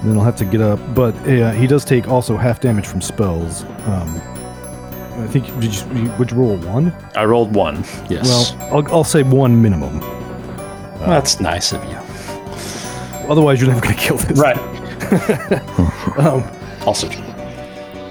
then 0.04 0.14
he'll 0.14 0.24
have 0.24 0.36
to 0.36 0.44
get 0.46 0.60
up, 0.62 0.78
but 0.94 1.14
uh, 1.28 1.50
he 1.52 1.66
does 1.66 1.84
take 1.84 2.08
also 2.08 2.36
half 2.36 2.60
damage 2.60 2.86
from 2.86 3.00
spells. 3.02 3.64
Um, 3.84 4.20
I 5.18 5.26
think 5.28 5.46
did 5.60 5.74
you, 5.74 6.04
you- 6.04 6.12
would 6.12 6.30
you 6.30 6.36
roll 6.38 6.56
one? 6.58 6.92
I 7.14 7.24
rolled 7.24 7.54
one. 7.54 7.84
Yes. 8.08 8.54
Well, 8.54 8.76
I'll, 8.86 8.94
I'll 8.94 9.04
say 9.04 9.22
one 9.22 9.60
minimum. 9.60 10.00
that's 11.00 11.40
nice 11.40 11.72
of 11.72 11.84
you. 11.84 11.96
Otherwise, 13.30 13.60
you're 13.60 13.68
never 13.68 13.80
going 13.82 13.94
to 13.94 14.00
kill 14.00 14.16
this. 14.16 14.38
Right. 14.38 14.56
Um, 16.18 16.42
Also, 16.86 17.08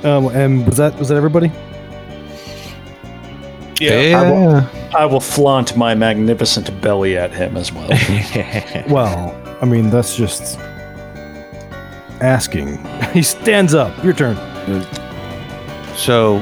um, 0.04 0.28
and 0.36 0.66
was 0.68 0.78
that 0.78 0.96
was 1.00 1.08
that 1.10 1.18
everybody? 1.18 1.52
Yeah. 3.80 4.70
I 4.96 5.06
will 5.06 5.20
flaunt 5.20 5.78
my 5.78 5.96
magnificent 5.96 6.82
belly 6.82 7.18
at 7.18 7.32
him 7.32 7.58
as 7.58 7.72
well. 7.72 7.90
Well, 8.90 9.36
I 9.62 9.66
mean 9.66 9.90
that's 9.90 10.16
just 10.16 10.58
asking. 12.22 12.84
he 13.14 13.24
stands 13.24 13.74
up. 13.74 14.04
Your 14.04 14.14
turn. 14.14 14.36
So 15.96 16.38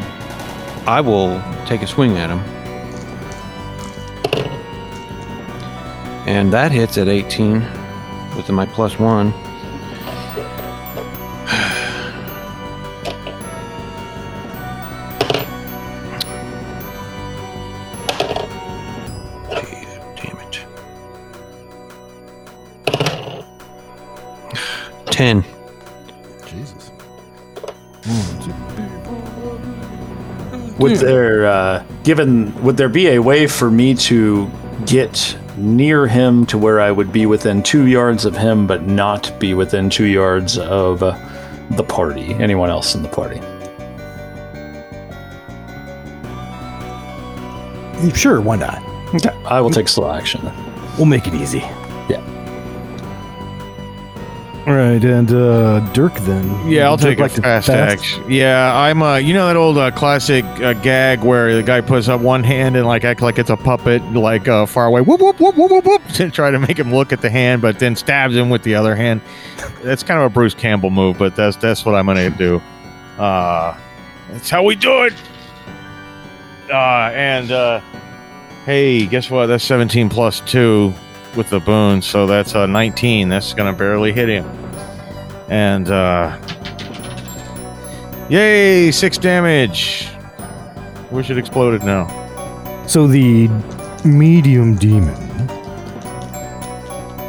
I 0.85 1.01
will 1.01 1.41
take 1.65 1.81
a 1.81 1.87
swing 1.87 2.17
at 2.17 2.29
him. 2.29 2.39
And 6.27 6.51
that 6.51 6.71
hits 6.71 6.97
at 6.97 7.07
18 7.07 7.61
with 8.35 8.49
my 8.49 8.65
plus 8.65 8.99
one. 8.99 9.33
10. 25.17 25.43
Jesus. 26.45 26.91
Would 30.77 30.97
there, 30.97 31.47
uh, 31.47 31.83
given, 32.03 32.53
would 32.63 32.77
there 32.77 32.87
be 32.87 33.07
a 33.07 33.19
way 33.19 33.47
for 33.47 33.71
me 33.71 33.95
to 33.95 34.47
get 34.85 35.35
near 35.57 36.05
him 36.05 36.45
to 36.45 36.59
where 36.59 36.79
I 36.79 36.91
would 36.91 37.11
be 37.11 37.25
within 37.25 37.63
two 37.63 37.87
yards 37.87 38.25
of 38.25 38.37
him, 38.37 38.67
but 38.67 38.83
not 38.83 39.39
be 39.39 39.55
within 39.55 39.89
two 39.89 40.05
yards 40.05 40.59
of 40.59 41.01
uh, 41.01 41.17
the 41.71 41.83
party, 41.83 42.35
anyone 42.35 42.69
else 42.69 42.93
in 42.93 43.01
the 43.01 43.09
party? 43.09 43.41
Sure, 48.13 48.39
why 48.39 48.57
not? 48.57 48.83
Okay. 49.15 49.35
I 49.45 49.61
will 49.61 49.71
take 49.71 49.87
slow 49.87 50.11
action. 50.11 50.43
We'll 50.95 51.07
make 51.07 51.25
it 51.25 51.33
easy. 51.33 51.63
All 54.67 54.73
right, 54.73 55.01
and 55.01 55.31
uh, 55.31 55.79
Dirk 55.93 56.13
then. 56.15 56.45
Yeah, 56.69 56.87
I'll 56.87 56.97
you 56.97 57.03
take 57.03 57.19
a 57.19 57.21
like 57.21 57.33
to 57.35 57.41
fast 57.41 57.69
action. 57.69 58.29
Yeah, 58.29 58.75
I'm. 58.75 59.01
Uh, 59.01 59.15
you 59.15 59.33
know 59.33 59.47
that 59.47 59.55
old 59.55 59.77
uh, 59.77 59.91
classic 59.91 60.43
uh, 60.43 60.73
gag 60.73 61.23
where 61.23 61.55
the 61.55 61.63
guy 61.63 61.79
puts 61.79 62.09
up 62.09 62.19
one 62.19 62.43
hand 62.43 62.75
and 62.75 62.85
like 62.85 63.05
act 63.05 63.21
like 63.21 63.39
it's 63.39 63.49
a 63.49 63.55
puppet, 63.55 64.03
like 64.11 64.49
uh, 64.49 64.65
far 64.65 64.87
away, 64.87 64.99
whoop 64.99 65.21
whoop 65.21 65.39
whoop 65.39 65.55
whoop 65.55 65.71
whoop 65.71 65.85
whoop, 65.85 66.05
to 66.15 66.29
try 66.29 66.51
to 66.51 66.59
make 66.59 66.77
him 66.77 66.93
look 66.93 67.13
at 67.13 67.21
the 67.21 67.29
hand, 67.29 67.61
but 67.61 67.79
then 67.79 67.95
stabs 67.95 68.35
him 68.35 68.49
with 68.49 68.63
the 68.63 68.75
other 68.75 68.93
hand. 68.93 69.21
That's 69.83 70.03
kind 70.03 70.19
of 70.19 70.25
a 70.25 70.29
Bruce 70.29 70.53
Campbell 70.53 70.89
move, 70.89 71.17
but 71.17 71.33
that's 71.33 71.55
that's 71.55 71.85
what 71.85 71.95
I'm 71.95 72.05
gonna 72.05 72.29
do. 72.29 72.61
Uh, 73.17 73.73
that's 74.31 74.49
how 74.49 74.63
we 74.63 74.75
do 74.75 75.03
it. 75.03 75.13
Uh, 76.69 77.11
and 77.13 77.53
uh, 77.53 77.79
hey, 78.65 79.05
guess 79.05 79.31
what? 79.31 79.45
That's 79.45 79.63
17 79.63 80.09
plus 80.09 80.41
two 80.41 80.93
with 81.37 81.49
the 81.49 81.59
boon, 81.59 82.01
so 82.01 82.25
that's 82.25 82.55
a 82.55 82.67
19. 82.67 83.29
That's 83.29 83.53
gonna 83.53 83.71
barely 83.71 84.11
hit 84.11 84.27
him. 84.27 84.45
And 85.49 85.89
uh 85.89 86.37
Yay, 88.29 88.91
six 88.91 89.17
damage. 89.17 90.09
Wish 91.11 91.29
it 91.29 91.37
exploded 91.37 91.83
now. 91.83 92.05
So 92.85 93.07
the 93.07 93.47
medium 94.03 94.75
demon 94.75 95.15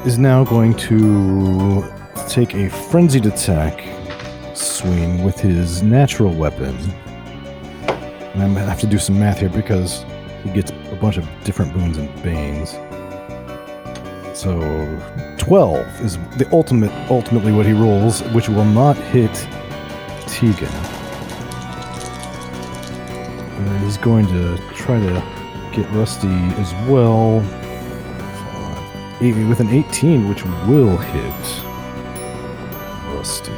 is 0.05 0.19
now 0.19 0.43
going 0.43 0.75
to 0.75 1.85
take 2.29 2.55
a 2.55 2.69
frenzied 2.69 3.27
attack 3.27 3.85
swing 4.57 5.23
with 5.23 5.39
his 5.39 5.85
natural 5.85 6.35
weapon. 6.35 6.77
And 7.87 8.43
I'm 8.43 8.55
gonna 8.55 8.67
have 8.69 8.81
to 8.81 8.89
do 8.89 8.99
some 8.99 9.21
math 9.21 9.39
here 9.39 9.51
because 9.51 10.05
he 10.43 10.51
gets 10.51 10.73
a 10.91 10.99
bunch 11.01 11.17
of 11.17 11.29
different 11.45 11.73
boons 11.75 11.97
and 11.97 12.13
banes. 12.25 12.75
So 14.39 14.55
12 15.39 16.01
is 16.05 16.17
the 16.37 16.49
ultimate 16.53 16.93
ultimately 17.11 17.51
what 17.51 17.67
he 17.67 17.73
rolls, 17.73 18.23
which 18.33 18.49
will 18.49 18.65
not 18.65 18.97
hit 18.97 19.35
Tegan. 20.29 20.69
And 23.57 23.85
he's 23.85 23.97
going 23.97 24.29
to 24.29 24.57
try 24.77 25.01
to 25.01 25.23
get 25.73 25.91
Rusty 25.91 26.29
as 26.29 26.73
well. 26.89 27.41
Eight- 29.21 29.35
With 29.49 29.59
an 29.59 29.71
18, 29.71 30.29
which 30.29 30.45
will 30.45 30.97
hit 30.97 31.65
Rusty. 33.17 33.51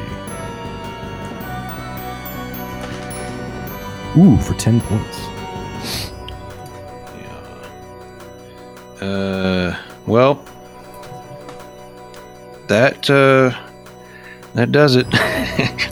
Ooh, 4.18 4.38
for 4.38 4.54
10 4.54 4.80
points. 4.80 5.18
Yeah. 9.00 9.06
Uh, 9.06 9.76
well, 10.06 10.42
that 12.70 13.10
uh, 13.10 13.50
that 14.54 14.72
does 14.72 14.96
it. 14.96 15.06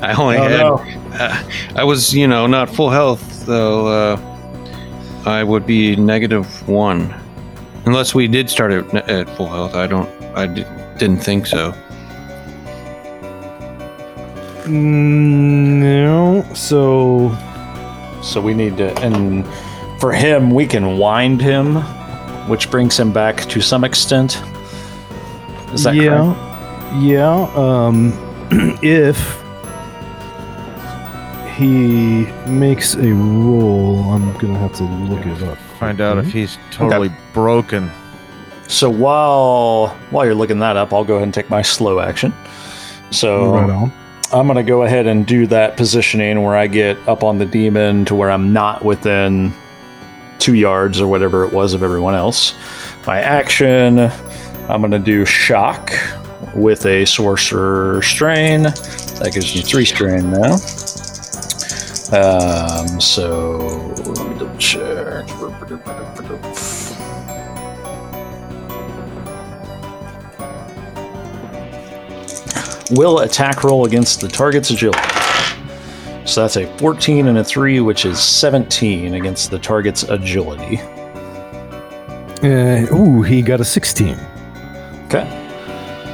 I 0.03 0.15
only 0.19 0.37
Oh, 0.39 0.43
had. 0.43 0.61
no. 0.61 0.75
Uh, 1.19 1.43
I 1.77 1.85
was, 1.85 2.15
you 2.15 2.27
know, 2.27 2.47
not 2.47 2.71
full 2.71 2.91
health, 2.91 3.45
though. 3.47 3.87
Uh, 3.89 4.17
I 5.27 5.43
would 5.45 5.67
be 5.67 5.97
negative 5.97 6.47
one, 6.69 7.13
unless 7.85 8.15
we 8.15 8.27
did 8.29 8.49
start 8.49 8.73
at, 8.73 8.95
at 9.11 9.29
full 9.37 9.49
health. 9.49 9.75
I 9.75 9.87
don't. 9.87 10.09
I 10.37 10.47
didn't 10.99 11.19
think 11.19 11.47
so. 11.47 11.73
Mm, 14.65 15.81
No, 15.83 16.45
so 16.55 17.31
So 18.23 18.41
we 18.41 18.55
need 18.55 18.77
to, 18.79 18.97
and 19.01 19.47
for 20.01 20.13
him, 20.13 20.51
we 20.51 20.67
can 20.67 20.99
wind 20.99 21.41
him, 21.41 21.77
which 22.49 22.71
brings 22.71 22.99
him 22.99 23.13
back 23.13 23.49
to 23.49 23.61
some 23.61 23.85
extent. 23.85 24.41
Is 25.73 25.83
that 25.85 25.95
yeah, 25.95 26.17
correct? 26.35 26.48
Yeah. 26.95 27.51
Um, 27.55 28.13
if 28.83 29.19
he 31.57 32.27
makes 32.47 32.95
a 32.95 33.13
roll, 33.13 34.01
I'm 34.13 34.33
gonna 34.39 34.59
have 34.59 34.75
to 34.75 34.85
look 34.85 35.27
it 35.27 35.43
up. 35.43 35.59
Find 35.79 36.01
out 36.01 36.19
if 36.19 36.33
he's 36.33 36.59
totally 36.71 37.11
broken. 37.33 37.91
So 38.69 38.91
while 38.91 39.89
while 40.11 40.25
you're 40.25 40.35
looking 40.35 40.59
that 40.61 40.77
up, 40.77 40.93
I'll 40.93 41.05
go 41.05 41.15
ahead 41.15 41.25
and 41.25 41.35
take 41.35 41.51
my 41.51 41.63
slow 41.63 42.01
action. 42.01 42.33
So 43.11 43.55
right 43.55 43.71
on. 43.71 43.93
I'm 44.31 44.47
going 44.47 44.57
to 44.57 44.63
go 44.63 44.83
ahead 44.83 45.07
and 45.07 45.27
do 45.27 45.47
that 45.47 45.79
positioning 45.79 46.43
where 46.43 46.55
I 46.55 46.67
get 46.67 46.99
up 47.09 47.25
on 47.25 47.39
the 47.39 47.47
demon 47.47 48.05
to 48.05 48.15
where 48.15 48.31
I'm 48.31 48.53
not 48.53 48.85
within 48.85 49.55
two 50.39 50.53
yards 50.53 51.01
or 51.01 51.09
whatever 51.09 51.45
it 51.45 51.53
was 51.55 51.73
of 51.73 51.83
everyone 51.83 52.15
else. 52.15 52.55
My 53.07 53.23
action, 53.23 53.99
I'm 54.69 54.83
going 54.83 54.91
to 54.91 54.99
do 54.99 55.25
shock 55.25 55.95
with 56.61 56.87
a 56.87 57.05
sorcerer 57.05 58.03
strain. 58.03 58.63
That 58.63 59.31
gives 59.33 59.55
me 59.55 59.63
three 59.63 59.85
strain 59.85 60.31
now. 60.31 60.55
Um, 62.11 63.01
so 63.01 63.59
let 64.07 64.29
me 64.29 64.39
double 64.39 64.59
check. 64.59 65.27
Will 72.91 73.19
attack 73.19 73.65
roll 73.65 73.85
against 73.85 74.21
the 74.23 74.29
target's 74.29 74.71
agility. 74.71 74.99
So 76.25 76.43
that's 76.43 76.57
a 76.57 76.67
14 76.79 77.29
and 77.29 77.39
a 77.39 77.45
3, 77.45 77.81
which 77.81 78.05
is 78.05 78.19
17 78.19 79.15
against 79.15 79.51
the 79.51 79.59
target's 79.59 80.03
agility. 80.05 80.79
Uh, 82.43 82.87
ooh, 82.95 83.23
he 83.23 83.43
got 83.43 83.61
a 83.61 83.65
16. 83.65 84.17
Okay. 85.07 85.38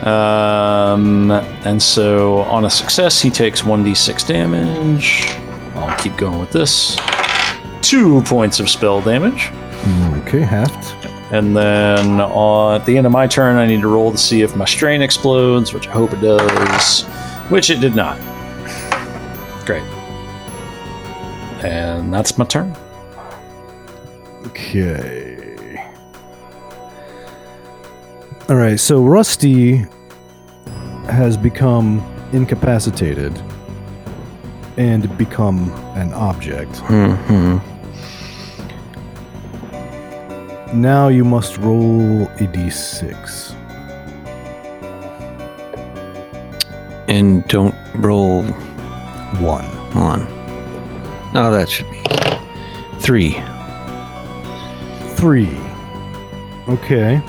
Um, 0.05 1.31
and 1.31 1.83
so 1.83 2.39
on 2.43 2.67
a 2.67 2.71
success, 2.71 3.21
he 3.21 3.31
takes 3.31 3.63
1d6 3.63 4.27
damage. 4.27 5.27
I'll 5.75 5.97
keep 5.99 6.17
going 6.17 6.39
with 6.39 6.53
this. 6.53 6.99
Two 7.81 8.23
points 8.23 8.61
of 8.61 8.69
spell 8.69 9.01
damage. 9.01 9.51
Okay, 10.27 10.41
halved. 10.41 10.95
And 11.33 11.57
then 11.57 12.21
on, 12.21 12.81
at 12.81 12.87
the 12.87 12.97
end 12.99 13.07
of 13.07 13.13
my 13.13 13.27
turn, 13.27 13.57
I 13.57 13.67
need 13.67 13.81
to 13.81 13.89
roll 13.89 14.13
to 14.13 14.19
see 14.19 14.43
if 14.43 14.55
my 14.55 14.67
strain 14.67 15.01
explodes, 15.01 15.73
which 15.73 15.89
I 15.89 15.93
hope 15.93 16.13
it 16.13 16.21
does, 16.21 17.03
which 17.51 17.71
it 17.71 17.81
did 17.81 17.95
not. 17.95 18.19
Great. 19.65 19.83
And 21.65 22.13
that's 22.13 22.37
my 22.37 22.45
turn. 22.45 22.77
Okay. 24.49 25.81
All 28.51 28.57
right, 28.57 28.79
so 28.79 29.03
Rusty 29.03 29.87
has 31.07 31.37
become 31.37 32.01
incapacitated 32.33 33.41
and 34.77 35.17
become 35.17 35.71
an 35.97 36.13
object. 36.15 36.77
hmm 36.87 37.59
Now 40.73 41.09
you 41.09 41.25
must 41.25 41.59
roll 41.59 42.23
a 42.25 42.47
d6. 42.47 43.55
And 47.07 47.47
don't 47.49 47.75
roll 47.97 48.43
One. 49.41 49.65
one. 49.95 50.27
No, 51.33 51.51
that 51.53 51.69
should 51.69 51.91
be 51.91 52.03
three. 53.01 53.37
Three. 55.17 55.57
Okay. 56.69 57.21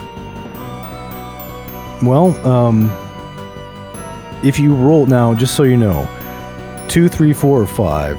Well, 2.03 2.36
um, 2.47 2.89
if 4.46 4.60
you 4.60 4.74
roll 4.76 5.06
now, 5.06 5.34
just 5.34 5.56
so 5.56 5.64
you 5.64 5.76
know, 5.78 6.08
two, 6.88 7.10
three, 7.10 7.34
four, 7.34 7.62
or 7.62 7.68
five. 7.68 8.18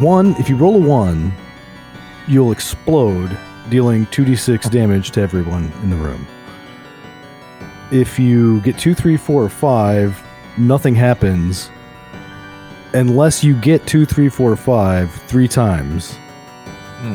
One, 0.00 0.34
if 0.38 0.48
you 0.48 0.56
roll 0.56 0.76
a 0.76 0.78
one, 0.86 1.32
you'll 2.28 2.52
explode, 2.52 3.36
dealing 3.68 4.06
2d6 4.06 4.70
damage 4.70 5.10
to 5.12 5.20
everyone 5.20 5.72
in 5.82 5.90
the 5.90 5.96
room. 5.96 6.26
If 7.90 8.18
you 8.18 8.60
get 8.60 8.78
two, 8.78 8.94
three, 8.94 9.16
four, 9.16 9.42
or 9.42 9.48
five, 9.48 10.20
nothing 10.58 10.94
happens 10.94 11.70
unless 12.94 13.42
you 13.44 13.54
get 13.60 13.86
two, 13.86 14.06
three, 14.06 14.28
four, 14.28 14.50
or 14.52 14.56
five 14.56 15.12
three 15.26 15.48
times, 15.48 16.16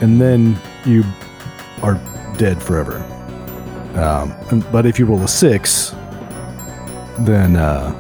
and 0.01 0.21
then 0.21 0.57
you 0.85 1.03
are 1.81 1.95
dead 2.37 2.61
forever. 2.61 2.97
Um, 3.95 4.33
and- 4.51 4.71
but 4.71 4.85
if 4.85 4.99
you 4.99 5.05
roll 5.05 5.21
a 5.23 5.27
six, 5.27 5.93
then 7.19 7.55
uh, 7.55 7.91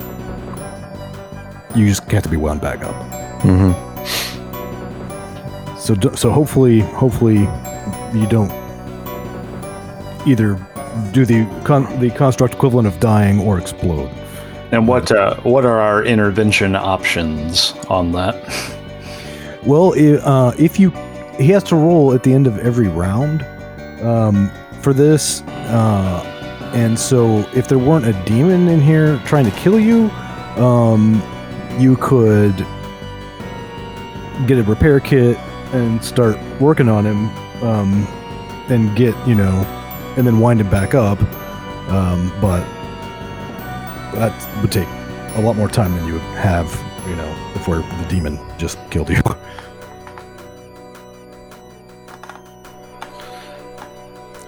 you 1.75 1.87
just 1.87 2.03
have 2.11 2.23
to 2.23 2.29
be 2.29 2.37
wound 2.37 2.61
back 2.61 2.83
up. 2.83 2.95
hmm 3.41 3.71
So 5.77 5.95
so 6.15 6.31
hopefully 6.31 6.79
hopefully 6.79 7.39
you 8.13 8.27
don't 8.29 8.51
either 10.27 10.59
do 11.11 11.25
the 11.25 11.45
con- 11.63 11.99
the 11.99 12.09
construct 12.11 12.53
equivalent 12.53 12.87
of 12.87 12.99
dying 12.99 13.39
or 13.39 13.57
explode. 13.57 14.09
And 14.71 14.87
what 14.87 15.11
uh, 15.11 15.35
what 15.43 15.65
are 15.65 15.79
our 15.79 16.03
intervention 16.05 16.75
options 16.75 17.73
on 17.89 18.11
that? 18.13 18.35
Well, 19.65 19.93
uh, 20.23 20.53
if 20.57 20.79
you 20.79 20.91
he 21.37 21.47
has 21.49 21.63
to 21.63 21.75
roll 21.75 22.13
at 22.13 22.23
the 22.23 22.33
end 22.33 22.47
of 22.47 22.57
every 22.59 22.87
round 22.87 23.43
um, 24.01 24.49
for 24.81 24.93
this, 24.93 25.41
uh, 25.41 26.23
and 26.73 26.97
so 26.97 27.39
if 27.53 27.67
there 27.67 27.79
weren't 27.79 28.05
a 28.05 28.13
demon 28.25 28.67
in 28.67 28.81
here 28.81 29.19
trying 29.25 29.45
to 29.45 29.51
kill 29.51 29.79
you, 29.79 30.09
um, 30.61 31.21
you 31.79 31.97
could 31.97 32.55
get 34.47 34.57
a 34.57 34.63
repair 34.63 34.99
kit 34.99 35.37
and 35.73 36.03
start 36.03 36.37
working 36.59 36.89
on 36.89 37.05
him, 37.05 37.29
um, 37.63 38.05
and 38.69 38.95
get 38.95 39.15
you 39.27 39.35
know, 39.35 39.63
and 40.17 40.25
then 40.25 40.39
wind 40.39 40.61
him 40.61 40.69
back 40.69 40.93
up. 40.93 41.21
Um, 41.89 42.31
but 42.41 42.63
that 44.15 44.61
would 44.61 44.71
take 44.71 44.87
a 45.35 45.41
lot 45.41 45.55
more 45.55 45.67
time 45.69 45.95
than 45.95 46.05
you 46.07 46.13
would 46.13 46.21
have, 46.21 46.67
you 47.07 47.15
know, 47.15 47.51
before 47.53 47.77
the 47.77 48.05
demon 48.09 48.39
just 48.57 48.77
killed 48.89 49.09
you. 49.09 49.21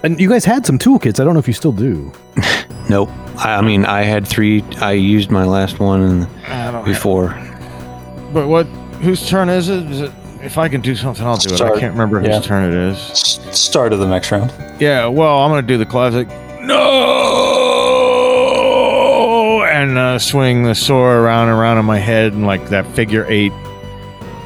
And 0.04 0.20
you 0.20 0.28
guys 0.28 0.44
had 0.44 0.66
some 0.66 0.78
toolkits. 0.78 1.18
I 1.18 1.24
don't 1.24 1.32
know 1.32 1.40
if 1.40 1.48
you 1.48 1.54
still 1.54 1.72
do. 1.72 2.12
Nope. 2.88 3.10
I, 3.38 3.56
I 3.56 3.60
mean, 3.62 3.84
I 3.84 4.02
had 4.02 4.26
three. 4.26 4.62
I 4.80 4.92
used 4.92 5.30
my 5.30 5.44
last 5.44 5.80
one, 5.80 6.02
and 6.02 6.26
don't 6.72 6.84
before. 6.84 7.28
But 8.32 8.48
what? 8.48 8.66
Whose 9.02 9.28
turn 9.28 9.48
is 9.48 9.68
it? 9.68 9.84
Is 9.90 10.00
it? 10.02 10.12
If 10.42 10.58
I 10.58 10.68
can 10.68 10.80
do 10.82 10.94
something, 10.94 11.24
I'll 11.26 11.36
do 11.36 11.54
it. 11.54 11.60
I 11.60 11.70
can't 11.78 11.92
remember 11.92 12.20
whose 12.20 12.28
Yeah. 12.28 12.40
turn 12.40 12.70
it 12.70 12.74
is. 12.74 12.98
Start 12.98 13.92
of 13.92 13.98
the 13.98 14.06
next 14.06 14.30
round. 14.30 14.52
Yeah. 14.80 15.06
Well, 15.06 15.38
I'm 15.38 15.50
gonna 15.50 15.62
do 15.62 15.78
the 15.78 15.86
classic. 15.86 16.28
No, 18.64 19.64
and 19.70 19.96
uh, 19.98 20.18
swing 20.18 20.64
the 20.64 20.74
sword 20.74 21.16
around 21.18 21.48
and 21.48 21.58
around 21.58 21.78
in 21.78 21.84
my 21.84 21.98
head 21.98 22.32
and 22.32 22.46
like 22.46 22.68
that 22.70 22.86
figure 22.94 23.26
eight 23.28 23.52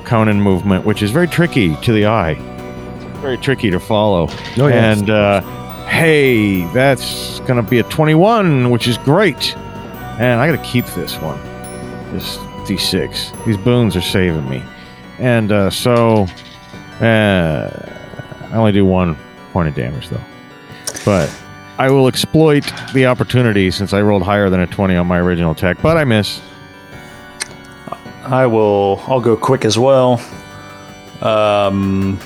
Conan 0.04 0.40
movement, 0.40 0.84
which 0.86 1.02
is 1.02 1.10
very 1.10 1.28
tricky 1.28 1.74
to 1.76 1.92
the 1.92 2.06
eye. 2.06 2.34
Very 3.20 3.36
tricky 3.38 3.70
to 3.70 3.78
follow. 3.80 4.28
Oh, 4.58 4.66
yeah. 4.68 4.92
And 4.92 5.10
uh, 5.10 5.42
hey, 5.88 6.64
that's 6.72 7.40
gonna 7.40 7.62
be 7.62 7.78
a 7.78 7.82
21, 7.84 8.70
which 8.70 8.86
is 8.86 8.98
great. 8.98 9.56
And 9.56 10.40
I 10.40 10.46
gotta 10.50 10.62
keep 10.66 10.86
this 10.86 11.16
one. 11.16 11.40
This 12.12 12.36
D6. 12.68 13.44
These 13.44 13.56
boons 13.56 13.96
are 13.96 14.00
saving 14.00 14.48
me. 14.48 14.62
And 15.18 15.50
uh, 15.50 15.70
so, 15.70 16.26
uh, 17.00 17.70
I 18.50 18.56
only 18.56 18.72
do 18.72 18.84
one 18.84 19.16
point 19.52 19.68
of 19.68 19.74
damage 19.74 20.08
though. 20.08 20.20
But 21.04 21.34
I 21.78 21.90
will 21.90 22.08
exploit 22.08 22.70
the 22.92 23.06
opportunity 23.06 23.70
since 23.70 23.92
I 23.92 24.02
rolled 24.02 24.22
higher 24.22 24.50
than 24.50 24.60
a 24.60 24.66
20 24.66 24.96
on 24.96 25.06
my 25.06 25.18
original 25.18 25.52
attack. 25.52 25.78
But 25.82 25.96
I 25.96 26.04
miss. 26.04 26.40
I 28.24 28.46
will. 28.46 29.02
I'll 29.06 29.20
go 29.20 29.36
quick 29.36 29.64
as 29.64 29.78
well. 29.78 30.20
Um, 31.22 32.18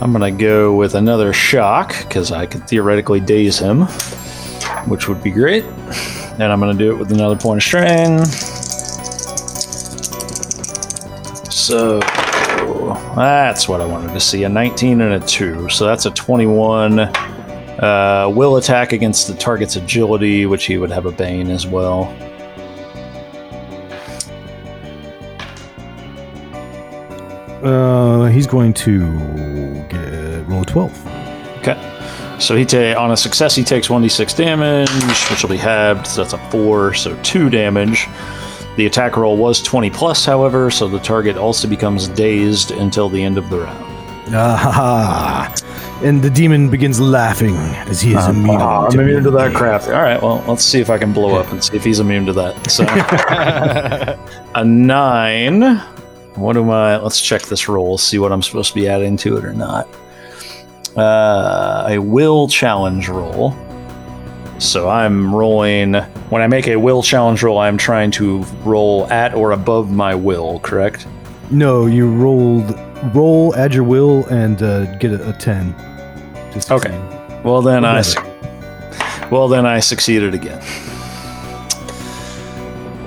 I'm 0.00 0.12
gonna 0.12 0.30
go 0.30 0.76
with 0.76 0.94
another 0.94 1.32
shock 1.32 1.96
because 2.02 2.30
I 2.30 2.44
could 2.44 2.68
theoretically 2.68 3.18
daze 3.18 3.58
him, 3.58 3.82
which 4.86 5.08
would 5.08 5.22
be 5.22 5.30
great. 5.30 5.64
And 6.38 6.44
I'm 6.44 6.60
gonna 6.60 6.74
do 6.74 6.92
it 6.92 6.98
with 6.98 7.10
another 7.12 7.34
point 7.34 7.58
of 7.58 7.62
strain. 7.62 8.24
So 11.50 12.00
that's 13.16 13.68
what 13.68 13.80
I 13.80 13.86
wanted 13.86 14.12
to 14.12 14.20
see: 14.20 14.44
a 14.44 14.48
19 14.50 15.00
and 15.00 15.14
a 15.14 15.26
two. 15.26 15.68
So 15.70 15.86
that's 15.86 16.04
a 16.04 16.10
21. 16.10 16.98
Uh, 17.00 18.30
will 18.34 18.56
attack 18.56 18.92
against 18.92 19.28
the 19.28 19.34
target's 19.34 19.76
agility, 19.76 20.44
which 20.44 20.66
he 20.66 20.76
would 20.76 20.90
have 20.90 21.06
a 21.06 21.12
bane 21.12 21.50
as 21.50 21.66
well. 21.66 22.14
Uh, 27.62 28.05
he's 28.36 28.46
going 28.46 28.74
to 28.74 29.00
get 29.88 30.46
roll 30.46 30.62
a 30.62 30.66
12. 30.66 31.06
Okay. 31.58 32.36
So 32.38 32.54
he 32.54 32.66
ta- 32.66 32.94
on 33.02 33.10
a 33.10 33.16
success 33.16 33.54
he 33.54 33.64
takes 33.64 33.88
1d6 33.88 34.36
damage, 34.36 34.90
which 35.30 35.42
will 35.42 35.50
be 35.50 35.56
halved. 35.56 36.06
So 36.06 36.22
that's 36.22 36.34
a 36.34 36.50
4, 36.50 36.92
so 36.94 37.18
2 37.22 37.48
damage. 37.48 38.06
The 38.76 38.84
attack 38.84 39.16
roll 39.16 39.38
was 39.38 39.62
20 39.62 39.88
plus, 39.88 40.26
however, 40.26 40.70
so 40.70 40.86
the 40.86 40.98
target 40.98 41.38
also 41.38 41.66
becomes 41.66 42.08
dazed 42.08 42.72
until 42.72 43.08
the 43.08 43.22
end 43.22 43.38
of 43.38 43.48
the 43.48 43.60
round. 43.60 43.84
Ah. 44.34 45.54
And 46.02 46.20
the 46.20 46.28
demon 46.28 46.68
begins 46.68 47.00
laughing 47.00 47.56
as 47.88 48.02
he 48.02 48.12
is 48.12 48.26
immune. 48.28 48.60
Ah, 48.60 48.86
to 48.88 48.98
I'm 48.98 49.08
immune 49.08 49.24
to 49.24 49.30
that 49.30 49.54
crap. 49.54 49.84
All 49.84 49.92
right, 49.92 50.20
well, 50.20 50.44
let's 50.46 50.62
see 50.62 50.80
if 50.80 50.90
I 50.90 50.98
can 50.98 51.14
blow 51.14 51.36
up 51.36 51.50
and 51.52 51.64
see 51.64 51.74
if 51.74 51.84
he's 51.84 52.00
immune 52.00 52.26
to 52.26 52.34
that. 52.34 52.70
So 52.70 52.84
a 54.54 54.62
9. 54.62 55.82
What 56.36 56.56
am 56.56 56.70
I? 56.70 56.98
Let's 56.98 57.20
check 57.20 57.42
this 57.42 57.68
roll, 57.68 57.96
see 57.98 58.18
what 58.18 58.30
I'm 58.32 58.42
supposed 58.42 58.68
to 58.70 58.74
be 58.74 58.88
adding 58.88 59.16
to 59.18 59.36
it 59.38 59.44
or 59.44 59.52
not. 59.54 59.88
Uh, 60.96 61.86
a 61.88 61.98
will 61.98 62.46
challenge 62.48 63.08
roll. 63.08 63.54
So 64.58 64.88
I'm 64.88 65.34
rolling. 65.34 65.94
When 66.30 66.40
I 66.42 66.46
make 66.46 66.66
a 66.68 66.76
will 66.76 67.02
challenge 67.02 67.42
roll, 67.42 67.58
I'm 67.58 67.76
trying 67.76 68.10
to 68.12 68.38
roll 68.64 69.06
at 69.12 69.34
or 69.34 69.52
above 69.52 69.90
my 69.90 70.14
will, 70.14 70.60
correct? 70.60 71.06
No, 71.50 71.86
you 71.86 72.10
rolled 72.10 72.78
roll, 73.14 73.54
add 73.56 73.74
your 73.74 73.84
will, 73.84 74.24
and 74.26 74.62
uh, 74.62 74.96
get 74.96 75.12
a, 75.12 75.28
a 75.28 75.32
10. 75.34 75.74
to 75.74 76.60
succeed. 76.62 76.72
Okay. 76.72 77.40
Well, 77.44 77.60
then 77.60 77.84
Or 77.84 77.88
I. 77.88 78.00
su- 78.02 78.20
Well, 79.30 79.48
then 79.48 79.66
I 79.66 79.80
succeeded 79.80 80.32
again. 80.34 80.62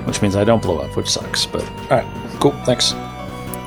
Which 0.06 0.22
means 0.22 0.36
I 0.36 0.44
don't 0.44 0.62
blow 0.62 0.78
up, 0.78 0.96
which 0.96 1.08
sucks. 1.08 1.46
But 1.46 1.62
all 1.90 1.98
right, 1.98 2.38
cool. 2.40 2.52
Thanks. 2.64 2.92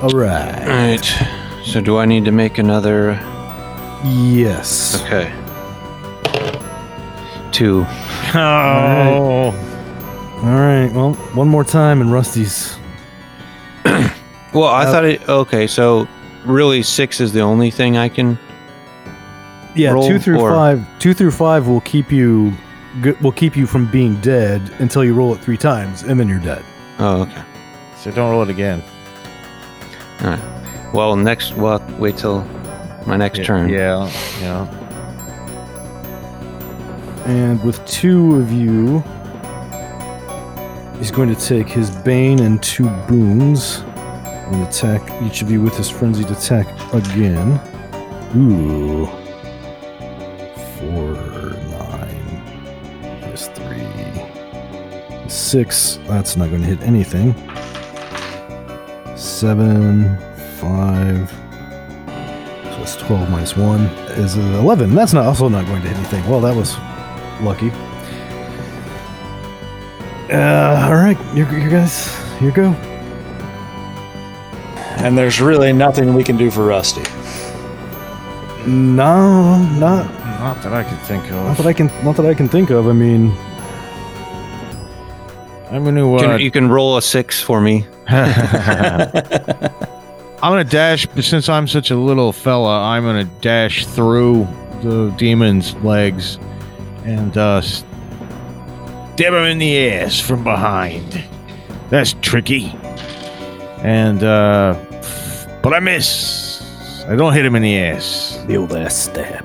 All 0.04 0.10
right. 0.10 0.60
All 0.62 0.68
right. 0.68 1.62
So 1.64 1.80
do 1.80 1.96
I 1.96 2.04
need 2.04 2.26
to 2.26 2.30
make 2.32 2.58
another? 2.58 3.12
Yes. 4.04 5.00
Okay. 5.02 5.32
Two. 7.52 7.86
Oh. 8.34 9.54
All 10.42 10.42
right. 10.42 10.90
Well, 10.92 11.14
one 11.34 11.48
more 11.48 11.64
time, 11.64 12.00
and 12.02 12.12
Rusty's. 12.12 12.76
Well, 14.52 14.68
I 14.68 14.84
Uh, 14.84 14.92
thought 14.92 15.04
it. 15.04 15.28
Okay, 15.28 15.66
so 15.66 16.06
really 16.44 16.82
six 16.84 17.20
is 17.20 17.32
the 17.32 17.40
only 17.40 17.70
thing 17.72 17.96
I 17.96 18.08
can. 18.08 18.38
Yeah, 19.74 19.90
Roll 19.92 20.06
two 20.06 20.20
through 20.20 20.38
or- 20.40 20.50
five. 20.52 20.86
Two 21.00 21.12
through 21.12 21.32
five 21.32 21.66
will 21.66 21.80
keep 21.80 22.12
you. 22.12 22.52
g- 23.02 23.14
Will 23.20 23.32
keep 23.32 23.56
you 23.56 23.66
from 23.66 23.86
being 23.90 24.14
dead 24.20 24.70
until 24.78 25.02
you 25.02 25.12
roll 25.14 25.34
it 25.34 25.40
three 25.40 25.56
times, 25.56 26.02
and 26.04 26.20
then 26.20 26.28
you're 26.28 26.38
dead. 26.38 26.62
Oh, 27.00 27.22
okay. 27.22 27.42
So 27.96 28.12
don't 28.12 28.30
roll 28.30 28.42
it 28.42 28.48
again. 28.50 28.80
All 30.20 30.30
right. 30.30 30.40
Well, 30.94 31.16
next. 31.16 31.56
Well, 31.56 31.84
wait 31.98 32.16
till 32.16 32.44
my 33.06 33.16
next 33.16 33.44
turn. 33.44 33.68
Yeah. 33.68 34.10
Yeah. 34.40 34.66
And 37.26 37.62
with 37.64 37.84
two 37.86 38.36
of 38.36 38.52
you, 38.52 39.02
he's 40.98 41.10
going 41.10 41.34
to 41.34 41.40
take 41.40 41.68
his 41.68 41.90
bane 41.90 42.40
and 42.40 42.62
two 42.62 42.88
boons 43.08 43.82
and 44.52 44.62
attack 44.66 45.02
each 45.22 45.42
of 45.42 45.50
you 45.50 45.60
with 45.62 45.74
his 45.76 45.88
frenzied 45.90 46.30
attack 46.30 46.66
again. 46.92 47.60
Ooh. 48.36 49.06
Four, 50.78 51.14
nine, 51.70 53.20
plus 53.22 53.48
three, 53.48 55.28
six. 55.28 55.98
That's 56.06 56.36
not 56.36 56.50
going 56.50 56.60
to 56.60 56.68
hit 56.68 56.82
anything. 56.82 57.34
Seven, 59.48 60.16
five. 60.58 61.30
So 62.64 62.80
it's 62.80 62.96
12 62.96 63.28
minus 63.28 63.54
1 63.54 63.80
is 64.16 64.38
uh, 64.38 64.40
11. 64.40 64.94
That's 64.94 65.12
not 65.12 65.26
also 65.26 65.50
not 65.50 65.66
going 65.66 65.82
to 65.82 65.88
hit 65.88 65.98
anything. 65.98 66.26
Well, 66.26 66.40
that 66.40 66.56
was 66.56 66.78
lucky. 67.42 67.70
Uh, 70.32 70.86
all 70.88 70.94
right, 70.94 71.18
you, 71.36 71.44
you 71.58 71.68
guys, 71.68 72.08
here 72.38 72.48
you 72.48 72.54
go. 72.54 72.70
And 75.04 75.18
there's 75.18 75.42
really 75.42 75.74
nothing 75.74 76.14
we 76.14 76.24
can 76.24 76.38
do 76.38 76.50
for 76.50 76.64
Rusty. 76.64 77.02
No, 78.66 79.58
not 79.78 80.06
Not 80.40 80.62
that 80.62 80.72
I 80.72 80.84
can 80.84 80.96
think 81.04 81.24
of. 81.24 81.32
not 81.32 81.50
of. 81.50 81.56
that 81.58 81.66
I 81.66 81.74
can 81.74 81.88
not 82.02 82.16
that 82.16 82.24
I 82.24 82.32
can 82.32 82.48
think 82.48 82.70
of. 82.70 82.88
I 82.88 82.94
mean, 82.94 83.36
I'm 85.74 85.84
gonna. 85.84 86.18
Can, 86.18 86.30
Uh, 86.30 86.36
you 86.36 86.52
can 86.52 86.68
roll 86.68 86.96
a 86.96 87.02
six 87.02 87.40
for 87.42 87.60
me. 87.60 87.84
I'm 88.08 89.70
gonna 90.40 90.62
dash, 90.62 91.04
but 91.06 91.24
since 91.24 91.48
I'm 91.48 91.66
such 91.66 91.90
a 91.90 91.96
little 91.96 92.32
fella, 92.32 92.80
I'm 92.84 93.02
gonna 93.02 93.24
dash 93.40 93.84
through 93.84 94.46
the 94.82 95.12
demon's 95.18 95.74
legs 95.76 96.38
and 97.04 97.36
uh, 97.36 97.60
stab 97.60 97.88
him 99.18 99.34
in 99.34 99.58
the 99.58 99.90
ass 99.90 100.20
from 100.20 100.44
behind. 100.44 101.24
That's 101.90 102.14
tricky. 102.22 102.66
And 103.82 104.22
uh, 104.22 104.74
but 105.60 105.74
I 105.74 105.80
miss. 105.80 106.62
I 107.08 107.16
don't 107.16 107.32
hit 107.32 107.44
him 107.44 107.56
in 107.56 107.62
the 107.62 107.76
ass. 107.78 108.38
the 108.46 108.56
old 108.58 108.72
ass 108.74 108.94
stab. 108.96 109.44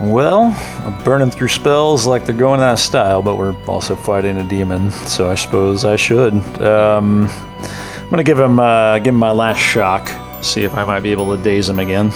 Well, 0.00 0.54
I'm 0.86 1.02
burning 1.02 1.30
through 1.30 1.48
spells 1.48 2.06
like 2.06 2.24
they're 2.24 2.36
going 2.36 2.60
out 2.60 2.74
of 2.74 2.78
style, 2.78 3.20
but 3.20 3.36
we're 3.36 3.56
also 3.66 3.96
fighting 3.96 4.36
a 4.38 4.44
demon, 4.44 4.92
so 4.92 5.28
I 5.28 5.34
suppose 5.34 5.84
I 5.84 5.96
should. 5.96 6.34
Um, 6.62 7.26
I'm 7.28 8.08
gonna 8.10 8.22
give 8.22 8.38
him 8.38 8.60
uh, 8.60 8.98
give 9.00 9.12
him 9.12 9.18
my 9.18 9.32
last 9.32 9.58
shock. 9.58 10.08
See 10.42 10.62
if 10.62 10.72
I 10.74 10.84
might 10.84 11.00
be 11.00 11.10
able 11.10 11.36
to 11.36 11.42
daze 11.42 11.68
him 11.68 11.80
again. 11.80 12.10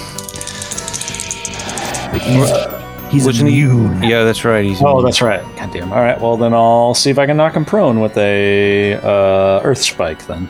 He's 3.10 3.26
Wasn't 3.26 3.50
he- 3.50 3.60
Yeah, 4.08 4.22
that's 4.24 4.44
right. 4.44 4.64
He's. 4.64 4.80
Oh, 4.82 5.02
that's 5.02 5.20
right. 5.20 5.42
God 5.56 5.70
damn. 5.72 5.92
All 5.92 5.98
right. 6.00 6.18
Well, 6.20 6.36
then 6.36 6.54
I'll 6.54 6.94
see 6.94 7.10
if 7.10 7.18
I 7.18 7.26
can 7.26 7.36
knock 7.36 7.54
him 7.54 7.64
prone 7.64 8.00
with 8.00 8.16
a 8.16 8.94
uh, 8.94 9.60
earth 9.64 9.82
spike. 9.82 10.24
Then 10.26 10.48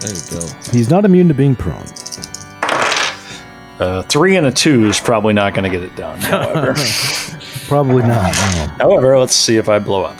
There 0.00 0.10
you 0.12 0.40
go. 0.40 0.46
He's 0.72 0.90
not 0.90 1.04
immune 1.06 1.28
to 1.28 1.34
being 1.34 1.56
prone. 1.56 1.86
Uh, 3.82 4.02
three 4.02 4.36
and 4.36 4.46
a 4.46 4.52
two 4.52 4.86
is 4.86 5.00
probably 5.00 5.32
not 5.34 5.54
going 5.54 5.64
to 5.64 5.70
get 5.70 5.82
it 5.82 5.96
done. 5.96 6.18
However, 6.20 6.74
Probably 7.66 8.02
not. 8.02 8.32
no. 8.32 8.66
however, 8.78 9.18
let's 9.18 9.34
see 9.34 9.56
if 9.56 9.68
I 9.68 9.78
blow 9.78 10.04
up. 10.04 10.16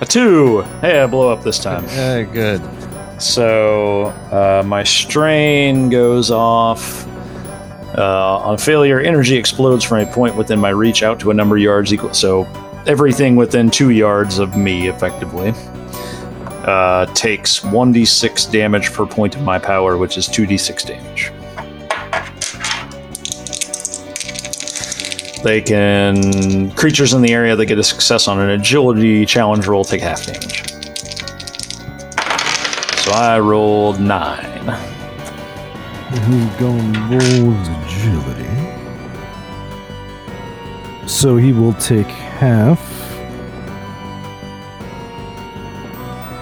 A 0.00 0.06
two. 0.06 0.62
Hey, 0.80 1.00
I 1.00 1.06
blow 1.06 1.30
up 1.32 1.42
this 1.42 1.58
time. 1.58 1.84
Very 1.86 2.24
good. 2.24 2.60
So 3.20 4.06
uh, 4.30 4.62
my 4.64 4.84
strain 4.84 5.88
goes 5.90 6.30
off. 6.30 7.06
Uh, 7.96 8.38
on 8.38 8.58
failure, 8.58 9.00
energy 9.00 9.36
explodes 9.36 9.84
from 9.84 9.98
a 10.00 10.06
point 10.12 10.36
within 10.36 10.58
my 10.60 10.68
reach 10.68 11.02
out 11.02 11.18
to 11.20 11.30
a 11.30 11.34
number 11.34 11.56
of 11.56 11.62
yards 11.62 11.92
equal. 11.92 12.14
So 12.14 12.44
everything 12.86 13.34
within 13.34 13.70
two 13.70 13.90
yards 13.90 14.38
of 14.38 14.56
me, 14.56 14.88
effectively, 14.88 15.52
uh, 16.68 17.06
takes 17.14 17.60
1d6 17.60 18.52
damage 18.52 18.92
per 18.92 19.06
point 19.06 19.34
of 19.34 19.42
my 19.42 19.58
power, 19.58 19.96
which 19.96 20.18
is 20.18 20.28
2d6 20.28 20.86
damage. 20.86 21.32
They 25.42 25.62
can. 25.62 26.72
Creatures 26.72 27.14
in 27.14 27.22
the 27.22 27.32
area 27.32 27.56
that 27.56 27.66
get 27.66 27.78
a 27.78 27.82
success 27.82 28.28
on 28.28 28.38
an 28.40 28.50
agility 28.50 29.24
challenge 29.24 29.66
roll 29.66 29.84
take 29.84 30.02
half 30.02 30.26
damage. 30.26 30.68
So 33.04 33.12
I 33.12 33.38
rolled 33.38 34.00
nine. 34.00 34.44
He's 36.10 36.54
going 36.56 36.92
to 36.92 37.00
roll 37.08 37.54
agility. 37.84 38.48
So 41.08 41.36
he 41.36 41.52
will 41.52 41.74
take 41.74 42.08
half. 42.08 42.97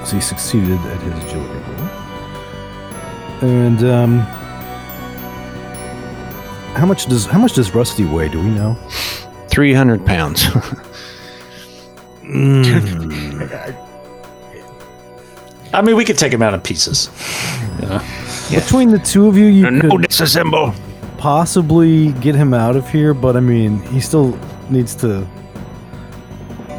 So 0.06 0.14
he 0.14 0.20
succeeded 0.22 0.78
at 0.78 1.02
his 1.02 1.12
agility 1.24 1.58
roll. 1.68 1.88
And 3.42 3.82
um, 3.84 4.18
how 6.76 6.86
much 6.86 7.06
does 7.06 7.26
how 7.26 7.38
much 7.40 7.54
does 7.54 7.74
Rusty 7.74 8.04
weigh? 8.04 8.28
Do 8.28 8.38
we 8.38 8.50
know? 8.50 8.76
300 9.48 10.06
pounds. 10.06 10.46
I 15.72 15.82
mean, 15.82 15.96
we 15.96 16.04
could 16.04 16.18
take 16.18 16.32
him 16.32 16.42
out 16.42 16.54
in 16.54 16.60
pieces. 16.60 17.08
Between 18.50 18.90
the 18.90 18.98
two 19.04 19.26
of 19.26 19.36
you, 19.36 19.46
you 19.46 19.70
no 19.70 19.80
could 19.90 20.02
disassemble. 20.02 20.74
possibly 21.18 22.12
get 22.12 22.34
him 22.34 22.54
out 22.54 22.76
of 22.76 22.88
here, 22.90 23.12
but 23.12 23.36
I 23.36 23.40
mean, 23.40 23.80
he 23.82 24.00
still 24.00 24.38
needs 24.70 24.94
to 24.96 25.26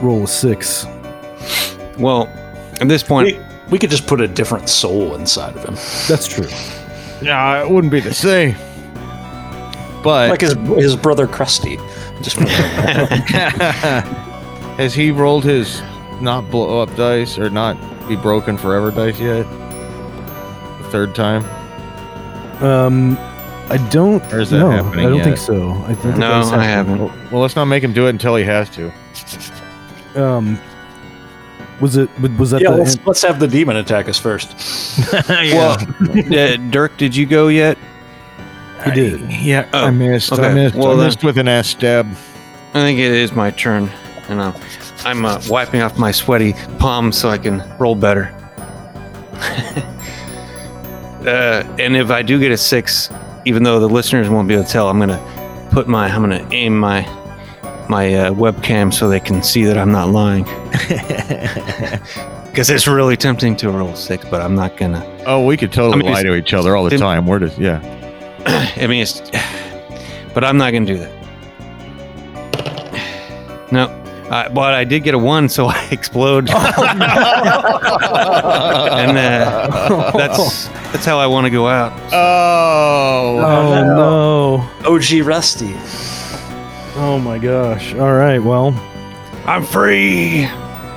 roll 0.01 0.23
a 0.23 0.27
six. 0.27 0.85
Well, 1.99 2.27
at 2.81 2.87
this 2.87 3.03
point, 3.03 3.37
We, 3.37 3.43
we 3.71 3.79
could 3.79 3.89
just 3.89 4.07
put 4.07 4.21
a 4.21 4.27
different 4.27 4.69
soul 4.69 5.15
inside 5.15 5.55
of 5.55 5.65
him, 5.65 5.75
That's 6.07 6.27
true. 6.27 6.47
Yeah, 7.21 7.63
it 7.63 7.69
wouldn't 7.69 7.91
be 7.91 7.99
the 7.99 8.13
same. 8.13 8.55
But 10.03 10.29
like 10.29 10.41
his 10.41 10.53
his 10.53 10.95
brother 10.95 11.27
Krusty. 11.27 11.77
Just 12.21 12.37
has 14.77 14.93
he 14.93 15.11
rolled 15.11 15.43
his 15.43 15.81
not 16.21 16.49
blow 16.51 16.81
up 16.81 16.95
dice 16.95 17.37
or 17.37 17.49
not 17.49 17.75
be 18.07 18.15
broken 18.15 18.57
forever 18.57 18.91
dice 18.91 19.19
yet? 19.19 19.43
The 20.81 20.87
third 20.91 21.15
time? 21.15 21.43
Um, 22.63 23.17
I 23.69 23.77
don't. 23.91 24.23
Or 24.31 24.39
is 24.39 24.51
that 24.51 24.59
no, 24.59 24.71
happening 24.71 25.05
I 25.05 25.09
don't 25.09 25.17
yet? 25.17 25.25
think 25.25 25.37
so. 25.37 25.71
I 25.71 25.93
think 25.95 26.17
no, 26.17 26.29
that's 26.29 26.51
I 26.51 26.63
haven't. 26.63 26.99
Well, 27.31 27.41
let's 27.41 27.55
not 27.55 27.65
make 27.65 27.83
him 27.83 27.93
do 27.93 28.07
it 28.07 28.11
until 28.11 28.35
he 28.35 28.43
has 28.45 28.69
to. 28.71 28.91
Um, 30.15 30.57
was 31.81 31.97
it? 31.97 32.09
Was 32.37 32.51
that 32.51 32.61
yeah, 32.61 32.71
the? 32.71 32.77
let's, 32.77 32.97
let's 33.05 33.21
have 33.21 33.39
the 33.39 33.47
demon 33.47 33.75
attack 33.77 34.09
us 34.09 34.19
first. 34.19 34.55
Well, 35.29 35.77
uh, 35.79 36.57
Dirk, 36.69 36.97
did 36.97 37.15
you 37.15 37.25
go 37.25 37.47
yet? 37.47 37.77
he 38.85 38.91
did. 38.91 39.31
Yeah, 39.31 39.69
Oh, 39.73 39.85
I 39.85 39.91
missed. 39.91 40.31
I 40.33 40.53
missed. 40.53 40.75
Well, 40.75 40.91
I 40.91 40.95
then- 40.95 41.05
missed 41.05 41.23
with 41.23 41.37
an 41.37 41.47
S 41.47 41.69
stab. 41.69 42.05
I 42.73 42.81
think 42.81 42.99
it 42.99 43.11
is 43.11 43.31
my 43.31 43.51
turn, 43.51 43.89
and 44.29 44.41
I'm, 44.41 44.53
I'm 45.03 45.25
uh, 45.25 45.41
wiping 45.47 45.81
off 45.81 45.97
my 45.97 46.11
sweaty 46.11 46.53
palms 46.79 47.17
so 47.17 47.29
I 47.29 47.37
can 47.37 47.63
roll 47.79 47.95
better. 47.95 48.25
uh, 51.25 51.75
and 51.79 51.95
if 51.95 52.11
I 52.11 52.21
do 52.21 52.39
get 52.39 52.51
a 52.51 52.57
six, 52.57 53.09
even 53.45 53.63
though 53.63 53.79
the 53.79 53.89
listeners 53.89 54.29
won't 54.29 54.47
be 54.47 54.53
able 54.53 54.65
to 54.65 54.69
tell, 54.69 54.89
I'm 54.89 54.99
gonna 54.99 55.69
put 55.71 55.87
my, 55.87 56.07
I'm 56.07 56.21
gonna 56.21 56.47
aim 56.51 56.77
my, 56.77 57.01
my 57.89 58.13
uh, 58.13 58.31
webcam 58.31 58.93
so 58.93 59.07
they 59.09 59.19
can 59.19 59.41
see 59.43 59.63
that 59.65 59.77
I'm 59.77 59.91
not 59.91 60.09
lying. 60.09 60.45
Because 62.57 62.71
it's 62.71 62.87
really 62.87 63.15
tempting 63.15 63.55
to 63.57 63.69
roll 63.69 63.93
six, 63.95 64.25
but 64.31 64.41
I'm 64.41 64.55
not 64.55 64.77
gonna. 64.77 65.05
Oh, 65.27 65.45
we 65.45 65.57
could 65.57 65.71
totally 65.71 66.01
I 66.01 66.05
mean, 66.05 66.11
lie 66.11 66.23
to 66.23 66.33
each 66.33 66.55
other 66.55 66.75
all 66.75 66.83
the 66.85 66.89
didn't- 66.89 67.03
time. 67.03 67.27
We're 67.27 67.37
just 67.37 67.59
yeah. 67.59 67.79
I 68.81 68.87
mean, 68.87 69.03
it's, 69.03 69.21
but 70.33 70.43
I'm 70.43 70.57
not 70.57 70.73
gonna 70.73 70.87
do 70.87 70.97
that. 70.97 71.11
No, 73.71 73.83
uh, 74.31 74.49
but 74.49 74.73
I 74.73 74.85
did 74.85 75.03
get 75.03 75.13
a 75.13 75.19
one, 75.19 75.49
so 75.49 75.67
I 75.71 75.87
explode. 75.91 76.49
and 76.49 76.57
uh, 79.19 80.11
that's 80.17 80.67
that's 80.91 81.05
how 81.05 81.19
I 81.19 81.27
want 81.27 81.45
to 81.45 81.51
go 81.51 81.67
out. 81.67 81.93
Oh, 82.11 83.39
Oh 83.39 84.63
no! 84.83 84.95
OG 84.95 85.23
Rusty. 85.27 85.75
Oh 86.99 87.19
my 87.19 87.37
gosh! 87.37 87.93
All 87.93 88.13
right. 88.13 88.39
Well, 88.39 88.69
I'm 89.45 89.63
free. 89.63 90.41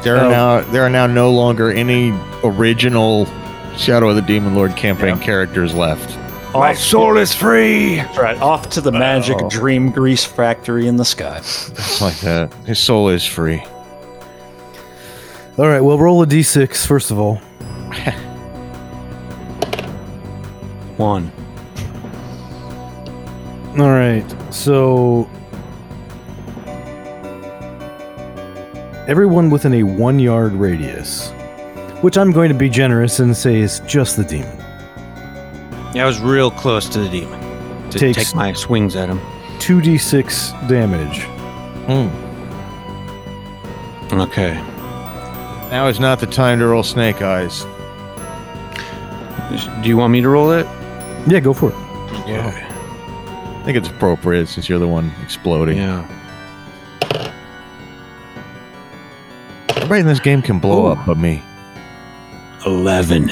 there 0.03 0.17
are 0.17 0.25
Oh. 0.25 0.31
now 0.31 0.61
there 0.73 0.83
are 0.83 0.89
now 0.91 1.07
no 1.07 1.31
longer 1.31 1.71
any 1.71 2.13
original 2.43 3.27
Shadow 3.77 4.09
of 4.09 4.17
the 4.17 4.23
Demon 4.23 4.55
Lord 4.55 4.77
campaign 4.77 5.19
characters 5.19 5.75
left. 5.75 6.19
My 6.55 6.73
soul 6.75 7.17
is 7.19 7.35
free. 7.35 7.97
That's 7.97 8.19
right, 8.19 8.41
off 8.41 8.71
to 8.71 8.81
the 8.81 8.91
magic 8.91 9.37
oh. 9.41 9.49
dream 9.51 9.91
grease 9.91 10.25
factory 10.25 10.89
in 10.89 10.97
the 10.97 11.05
sky. 11.05 11.37
Like 12.01 12.19
that. 12.21 12.53
His 12.67 12.79
soul 12.79 13.11
is 13.11 13.25
free. 13.25 13.63
all 15.59 15.69
right. 15.69 15.81
Well, 15.81 15.99
roll 15.99 16.23
a 16.23 16.27
d6 16.27 16.87
first 16.87 17.11
of 17.11 17.19
all. 17.21 17.37
One. 20.97 21.31
All 23.79 23.91
right. 23.91 24.25
So 24.53 25.29
everyone 29.11 29.51
within 29.51 29.75
a 29.75 29.83
one 29.83 30.19
yard 30.21 30.53
radius, 30.53 31.31
which 32.01 32.17
I'm 32.17 32.31
going 32.31 32.49
to 32.49 32.55
be 32.55 32.69
generous 32.69 33.19
and 33.19 33.37
say 33.37 33.57
is 33.61 33.81
just 33.81 34.17
the 34.17 34.25
demon, 34.25 34.57
Yeah, 35.95 36.05
I 36.05 36.07
was 36.07 36.21
real 36.21 36.51
close 36.51 36.89
to 36.91 37.01
the 37.01 37.09
demon 37.09 37.41
to 37.91 37.99
Takes- 37.99 38.17
take 38.29 38.35
my 38.37 38.53
swings 38.53 38.95
at 38.97 39.09
him. 39.09 39.19
2d6 39.59 40.53
damage. 40.69 41.23
Hmm. 41.87 42.09
Okay. 44.21 44.55
Now 45.71 45.87
is 45.89 46.01
not 46.01 46.19
the 46.21 46.27
time 46.27 46.59
to 46.61 46.67
roll 46.67 46.83
snake 46.83 47.21
eyes. 47.23 47.65
Do 49.83 49.89
you 49.89 49.97
want 49.97 50.13
me 50.13 50.21
to 50.21 50.29
roll 50.29 50.53
it? 50.53 50.67
Yeah, 51.27 51.41
go 51.41 51.53
for 51.53 51.71
it. 51.71 51.75
Yeah. 52.29 52.47
I 53.61 53.63
think 53.65 53.77
it's 53.77 53.89
appropriate 53.89 54.47
since 54.49 54.69
you're 54.69 54.79
the 54.79 54.89
one 54.89 55.13
exploding. 55.23 55.77
Yeah. 55.77 56.07
Everybody 59.91 60.03
in 60.03 60.14
this 60.14 60.20
game 60.20 60.41
can 60.41 60.61
blow 60.61 60.86
up 60.86 61.05
but 61.05 61.18
me. 61.18 61.43
Eleven. 62.64 63.28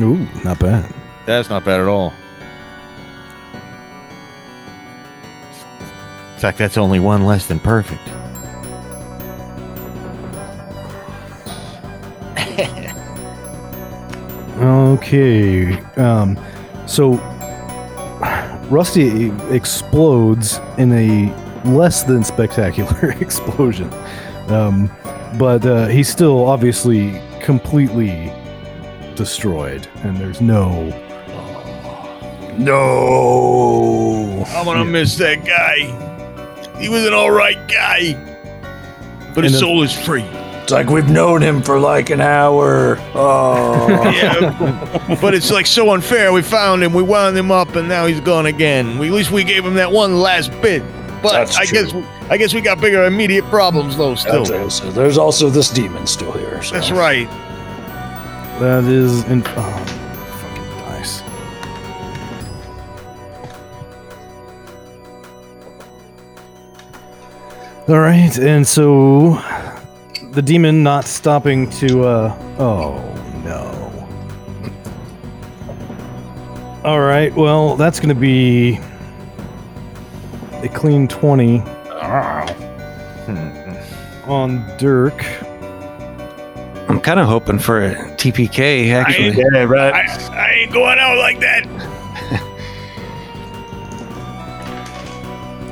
Ooh, 0.00 0.26
not 0.42 0.58
bad. 0.58 0.92
That's 1.26 1.48
not 1.48 1.64
bad 1.64 1.78
at 1.78 1.86
all. 1.86 2.12
In 6.34 6.40
fact, 6.40 6.58
that's 6.58 6.76
only 6.76 6.98
one 6.98 7.24
less 7.24 7.46
than 7.46 7.60
perfect. 7.60 8.02
Okay. 14.58 15.78
Um, 15.98 16.36
so 16.88 17.12
Rusty 18.70 19.30
explodes 19.54 20.58
in 20.78 20.90
a 20.94 21.32
less 21.64 22.02
than 22.02 22.24
spectacular 22.24 23.10
explosion. 23.20 23.88
Um, 24.48 24.90
but 25.38 25.64
uh, 25.66 25.86
he's 25.86 26.08
still 26.08 26.46
obviously 26.46 27.20
completely 27.40 28.32
destroyed, 29.14 29.86
and 30.02 30.16
there's 30.16 30.40
no. 30.40 30.88
No. 32.58 34.44
I'm 34.48 34.64
gonna 34.64 34.84
miss 34.84 35.16
that 35.16 35.44
guy. 35.44 36.78
He 36.80 36.88
was 36.88 37.04
an 37.06 37.14
alright 37.14 37.68
guy. 37.68 38.14
But 39.34 39.44
his 39.44 39.52
his 39.52 39.60
then- 39.60 39.60
soul 39.60 39.82
is 39.82 39.92
free. 39.92 40.24
It's 40.62 40.70
like 40.70 40.88
we've 40.90 41.08
known 41.08 41.42
him 41.42 41.60
for 41.60 41.80
like 41.80 42.10
an 42.10 42.20
hour. 42.20 42.96
Oh. 43.14 43.88
Yeah. 44.12 45.18
but 45.20 45.34
it's 45.34 45.50
like 45.50 45.66
so 45.66 45.90
unfair. 45.90 46.32
We 46.32 46.42
found 46.42 46.84
him, 46.84 46.92
we 46.92 47.02
wound 47.02 47.36
him 47.36 47.50
up, 47.50 47.74
and 47.74 47.88
now 47.88 48.06
he's 48.06 48.20
gone 48.20 48.46
again. 48.46 48.98
We, 48.98 49.08
at 49.08 49.12
least 49.12 49.32
we 49.32 49.42
gave 49.42 49.64
him 49.64 49.74
that 49.74 49.90
one 49.90 50.20
last 50.20 50.52
bit. 50.62 50.82
But 51.22 51.32
That's 51.32 51.56
I 51.56 51.64
true. 51.64 51.84
guess 51.84 51.94
I 52.30 52.36
guess 52.36 52.52
we 52.52 52.60
got 52.60 52.80
bigger 52.80 53.04
immediate 53.04 53.44
problems 53.44 53.96
though 53.96 54.16
still. 54.16 54.44
That's. 54.44 54.76
So 54.78 54.90
there's 54.90 55.16
also 55.18 55.48
this 55.48 55.70
demon 55.70 56.06
still 56.06 56.32
here. 56.32 56.60
So. 56.62 56.74
That's 56.74 56.90
right. 56.90 57.28
That 58.58 58.84
is. 58.84 59.22
In, 59.24 59.42
oh, 59.46 59.84
fucking 60.40 60.64
dice. 60.84 61.22
All 67.88 67.98
right, 68.00 68.36
and 68.38 68.66
so 68.66 69.40
the 70.32 70.42
demon 70.42 70.82
not 70.82 71.04
stopping 71.04 71.68
to. 71.70 72.04
uh 72.04 72.36
Oh 72.58 72.94
no. 73.44 73.78
All 76.84 77.00
right, 77.00 77.32
well 77.34 77.76
that's 77.76 77.98
going 78.00 78.08
to 78.14 78.20
be 78.20 78.78
a 80.62 80.68
clean 80.68 81.08
twenty. 81.08 81.62
Ah. 81.90 82.46
on 84.26 84.64
Dirk. 84.78 85.24
I'm 86.88 87.00
kind 87.00 87.18
of 87.20 87.26
hoping 87.26 87.58
for 87.58 87.84
a 87.84 87.94
TPK, 88.16 88.92
actually. 88.92 89.30
Yeah, 89.30 89.64
right. 89.64 89.94
I 90.30 90.50
ain't 90.52 90.72
going 90.72 90.98
out 90.98 91.16
like 91.18 91.40
that. 91.40 91.64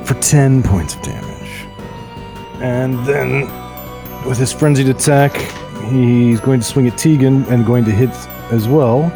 for 0.05 0.13
10 0.15 0.63
points 0.63 0.95
of 0.95 1.01
damage. 1.03 1.65
And 2.61 3.05
then, 3.05 3.41
with 4.27 4.37
his 4.37 4.51
frenzied 4.51 4.89
attack, 4.89 5.35
he's 5.89 6.39
going 6.39 6.59
to 6.59 6.65
swing 6.65 6.87
at 6.87 6.97
Tegan 6.97 7.43
and 7.45 7.65
going 7.65 7.85
to 7.85 7.91
hit 7.91 8.09
as 8.51 8.67
well 8.67 9.11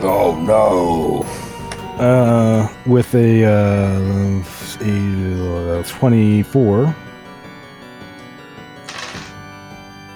Oh 0.00 0.36
no. 0.40 1.24
Uh, 1.98 2.68
with 2.86 3.14
a, 3.14 3.44
uh, 3.44 4.42
a 4.80 5.80
uh, 5.80 5.82
24 5.84 6.96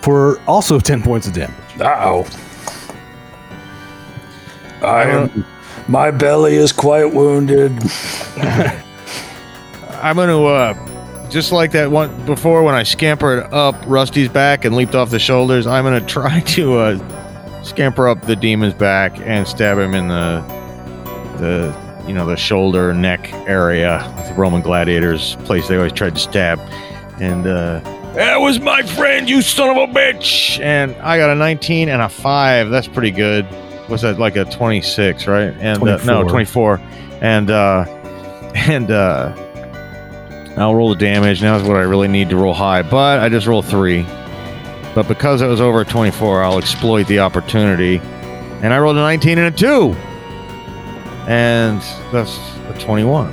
for 0.02 0.40
also 0.46 0.78
10 0.78 1.02
points 1.02 1.26
of 1.26 1.32
damage. 1.32 1.80
Ow. 1.80 2.26
I 4.82 5.04
am. 5.04 5.46
My 5.88 6.10
belly 6.10 6.54
is 6.54 6.72
quite 6.72 7.04
wounded. 7.06 7.72
I'm 10.02 10.16
gonna 10.16 10.42
uh 10.44 11.28
just 11.28 11.52
like 11.52 11.70
that 11.72 11.90
one 11.90 12.26
before 12.26 12.62
when 12.62 12.74
I 12.74 12.82
scampered 12.82 13.44
up 13.52 13.76
Rusty's 13.86 14.28
back 14.28 14.64
and 14.64 14.74
leaped 14.74 14.94
off 14.94 15.10
the 15.10 15.18
shoulders, 15.18 15.66
I'm 15.66 15.84
gonna 15.84 16.00
try 16.06 16.40
to 16.40 16.78
uh 16.78 17.62
scamper 17.62 18.08
up 18.08 18.22
the 18.22 18.34
demon's 18.34 18.74
back 18.74 19.18
and 19.20 19.46
stab 19.46 19.78
him 19.78 19.94
in 19.94 20.08
the 20.08 20.61
the 21.42 21.76
you 22.06 22.14
know 22.14 22.26
the 22.26 22.36
shoulder 22.36 22.92
neck 22.94 23.32
area 23.46 23.98
the 24.28 24.34
Roman 24.34 24.62
gladiators 24.62 25.36
place 25.44 25.68
they 25.68 25.76
always 25.76 25.92
tried 25.92 26.14
to 26.14 26.20
stab. 26.20 26.58
And 27.20 27.46
uh 27.46 27.80
that 28.14 28.38
was 28.38 28.60
my 28.60 28.82
friend, 28.82 29.28
you 29.28 29.40
son 29.40 29.70
of 29.70 29.76
a 29.88 29.92
bitch! 29.92 30.60
And 30.60 30.94
I 30.96 31.16
got 31.16 31.30
a 31.30 31.34
19 31.34 31.88
and 31.88 32.02
a 32.02 32.10
5. 32.10 32.68
That's 32.68 32.86
pretty 32.86 33.10
good. 33.10 33.46
Was 33.88 34.02
that 34.02 34.18
like 34.18 34.36
a 34.36 34.44
26, 34.44 35.26
right? 35.26 35.54
And 35.58 35.82
uh, 35.82 35.96
no, 36.04 36.22
24. 36.22 36.76
24. 36.78 36.80
And 37.22 37.50
uh 37.50 37.84
and 38.54 38.90
uh 38.90 39.34
I'll 40.56 40.74
roll 40.74 40.90
the 40.90 40.96
damage. 40.96 41.42
Now 41.42 41.56
is 41.56 41.66
what 41.66 41.76
I 41.76 41.82
really 41.82 42.08
need 42.08 42.28
to 42.30 42.36
roll 42.36 42.52
high, 42.54 42.82
but 42.82 43.20
I 43.20 43.28
just 43.28 43.46
rolled 43.46 43.64
three. 43.66 44.02
But 44.94 45.08
because 45.08 45.40
it 45.40 45.46
was 45.46 45.60
over 45.60 45.84
24, 45.84 46.42
I'll 46.42 46.58
exploit 46.58 47.06
the 47.06 47.20
opportunity. 47.20 47.98
And 48.62 48.74
I 48.74 48.78
rolled 48.78 48.96
a 48.96 49.00
19 49.00 49.38
and 49.38 49.54
a 49.54 49.56
2. 49.56 49.96
And 51.28 51.80
that's 52.12 52.38
a 52.68 52.76
21. 52.78 53.32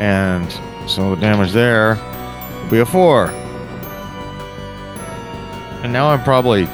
And 0.00 0.50
so 0.88 1.14
the 1.14 1.20
damage 1.20 1.52
there 1.52 1.96
will 2.62 2.70
be 2.70 2.78
a 2.80 2.86
4. 2.86 3.28
And 5.82 5.92
now 5.92 6.10
I'm 6.10 6.22
probably 6.22 6.66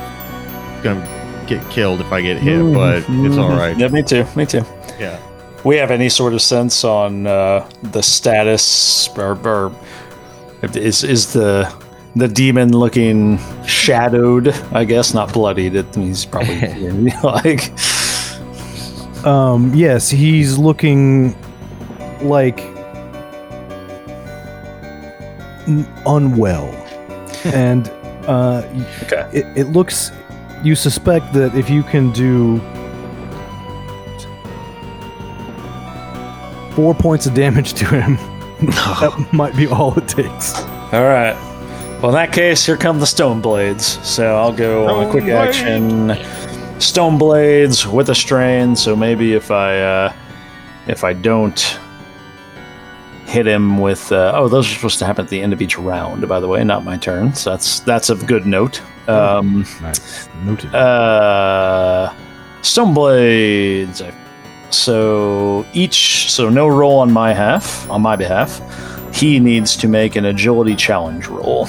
going 0.82 1.00
to 1.00 1.16
get 1.46 1.68
killed 1.70 2.00
if 2.00 2.12
I 2.12 2.20
get 2.20 2.38
hit, 2.38 2.74
but 2.74 3.04
it's 3.08 3.36
all 3.36 3.50
right. 3.50 3.76
Yeah, 3.76 3.88
me 3.88 4.02
too. 4.02 4.24
Me 4.34 4.46
too. 4.46 4.64
Yeah. 4.98 5.20
We 5.64 5.76
have 5.76 5.90
any 5.90 6.08
sort 6.08 6.32
of 6.32 6.42
sense 6.42 6.84
on 6.84 7.26
uh, 7.26 7.68
the 7.82 8.02
status, 8.02 9.08
or, 9.16 9.38
or 9.46 9.72
is 10.62 11.02
is 11.02 11.32
the 11.32 11.72
the 12.14 12.28
demon 12.28 12.76
looking 12.76 13.38
shadowed? 13.64 14.48
I 14.72 14.84
guess 14.84 15.12
not 15.12 15.32
bloodied. 15.32 15.74
It, 15.74 15.94
he's 15.94 16.24
probably 16.24 16.56
like 17.22 17.72
Um, 19.26 19.74
yes, 19.74 20.08
he's 20.08 20.56
looking 20.56 21.34
like 22.22 22.60
unwell, 26.06 26.68
and 27.44 27.88
uh, 28.28 28.62
Okay. 29.02 29.28
it, 29.32 29.46
it 29.56 29.64
looks. 29.72 30.12
You 30.62 30.74
suspect 30.74 31.32
that 31.34 31.54
if 31.56 31.68
you 31.68 31.82
can 31.82 32.12
do 32.12 32.58
four 36.74 36.94
points 36.94 37.26
of 37.26 37.34
damage 37.34 37.74
to 37.74 37.84
him, 37.86 38.16
that 38.66 39.28
might 39.32 39.56
be 39.56 39.66
all 39.66 39.96
it 39.98 40.08
takes. 40.08 40.54
All 40.92 41.02
right. 41.04 41.34
Well, 42.00 42.08
in 42.10 42.14
that 42.14 42.32
case, 42.32 42.64
here 42.64 42.76
come 42.76 43.00
the 43.00 43.06
stone 43.06 43.40
blades. 43.40 43.98
So 44.06 44.36
I'll 44.36 44.52
go 44.52 44.86
on 44.88 45.06
a 45.06 45.10
quick 45.10 45.24
Stone 45.24 46.10
action. 46.10 46.55
Stone 46.78 47.18
blades 47.18 47.86
with 47.86 48.10
a 48.10 48.14
strain. 48.14 48.76
So 48.76 48.94
maybe 48.96 49.32
if 49.34 49.50
I 49.50 49.80
uh, 49.80 50.12
if 50.86 51.04
I 51.04 51.12
don't 51.12 51.78
hit 53.24 53.46
him 53.46 53.78
with 53.78 54.12
uh, 54.12 54.32
oh, 54.34 54.48
those 54.48 54.70
are 54.70 54.74
supposed 54.74 54.98
to 55.00 55.06
happen 55.06 55.24
at 55.24 55.30
the 55.30 55.40
end 55.40 55.52
of 55.52 55.60
each 55.60 55.78
round. 55.78 56.28
By 56.28 56.38
the 56.40 56.48
way, 56.48 56.62
not 56.64 56.84
my 56.84 56.96
turn. 56.96 57.34
So 57.34 57.50
that's 57.50 57.80
that's 57.80 58.08
of 58.08 58.26
good 58.26 58.46
note. 58.46 58.80
Um, 59.08 59.64
Nice, 59.80 60.28
noted. 60.44 60.74
uh, 60.74 62.12
stone 62.62 62.92
blades. 62.94 64.02
So 64.70 65.64
each, 65.72 66.30
so 66.30 66.48
no 66.48 66.66
roll 66.66 66.98
on 66.98 67.12
my 67.12 67.32
half, 67.32 67.88
on 67.88 68.02
my 68.02 68.16
behalf. 68.16 68.60
He 69.14 69.38
needs 69.38 69.76
to 69.76 69.88
make 69.88 70.16
an 70.16 70.24
agility 70.24 70.74
challenge 70.74 71.28
roll 71.28 71.68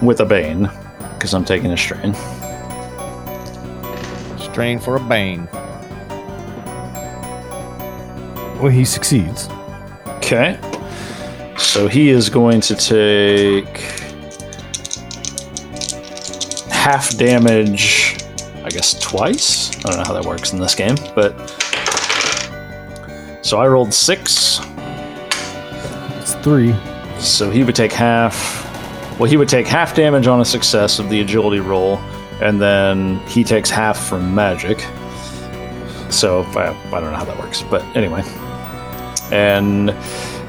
with 0.00 0.20
a 0.20 0.24
bane, 0.24 0.70
because 1.14 1.34
I'm 1.34 1.44
taking 1.44 1.72
a 1.72 1.76
strain. 1.76 2.14
Strain 4.56 4.78
for 4.78 4.96
a 4.96 5.00
bane. 5.00 5.46
well, 8.58 8.68
he 8.68 8.86
succeeds. 8.86 9.50
Okay. 10.06 10.58
So 11.58 11.88
he 11.88 12.08
is 12.08 12.30
going 12.30 12.62
to 12.62 12.74
take 12.74 13.68
half 16.70 17.14
damage, 17.18 18.16
I 18.64 18.70
guess 18.70 18.98
twice. 18.98 19.76
I 19.84 19.90
don't 19.90 19.98
know 19.98 20.04
how 20.06 20.14
that 20.14 20.24
works 20.24 20.54
in 20.54 20.58
this 20.58 20.74
game, 20.74 20.96
but 21.14 21.36
so 23.42 23.58
I 23.58 23.68
rolled 23.68 23.92
six. 23.92 24.60
It's 26.18 26.32
three. 26.36 26.74
So 27.18 27.50
he 27.50 27.62
would 27.62 27.76
take 27.76 27.92
half. 27.92 28.64
Well, 29.20 29.28
he 29.28 29.36
would 29.36 29.50
take 29.50 29.66
half 29.66 29.94
damage 29.94 30.26
on 30.26 30.40
a 30.40 30.46
success 30.46 30.98
of 30.98 31.10
the 31.10 31.20
agility 31.20 31.60
roll, 31.60 32.00
and 32.40 32.60
then 32.60 33.18
he 33.26 33.44
takes 33.44 33.70
half 33.70 33.98
from 33.98 34.34
magic. 34.34 34.80
So 36.10 36.42
I, 36.54 36.68
I 36.68 37.00
don't 37.00 37.10
know 37.10 37.16
how 37.16 37.24
that 37.24 37.38
works, 37.38 37.62
but 37.62 37.82
anyway. 37.96 38.22
And 39.32 39.94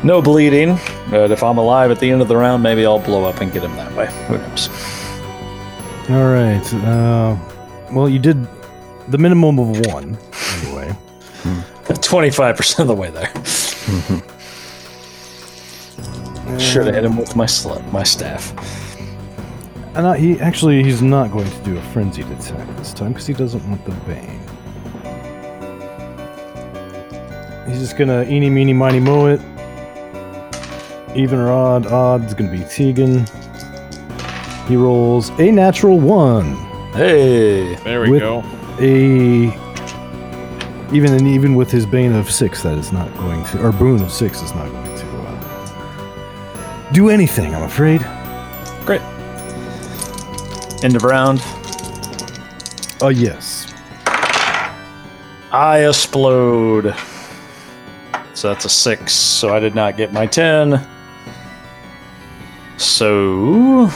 no 0.03 0.21
bleeding. 0.21 0.77
But 1.09 1.31
if 1.31 1.43
I'm 1.43 1.57
alive 1.57 1.91
at 1.91 1.99
the 1.99 2.11
end 2.11 2.21
of 2.21 2.27
the 2.27 2.38
round, 2.38 2.61
maybe 2.63 2.85
I'll 2.85 2.99
blow 2.99 3.25
up 3.25 3.41
and 3.41 3.51
get 3.51 3.63
him 3.63 3.75
that 3.75 3.93
way. 3.95 4.07
Who 4.27 4.38
knows? 4.38 4.69
All 6.09 6.31
right. 6.31 6.73
Uh, 6.85 7.38
well, 7.91 8.07
you 8.07 8.19
did 8.19 8.47
the 9.07 9.17
minimum 9.17 9.59
of 9.59 9.85
one 9.88 10.17
anyway. 10.63 10.95
25% 11.88 12.79
of 12.79 12.88
the 12.88 12.95
way 12.95 13.09
there. 13.09 13.31
Should 16.59 16.85
have 16.85 16.95
hit 16.95 17.03
him 17.05 17.17
with 17.17 17.35
my 17.35 17.45
sl- 17.45 17.79
my 17.91 18.03
staff. 18.03 18.53
And 19.97 20.05
uh, 20.05 20.13
he 20.13 20.39
actually 20.39 20.83
he's 20.83 21.01
not 21.01 21.31
going 21.31 21.49
to 21.49 21.63
do 21.63 21.75
a 21.75 21.81
frenzied 21.81 22.27
attack 22.27 22.67
this 22.77 22.93
time 22.93 23.13
because 23.13 23.25
he 23.25 23.33
doesn't 23.33 23.67
want 23.67 23.83
the 23.83 23.91
bane. 24.05 24.39
He's 27.67 27.79
just 27.79 27.97
gonna 27.97 28.21
eeny 28.25 28.51
meeny 28.51 28.73
miny 28.73 28.99
mow 28.99 29.25
it. 29.25 29.41
Even 31.15 31.39
or 31.39 31.51
odd, 31.51 31.87
odd 31.87 32.25
is 32.25 32.35
gonna 32.35 32.51
be 32.51 32.63
Tegan. 32.65 33.25
He 34.67 34.75
rolls 34.75 35.29
a 35.39 35.51
natural 35.51 35.99
one. 35.99 36.53
Hey, 36.93 37.73
There 37.83 38.01
we 38.01 38.19
go. 38.19 38.43
A 38.79 39.45
even 40.93 41.11
and 41.11 41.27
even 41.27 41.55
with 41.55 41.71
his 41.71 41.87
bane 41.87 42.13
of 42.13 42.29
six, 42.29 42.61
that 42.61 42.77
is 42.77 42.91
not 42.91 43.11
going 43.17 43.43
to, 43.45 43.65
or 43.65 43.71
boon 43.71 44.03
of 44.03 44.11
six 44.11 44.43
is 44.43 44.53
not 44.53 44.71
going 44.71 44.95
to 44.95 45.07
uh, 45.21 46.91
do 46.93 47.09
anything. 47.09 47.55
I'm 47.55 47.63
afraid. 47.63 48.05
End 50.84 50.95
of 50.95 51.03
round. 51.03 51.41
Oh 53.01 53.09
yes. 53.09 53.73
I 55.51 55.86
explode. 55.88 56.95
So 58.34 58.49
that's 58.49 58.65
a 58.65 58.69
six. 58.69 59.13
So 59.13 59.53
I 59.53 59.59
did 59.59 59.73
not 59.73 59.97
get 59.97 60.13
my 60.13 60.28
ten. 60.28 60.88
So 62.78 63.89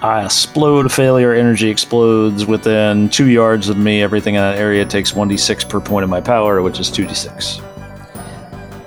I 0.00 0.24
explode. 0.24 0.90
Failure 0.90 1.34
energy 1.34 1.68
explodes 1.68 2.46
within 2.46 3.10
two 3.10 3.28
yards 3.28 3.68
of 3.68 3.76
me. 3.76 4.02
Everything 4.02 4.36
in 4.36 4.40
that 4.40 4.56
area 4.56 4.86
takes 4.86 5.14
one 5.14 5.28
d 5.28 5.36
six 5.36 5.62
per 5.62 5.80
point 5.80 6.04
of 6.04 6.08
my 6.08 6.22
power, 6.22 6.62
which 6.62 6.80
is 6.80 6.90
two 6.90 7.06
d 7.06 7.12
six. 7.12 7.60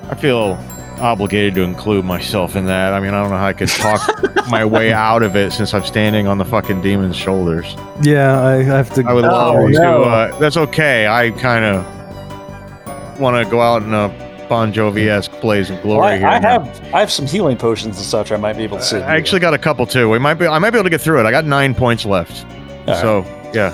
I 0.10 0.16
feel 0.16 0.56
obligated 1.04 1.54
to 1.56 1.62
include 1.62 2.06
myself 2.06 2.56
in 2.56 2.66
that. 2.68 2.94
I 2.94 3.00
mean, 3.00 3.14
I 3.14 3.22
don't 3.22 3.30
know 3.30 3.38
how 3.38 3.46
I 3.48 3.54
could 3.54 3.68
talk 3.68 4.02
my 4.50 4.64
way 4.64 4.94
out 4.94 5.22
of 5.22 5.36
it 5.36 5.52
since 5.52 5.74
I'm 5.74 5.84
standing 5.84 6.28
on 6.28 6.38
the 6.38 6.46
fucking 6.46 6.82
demon's 6.82 7.16
shoulders. 7.18 7.76
Yeah, 8.02 8.42
I 8.42 8.64
have 8.64 8.92
to. 8.96 9.04
I 9.08 9.14
would 9.14 9.26
Oh, 9.26 9.28
love 9.28 9.72
to. 9.72 9.80
no. 9.80 10.04
Uh, 10.04 10.40
that's 10.40 10.58
okay. 10.58 11.08
I 11.08 11.32
kind 11.32 11.66
of 11.66 13.20
want 13.20 13.44
to 13.44 13.50
go 13.52 13.62
out 13.62 13.84
in 13.84 13.94
a 13.94 14.08
Bon 14.50 14.72
Jovi 14.74 15.08
esque 15.08 15.32
blaze 15.42 15.70
of 15.70 15.76
Well, 15.84 15.98
glory 15.98 16.08
I, 16.14 16.18
here. 16.18 16.28
I 16.28 16.40
have 16.40 16.94
I 16.94 17.00
have 17.00 17.12
some 17.12 17.26
healing 17.26 17.58
potions 17.58 17.98
and 17.98 18.06
such. 18.06 18.32
I 18.32 18.38
might 18.38 18.58
be 18.58 18.64
able 18.64 18.78
to 18.78 18.84
save. 18.84 19.04
I 19.04 19.16
actually 19.18 19.40
got 19.42 19.54
a 19.54 19.58
couple 19.58 19.86
too. 19.86 20.10
We 20.10 20.20
might 20.20 20.36
be. 20.36 20.48
I 20.48 20.58
might 20.60 20.72
be 20.72 20.78
able 20.78 20.86
to 20.86 20.90
get 20.90 21.02
through 21.02 21.20
it. 21.20 21.26
I 21.26 21.32
got 21.32 21.46
nine 21.46 21.76
points 21.76 22.06
left. 22.06 22.46
All 22.88 22.96
so 22.96 23.52
yeah. 23.54 23.72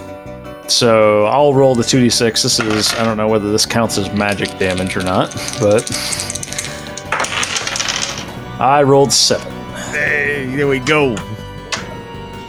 So 0.67 1.25
I'll 1.25 1.53
roll 1.55 1.73
the 1.73 1.82
2d6. 1.82 2.43
This 2.43 2.59
is, 2.59 2.93
I 2.93 3.03
don't 3.03 3.17
know 3.17 3.27
whether 3.27 3.51
this 3.51 3.65
counts 3.65 3.97
as 3.97 4.11
magic 4.13 4.55
damage 4.59 4.95
or 4.95 5.01
not, 5.03 5.32
but 5.59 5.82
I 8.60 8.84
rolled 8.84 9.12
seven. 9.14 9.51
Hey, 9.93 10.53
there 10.55 10.68
we 10.68 10.80
go. 10.80 11.14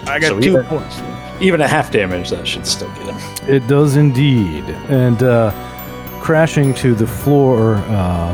I 0.06 0.18
got 0.18 0.28
So 0.28 0.40
two 0.40 0.48
even- 0.50 0.64
points. 0.66 1.00
Even 1.40 1.62
a 1.62 1.68
half 1.68 1.90
damage, 1.90 2.28
that 2.30 2.46
should 2.46 2.66
still 2.66 2.88
get 2.90 3.14
him. 3.14 3.48
It 3.48 3.66
does 3.66 3.96
indeed. 3.96 4.64
And 4.90 5.22
uh, 5.22 5.52
crashing 6.20 6.74
to 6.74 6.94
the 6.94 7.06
floor 7.06 7.76
uh, 7.76 8.32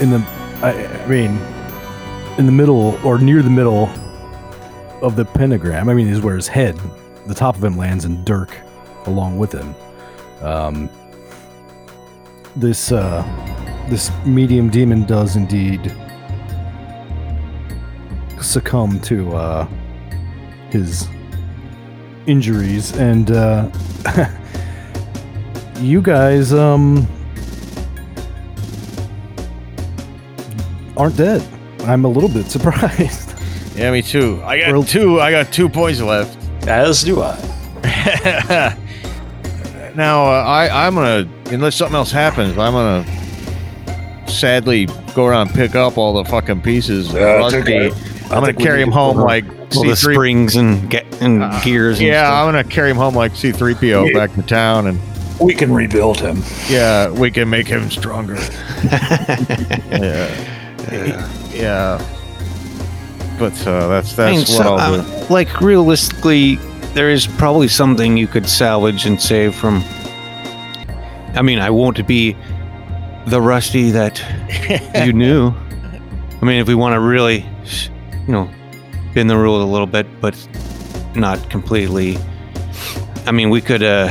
in 0.00 0.08
the, 0.10 0.24
I, 0.62 0.86
I 1.02 1.06
mean, 1.06 1.36
in 2.38 2.46
the 2.46 2.52
middle 2.52 2.98
or 3.06 3.18
near 3.18 3.42
the 3.42 3.50
middle 3.50 3.90
of 5.02 5.14
the 5.14 5.26
pentagram. 5.26 5.90
I 5.90 5.94
mean, 5.94 6.08
is 6.08 6.22
where 6.22 6.36
his 6.36 6.48
head, 6.48 6.80
the 7.26 7.34
top 7.34 7.54
of 7.54 7.62
him 7.62 7.76
lands, 7.76 8.06
and 8.06 8.24
Dirk 8.24 8.56
along 9.04 9.36
with 9.36 9.52
him. 9.52 9.74
Um, 10.40 10.88
this 12.56 12.92
uh, 12.92 13.22
this 13.88 14.10
medium 14.24 14.68
demon 14.70 15.04
does 15.04 15.36
indeed 15.36 15.92
succumb 18.40 19.00
to 19.00 19.34
uh, 19.34 19.68
his 20.70 21.08
injuries, 22.26 22.96
and 22.96 23.30
uh, 23.30 23.68
you 25.78 26.00
guys 26.02 26.52
um, 26.52 27.06
aren't 30.96 31.16
dead. 31.16 31.46
I'm 31.80 32.04
a 32.04 32.08
little 32.08 32.28
bit 32.28 32.46
surprised. 32.50 33.32
Yeah, 33.76 33.90
me 33.92 34.02
too. 34.02 34.40
I 34.44 34.58
got 34.60 34.72
Well- 34.72 34.82
two. 34.84 35.20
I 35.20 35.30
got 35.30 35.52
two 35.52 35.68
points 35.68 36.00
left. 36.00 36.36
As 36.66 37.04
do 37.04 37.22
I. 37.22 37.38
now 39.94 40.24
uh, 40.26 40.42
I 40.44 40.86
I'm 40.86 40.94
gonna 40.96 41.28
unless 41.52 41.76
something 41.76 41.94
else 41.94 42.10
happens, 42.10 42.58
I'm 42.58 42.72
gonna 42.72 43.04
sadly 44.40 44.86
go 45.14 45.26
around 45.26 45.48
and 45.48 45.56
pick 45.56 45.74
up 45.74 45.96
all 45.98 46.12
the 46.14 46.24
fucking 46.24 46.62
pieces. 46.62 47.08
of 47.10 47.16
Yeah, 47.16 47.44
it's 47.46 47.54
Rusty. 47.54 47.74
okay. 47.88 47.90
I'm 48.24 48.28
gonna 48.40 48.46
think 48.46 48.58
we 48.58 48.64
carry 48.64 48.78
need 48.78 48.82
him 48.84 48.88
to 48.90 48.94
home 48.94 49.16
go 49.18 49.24
like 49.24 49.44
All 49.76 49.84
the 49.84 49.92
C3. 49.96 50.12
springs 50.12 50.56
and 50.56 50.90
get 50.90 51.04
and 51.20 51.42
gears. 51.62 51.98
And 51.98 52.08
Yeah, 52.08 52.26
stuff. 52.26 52.34
I'm 52.34 52.46
gonna 52.48 52.64
carry 52.64 52.90
him 52.90 52.96
home 52.96 53.14
like 53.14 53.32
C3PO 53.32 54.06
Yeah. 54.08 54.18
back 54.18 54.34
to 54.34 54.42
town, 54.42 54.86
and 54.88 54.98
We 55.40 55.54
can 55.54 55.72
rebuild 55.72 56.18
him. 56.20 56.42
yeah, 56.68 57.08
we 57.10 57.30
can 57.30 57.48
make 57.48 57.68
him 57.68 57.90
stronger. 57.90 58.34
yeah, 59.90 61.28
yeah. 61.52 62.00
But 63.38 63.66
uh, 63.66 63.88
that's 63.88 64.18
I 64.18 64.30
mean, 64.30 64.38
that's 64.40 64.56
so, 64.56 64.72
what 64.72 64.80
I'll 64.80 65.02
do. 65.02 65.08
uh, 65.08 65.26
like 65.30 65.60
realistically, 65.60 66.56
there 66.94 67.10
is 67.10 67.26
probably 67.26 67.68
something 67.68 68.16
you 68.16 68.26
could 68.26 68.48
salvage 68.48 69.04
and 69.06 69.20
save 69.20 69.54
from. 69.54 69.84
I 71.34 71.42
mean, 71.42 71.58
I 71.58 71.68
won't 71.70 72.06
be 72.06 72.34
the 73.26 73.40
Rusty 73.40 73.90
that 73.92 74.20
you 75.06 75.12
knew. 75.12 75.52
I 76.40 76.44
mean, 76.44 76.60
if 76.60 76.68
we 76.68 76.74
want 76.74 76.94
to 76.94 77.00
really, 77.00 77.44
you 78.26 78.32
know, 78.32 78.50
bend 79.14 79.28
the 79.30 79.36
rules 79.36 79.62
a 79.62 79.66
little 79.66 79.86
bit, 79.86 80.06
but 80.20 80.36
not 81.14 81.48
completely. 81.50 82.18
I 83.26 83.32
mean, 83.32 83.50
we 83.50 83.60
could 83.60 83.82
uh 83.82 84.08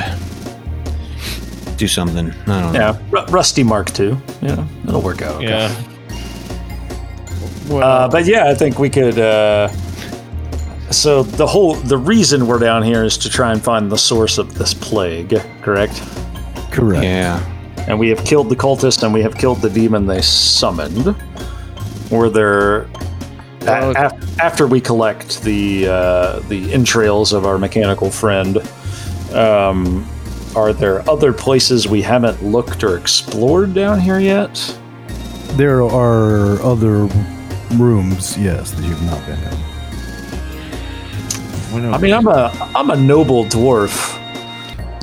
do 1.77 1.87
something. 1.87 2.31
I 2.47 2.61
don't 2.61 2.73
know. 2.73 2.79
Yeah, 2.79 2.99
R- 3.19 3.25
Rusty 3.27 3.63
Mark 3.63 3.97
II. 3.99 4.17
Yeah, 4.41 4.65
it'll 4.87 5.01
work 5.01 5.21
out. 5.21 5.35
Okay. 5.35 5.45
Yeah. 5.47 5.83
Well, 7.69 7.83
Uh, 7.83 8.07
but 8.09 8.25
yeah, 8.25 8.49
I 8.49 8.55
think 8.55 8.79
we 8.79 8.89
could. 8.89 9.17
Uh, 9.19 9.69
so 10.91 11.23
the 11.23 11.47
whole 11.47 11.75
the 11.75 11.97
reason 11.97 12.47
we're 12.47 12.59
down 12.59 12.83
here 12.83 13.03
is 13.03 13.17
to 13.19 13.29
try 13.29 13.51
and 13.51 13.61
find 13.63 13.91
the 13.91 13.97
source 13.97 14.37
of 14.37 14.55
this 14.57 14.73
plague, 14.73 15.39
correct? 15.61 16.01
Correct. 16.71 17.03
Yeah. 17.03 17.39
And 17.87 17.99
we 17.99 18.09
have 18.09 18.23
killed 18.25 18.49
the 18.49 18.55
cultist 18.55 19.03
and 19.03 19.13
we 19.13 19.21
have 19.21 19.35
killed 19.37 19.61
the 19.61 19.69
demon 19.69 20.05
they 20.07 20.21
summoned. 20.21 21.15
Were 22.11 22.29
there 22.29 22.87
Well, 23.61 23.91
a- 23.95 24.05
af- 24.07 24.39
after 24.39 24.65
we 24.67 24.81
collect 24.81 25.41
the 25.43 25.87
uh, 25.87 26.39
the 26.49 26.71
entrails 26.73 27.33
of 27.33 27.45
our 27.45 27.57
mechanical 27.57 28.09
friend? 28.11 28.57
Um, 29.33 30.07
are 30.55 30.71
there 30.73 31.07
other 31.09 31.33
places 31.33 31.87
we 31.87 32.01
haven't 32.01 32.43
looked 32.43 32.83
or 32.83 32.97
explored 32.97 33.73
down 33.73 33.99
here 33.99 34.19
yet? 34.19 34.55
There 35.57 35.83
are 35.83 36.61
other 36.61 37.07
rooms, 37.75 38.37
yes, 38.37 38.71
that 38.71 38.83
you've 38.83 39.01
not 39.03 39.25
been 39.25 39.39
in. 39.39 39.53
I 41.93 41.97
mean, 41.97 42.13
I'm 42.13 42.27
a 42.27 42.51
I'm 42.73 42.89
a 42.89 42.95
noble 42.95 43.45
dwarf, 43.45 44.17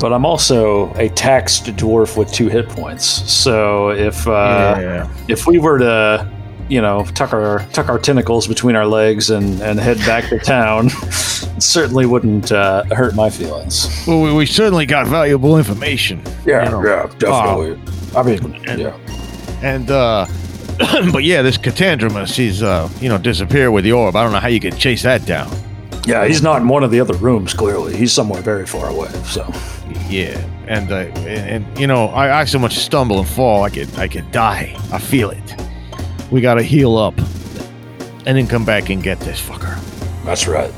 but 0.02 0.12
I'm 0.12 0.26
also 0.26 0.92
a 0.94 1.08
taxed 1.10 1.66
dwarf 1.66 2.16
with 2.16 2.32
two 2.32 2.48
hit 2.48 2.68
points. 2.68 3.06
So 3.32 3.90
if 3.90 4.26
uh, 4.26 4.76
yeah. 4.76 5.16
if 5.28 5.46
we 5.46 5.60
were 5.60 5.78
to, 5.78 6.28
you 6.68 6.80
know, 6.80 7.04
tuck 7.14 7.32
our 7.32 7.60
tuck 7.72 7.88
our 7.88 8.00
tentacles 8.00 8.48
between 8.48 8.74
our 8.74 8.84
legs 8.84 9.30
and 9.30 9.62
and 9.62 9.78
head 9.78 9.98
back 9.98 10.28
to 10.30 10.40
town, 10.40 10.86
it 10.88 11.62
certainly 11.62 12.04
wouldn't 12.04 12.50
uh, 12.50 12.82
hurt 12.86 13.14
my 13.14 13.30
feelings. 13.30 14.04
Well, 14.04 14.20
we, 14.22 14.34
we 14.34 14.44
certainly 14.44 14.86
got 14.86 15.06
valuable 15.06 15.56
information. 15.56 16.20
Yeah, 16.44 16.64
You 16.64 16.70
know. 16.72 16.84
yeah, 16.84 17.06
definitely. 17.18 17.80
I 18.16 18.22
mean, 18.24 18.80
yeah. 18.80 18.96
And 19.62 19.88
uh 19.88 20.26
but 21.12 21.22
yeah, 21.22 21.42
this 21.42 21.56
Catandromus, 21.56 22.34
he's 22.34 22.60
uh, 22.60 22.88
you 23.00 23.08
know, 23.08 23.18
disappeared 23.18 23.72
with 23.72 23.84
the 23.84 23.92
orb. 23.92 24.16
I 24.16 24.24
don't 24.24 24.32
know 24.32 24.40
how 24.40 24.48
you 24.48 24.58
could 24.58 24.76
chase 24.76 25.04
that 25.04 25.24
down. 25.26 25.48
Yeah, 26.04 26.26
he's 26.26 26.42
not 26.42 26.60
in 26.62 26.68
one 26.68 26.82
of 26.82 26.90
the 26.90 27.00
other 27.00 27.14
rooms, 27.14 27.54
clearly. 27.54 27.96
He's 27.96 28.12
somewhere 28.12 28.42
very 28.42 28.66
far 28.66 28.88
away, 28.88 29.08
so. 29.24 29.46
Yeah. 30.08 30.38
And 30.66 30.90
uh 30.90 30.96
and, 31.26 31.64
and 31.66 31.78
you 31.78 31.86
know, 31.86 32.06
I, 32.06 32.40
I 32.40 32.44
so 32.44 32.58
much 32.58 32.76
stumble 32.78 33.18
and 33.18 33.28
fall, 33.28 33.62
I 33.62 33.70
could 33.70 33.94
I 33.98 34.08
could 34.08 34.30
die. 34.32 34.74
I 34.92 34.98
feel 34.98 35.30
it. 35.30 35.56
We 36.30 36.40
gotta 36.40 36.62
heal 36.62 36.96
up. 36.96 37.14
And 38.26 38.36
then 38.38 38.46
come 38.46 38.64
back 38.64 38.88
and 38.90 39.02
get 39.02 39.18
this 39.20 39.40
fucker. 39.40 39.78
That's 40.24 40.46
right. 40.46 40.72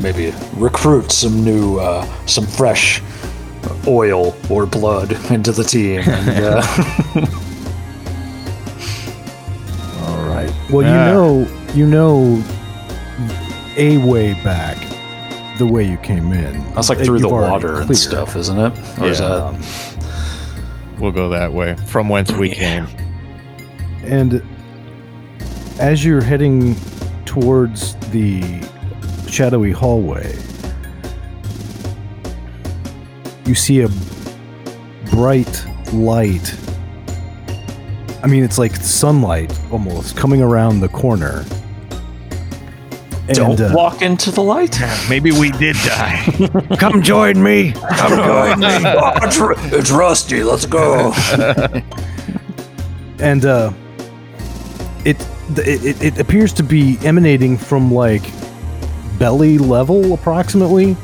Maybe 0.00 0.32
recruit 0.54 1.12
some 1.12 1.44
new, 1.44 1.78
uh, 1.78 2.04
some 2.26 2.46
fresh 2.46 3.02
oil 3.86 4.34
or 4.50 4.66
blood 4.66 5.12
into 5.30 5.52
the 5.52 5.64
team. 5.64 6.02
And, 6.06 6.44
uh, 6.44 6.62
All 10.06 10.26
right. 10.28 10.52
Well, 10.70 10.82
you 10.82 10.92
know, 10.92 11.46
you 11.74 11.86
know, 11.86 12.42
a 13.76 13.98
way 13.98 14.34
back, 14.44 14.76
the 15.58 15.66
way 15.66 15.84
you 15.88 15.96
came 15.98 16.32
in. 16.32 16.62
That's 16.74 16.88
like 16.88 16.98
through 16.98 17.18
the 17.20 17.24
you've 17.28 17.32
already 17.32 17.50
water 17.52 17.76
and 17.76 17.86
cleared. 17.86 17.96
stuff, 17.98 18.36
isn't 18.36 18.58
it? 18.58 18.72
Or 19.00 19.06
is 19.08 19.20
Yeah. 19.20 19.28
that 19.28 19.42
Um, 19.42 19.60
We'll 20.98 21.12
go 21.12 21.30
that 21.30 21.52
way. 21.52 21.76
From 21.86 22.08
whence 22.10 22.30
we 22.32 22.50
came. 22.50 22.86
and 24.04 24.42
as 25.78 26.04
you're 26.04 26.20
heading 26.22 26.76
towards 27.24 27.94
the 28.10 28.42
shadowy 29.28 29.70
hallway, 29.72 30.34
you 33.46 33.54
see 33.54 33.80
a 33.82 33.88
bright 35.10 35.64
light. 35.92 36.54
I 38.22 38.26
mean, 38.26 38.44
it's 38.44 38.58
like 38.58 38.76
sunlight 38.76 39.58
almost 39.72 40.16
coming 40.16 40.42
around 40.42 40.80
the 40.80 40.88
corner. 40.88 41.44
And, 43.30 43.36
don't 43.38 43.60
uh, 43.60 43.70
walk 43.74 44.02
into 44.02 44.30
the 44.30 44.42
light? 44.42 44.78
Maybe 45.08 45.30
we 45.30 45.50
did 45.52 45.76
die. 45.76 46.24
Come 46.78 47.02
join 47.02 47.42
me. 47.42 47.72
Come 47.72 48.10
join 48.24 48.60
me. 48.60 48.66
oh, 48.84 49.12
it's, 49.22 49.38
Ru- 49.38 49.54
it's 49.78 49.90
Rusty, 49.90 50.42
let's 50.42 50.66
go. 50.66 51.12
and 53.20 53.44
uh, 53.44 53.72
it, 55.04 55.16
it 55.56 55.84
it 55.84 56.02
it 56.02 56.18
appears 56.20 56.52
to 56.54 56.62
be 56.62 56.98
emanating 57.04 57.56
from 57.56 57.92
like 57.92 58.22
belly 59.18 59.58
level 59.58 60.14
approximately, 60.14 60.96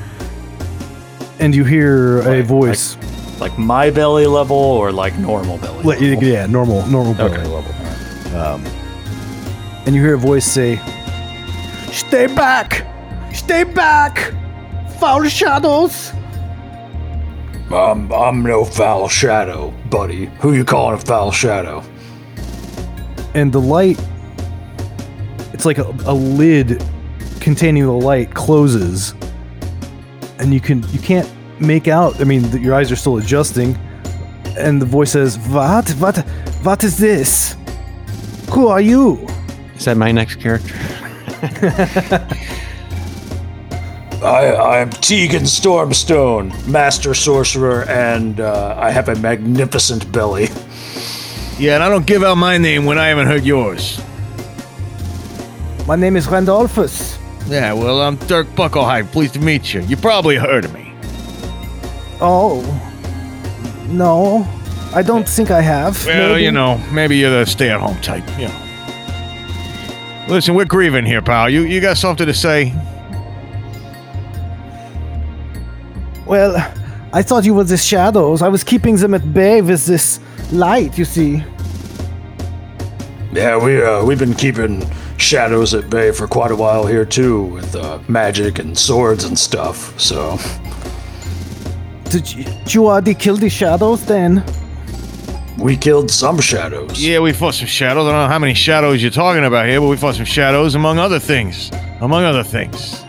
and 1.38 1.54
you 1.54 1.64
hear 1.64 2.20
a 2.20 2.38
Like- 2.38 2.44
voice. 2.46 2.96
Like 3.38 3.58
my 3.58 3.90
belly 3.90 4.26
level 4.26 4.56
or 4.56 4.92
like 4.92 5.14
normal 5.18 5.58
belly? 5.58 5.82
Like, 5.84 6.00
level? 6.00 6.24
yeah, 6.24 6.46
normal 6.46 6.86
normal 6.86 7.12
belly 7.12 7.34
Okay. 7.34 7.46
level. 7.46 8.34
Um, 8.34 8.64
and 9.84 9.94
you 9.94 10.00
hear 10.02 10.14
a 10.14 10.18
voice 10.18 10.46
say, 10.46 10.80
"Stay 11.96 12.26
back, 12.26 12.86
stay 13.32 13.64
back, 13.64 14.32
foul 15.00 15.24
shadows." 15.24 16.12
I'm, 17.72 18.12
I'm 18.12 18.42
no 18.42 18.64
foul 18.64 19.08
shadow, 19.08 19.72
buddy. 19.90 20.26
Who 20.40 20.52
you 20.52 20.64
calling 20.64 20.94
a 20.94 21.00
foul 21.00 21.32
shadow? 21.32 21.82
and 23.34 23.52
the 23.52 23.60
light 23.60 24.00
it's 25.52 25.66
like 25.66 25.76
a, 25.76 25.84
a 26.06 26.14
lid 26.14 26.82
containing 27.38 27.84
the 27.84 27.92
light 27.92 28.32
closes 28.32 29.14
and 30.38 30.54
you 30.54 30.60
can 30.60 30.82
you 30.90 30.98
can't 30.98 31.30
make 31.60 31.86
out 31.86 32.18
i 32.18 32.24
mean 32.24 32.42
th- 32.50 32.62
your 32.62 32.74
eyes 32.74 32.90
are 32.90 32.96
still 32.96 33.18
adjusting 33.18 33.76
and 34.56 34.80
the 34.80 34.86
voice 34.86 35.12
says, 35.12 35.38
"What? 35.50 35.90
What? 36.00 36.16
What 36.62 36.82
is 36.82 36.96
this? 36.96 37.56
Who 38.50 38.68
are 38.68 38.80
you?" 38.80 39.26
Is 39.76 39.84
that 39.84 39.96
my 39.98 40.12
next 40.12 40.36
character? 40.36 40.74
I, 44.22 44.56
I'm 44.56 44.90
Tegan 44.90 45.42
Stormstone, 45.42 46.66
Master 46.66 47.12
Sorcerer, 47.12 47.84
and 47.84 48.40
uh, 48.40 48.74
I 48.78 48.90
have 48.90 49.08
a 49.10 49.14
magnificent 49.16 50.10
belly. 50.10 50.48
Yeah, 51.58 51.74
and 51.74 51.82
I 51.82 51.88
don't 51.88 52.06
give 52.06 52.22
out 52.22 52.36
my 52.36 52.56
name 52.58 52.86
when 52.86 52.98
I 52.98 53.08
haven't 53.08 53.26
heard 53.26 53.44
yours. 53.44 54.00
My 55.86 55.96
name 55.96 56.16
is 56.16 56.26
Randolphus. 56.26 57.18
Yeah, 57.46 57.72
well, 57.74 58.00
I'm 58.02 58.16
Dirk 58.16 58.46
Bucklehide. 58.48 59.12
Pleased 59.12 59.34
to 59.34 59.40
meet 59.40 59.72
you. 59.74 59.82
You 59.82 59.96
probably 59.96 60.36
heard 60.36 60.64
of 60.64 60.72
me. 60.72 60.92
Oh, 62.20 62.62
no, 63.88 64.46
I 64.94 65.02
don't 65.02 65.28
think 65.28 65.50
I 65.50 65.60
have. 65.60 66.04
Well, 66.06 66.30
maybe. 66.30 66.44
you 66.44 66.50
know, 66.52 66.78
maybe 66.90 67.18
you're 67.18 67.30
the 67.30 67.44
stay-at-home 67.44 68.00
type. 68.00 68.26
You 68.38 68.48
know. 68.48 68.65
Listen, 70.28 70.54
we're 70.54 70.64
grieving 70.64 71.04
here, 71.06 71.22
pal. 71.22 71.48
You 71.48 71.62
you 71.62 71.80
got 71.80 71.96
something 71.96 72.26
to 72.26 72.34
say? 72.34 72.72
Well, 76.26 76.56
I 77.12 77.22
thought 77.22 77.44
you 77.44 77.54
were 77.54 77.64
the 77.64 77.76
shadows. 77.76 78.42
I 78.42 78.48
was 78.48 78.64
keeping 78.64 78.96
them 78.96 79.14
at 79.14 79.32
bay 79.32 79.62
with 79.62 79.86
this 79.86 80.18
light. 80.50 80.98
You 80.98 81.04
see. 81.04 81.44
Yeah, 83.32 83.56
we 83.62 83.80
uh, 83.80 84.04
we've 84.04 84.18
been 84.18 84.34
keeping 84.34 84.84
shadows 85.16 85.74
at 85.74 85.88
bay 85.88 86.10
for 86.10 86.26
quite 86.26 86.50
a 86.50 86.56
while 86.56 86.86
here 86.86 87.04
too, 87.04 87.44
with 87.44 87.76
uh, 87.76 88.00
magic 88.08 88.58
and 88.58 88.76
swords 88.76 89.24
and 89.24 89.38
stuff. 89.38 89.98
So 90.00 90.38
Did 92.10 92.32
you, 92.32 92.44
did 92.44 92.74
you 92.74 92.86
already 92.88 93.14
kill 93.14 93.36
the 93.36 93.48
shadows 93.48 94.04
then? 94.06 94.42
We 95.58 95.76
killed 95.76 96.10
some 96.10 96.40
shadows. 96.40 97.02
Yeah, 97.02 97.20
we 97.20 97.32
fought 97.32 97.54
some 97.54 97.66
shadows. 97.66 98.06
I 98.06 98.12
don't 98.12 98.22
know 98.24 98.28
how 98.28 98.38
many 98.38 98.54
shadows 98.54 99.02
you're 99.02 99.10
talking 99.10 99.44
about 99.44 99.66
here, 99.66 99.80
but 99.80 99.88
we 99.88 99.96
fought 99.96 100.14
some 100.16 100.24
shadows, 100.24 100.74
among 100.74 100.98
other 100.98 101.18
things. 101.18 101.70
Among 102.00 102.24
other 102.24 102.42
things. 102.42 103.02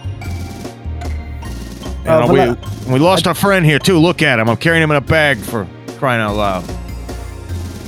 You 2.05 2.11
Uh, 2.13 2.25
know, 2.25 2.33
well, 2.33 2.57
we, 2.87 2.93
we 2.93 2.99
lost 2.99 3.27
our 3.27 3.35
friend 3.35 3.65
here 3.65 3.79
too. 3.79 3.97
Look 3.99 4.21
at 4.21 4.39
him. 4.39 4.49
I'm 4.49 4.55
carrying 4.57 4.81
him 4.83 4.91
in 4.91 4.97
a 4.97 5.01
bag 5.01 5.37
for 5.39 5.67
crying 5.97 6.21
out 6.21 6.35
loud. 6.37 6.63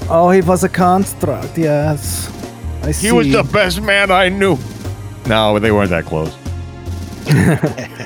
Oh, 0.10 0.30
he 0.30 0.42
was 0.42 0.64
a 0.64 0.70
construct. 0.70 1.58
Yes, 1.58 2.28
I 2.84 2.92
see. 2.92 3.08
He 3.08 3.14
was 3.14 3.32
the 3.32 3.44
best 3.44 3.82
man 3.82 4.12
I 4.12 4.28
knew. 4.28 4.58
No, 5.28 5.58
they 5.60 5.72
weren't 5.72 5.92
that 5.92 6.06
close. 6.06 6.36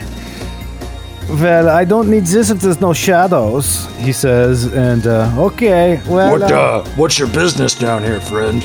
Well, 1.30 1.70
I 1.70 1.84
don't 1.86 2.10
need 2.10 2.26
this 2.26 2.50
if 2.50 2.60
there's 2.60 2.80
no 2.82 2.94
shadows. 2.94 3.88
He 3.98 4.12
says, 4.14 4.66
and 4.74 5.08
uh, 5.08 5.32
okay. 5.38 6.02
Well, 6.08 6.32
What 6.34 6.52
uh, 6.52 6.56
uh, 6.56 6.86
what's 6.96 7.18
your 7.18 7.28
business 7.30 7.74
down 7.76 8.04
here, 8.04 8.20
friend? 8.22 8.64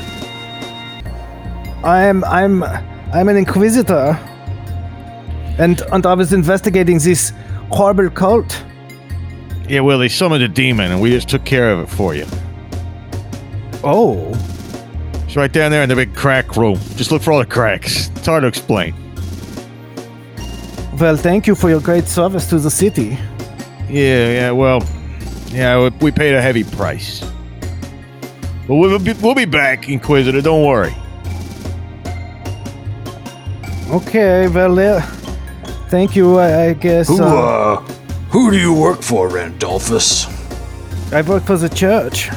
I'm 1.85 2.25
I'm 2.25 2.63
I'm 2.65 3.29
an 3.29 3.37
inquisitor, 3.37 4.19
and 5.59 5.81
and 5.93 6.05
I 6.05 6.15
was 6.15 6.33
investigating 6.33 6.99
this 6.99 7.33
horrible 7.71 8.11
cult. 8.11 8.65
Yeah, 9.69 9.81
well, 9.81 9.99
they 9.99 10.09
summoned 10.09 10.43
a 10.43 10.49
demon, 10.49 10.91
and 10.91 11.01
we 11.01 11.11
just 11.11 11.29
took 11.29 11.45
care 11.45 11.71
of 11.71 11.79
it 11.81 11.87
for 11.89 12.15
you. 12.15 12.27
Oh, 13.85 14.33
It's 15.25 15.37
right 15.37 15.53
down 15.53 15.71
there 15.71 15.83
in 15.83 15.89
the 15.89 15.95
big 15.97 16.15
crack 16.15 16.57
room. 16.57 16.79
Just 16.97 17.13
look 17.13 17.23
for 17.23 17.33
all 17.33 17.39
the 17.39 17.47
cracks. 17.47 18.09
It's 18.17 18.27
hard 18.27 18.43
to 18.43 18.49
explain. 18.49 18.95
Well, 21.01 21.16
thank 21.16 21.46
you 21.46 21.55
for 21.55 21.68
your 21.70 21.80
great 21.80 22.07
service 22.07 22.49
to 22.51 22.59
the 22.59 22.70
city. 22.70 23.18
Yeah, 23.88 24.32
yeah, 24.32 24.51
well, 24.51 24.82
yeah, 25.49 25.78
we- 25.82 25.90
we 26.01 26.11
paid 26.11 26.34
a 26.34 26.42
heavy 26.42 26.64
price. 26.64 27.22
But 28.66 28.74
we'll 28.76 28.99
be, 28.99 29.12
we'll 29.14 29.34
be 29.34 29.46
back, 29.46 29.88
Inquisitor. 29.88 30.42
Don't 30.42 30.64
worry. 30.64 30.94
Okay, 33.90 34.49
well, 34.49 34.78
uh, 34.78 35.01
thank 35.88 36.14
you. 36.14 36.38
I, 36.38 36.66
I 36.66 36.72
guess 36.74 37.09
Who 37.09 37.22
uh, 37.22 37.26
uh, 37.26 37.76
who 38.30 38.51
do 38.51 38.59
you 38.59 38.74
work 38.74 39.01
for, 39.03 39.28
Randolphus? 39.30 40.26
I 41.12 41.22
work 41.22 41.44
for 41.44 41.57
the 41.57 41.70
church. 41.70 42.28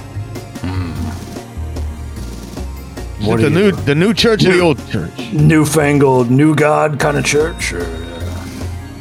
Is 3.20 3.28
What 3.28 3.42
the 3.42 3.50
do 3.50 3.56
new 3.56 3.72
the 3.72 3.94
new 3.94 4.14
church 4.14 4.46
or 4.46 4.54
the 4.54 4.60
old 4.62 4.80
church? 4.90 5.34
Newfangled, 5.34 6.32
new 6.32 6.56
god 6.56 6.98
kind 7.00 7.18
of 7.18 7.26
church? 7.26 7.74
Or, 7.74 7.86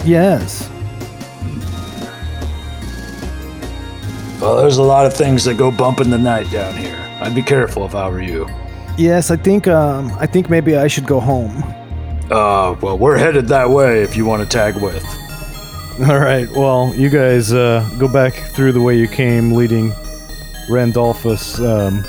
Yes. 0.05 0.71
well, 4.41 4.57
there's 4.57 4.79
a 4.79 4.83
lot 4.83 5.05
of 5.07 5.13
things 5.13 5.45
that 5.45 5.55
go 5.55 5.71
bump 5.71 6.01
in 6.01 6.11
the 6.11 6.19
night 6.19 6.51
down 6.51 6.75
here. 6.75 6.97
I'd 7.21 7.35
be 7.35 7.43
careful 7.43 7.85
if 7.85 7.95
I 7.95 8.09
were 8.09 8.23
you. 8.23 8.49
Yes, 8.97 9.31
I 9.31 9.37
think 9.37 9.69
um, 9.69 10.11
I 10.19 10.27
think 10.27 10.49
maybe 10.49 10.77
I 10.77 10.87
should 10.87 11.07
go 11.07 11.21
home. 11.21 11.63
Uh, 12.31 12.77
well, 12.81 12.97
we're 12.97 13.19
headed 13.19 13.49
that 13.49 13.69
way 13.69 14.03
if 14.03 14.17
you 14.17 14.25
want 14.25 14.43
to 14.43 14.49
tag 14.49 14.77
with. 14.77 15.05
All 16.09 16.19
right. 16.19 16.49
Well, 16.53 16.95
you 16.95 17.11
guys 17.11 17.53
uh, 17.53 17.89
go 17.99 18.11
back 18.11 18.33
through 18.33 18.73
the 18.73 18.81
way 18.81 18.97
you 18.97 19.07
came, 19.09 19.53
leading 19.53 19.93
Randolphus 20.71 21.59
um, 21.61 22.05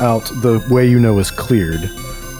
out 0.00 0.24
the 0.42 0.64
way 0.70 0.88
you 0.88 0.98
know 0.98 1.18
is 1.18 1.30
cleared. 1.30 1.84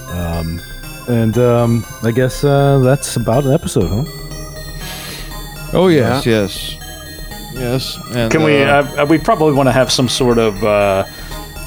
Um, 0.09 0.61
and 1.07 1.37
um, 1.39 1.85
I 2.03 2.11
guess 2.11 2.43
uh, 2.43 2.79
that's 2.79 3.15
about 3.15 3.45
an 3.45 3.53
episode, 3.53 3.87
huh? 3.87 4.18
Oh 5.71 5.87
yes, 5.87 6.25
yes, 6.25 6.75
yes. 7.53 7.97
And, 8.13 8.31
Can 8.31 8.43
we? 8.43 8.61
uh, 8.63 9.03
Uh, 9.03 9.05
we 9.05 9.17
probably 9.17 9.53
want 9.53 9.67
to 9.67 9.73
have 9.73 9.91
some 9.91 10.09
sort 10.09 10.37
of 10.39 10.63
uh, 10.63 11.05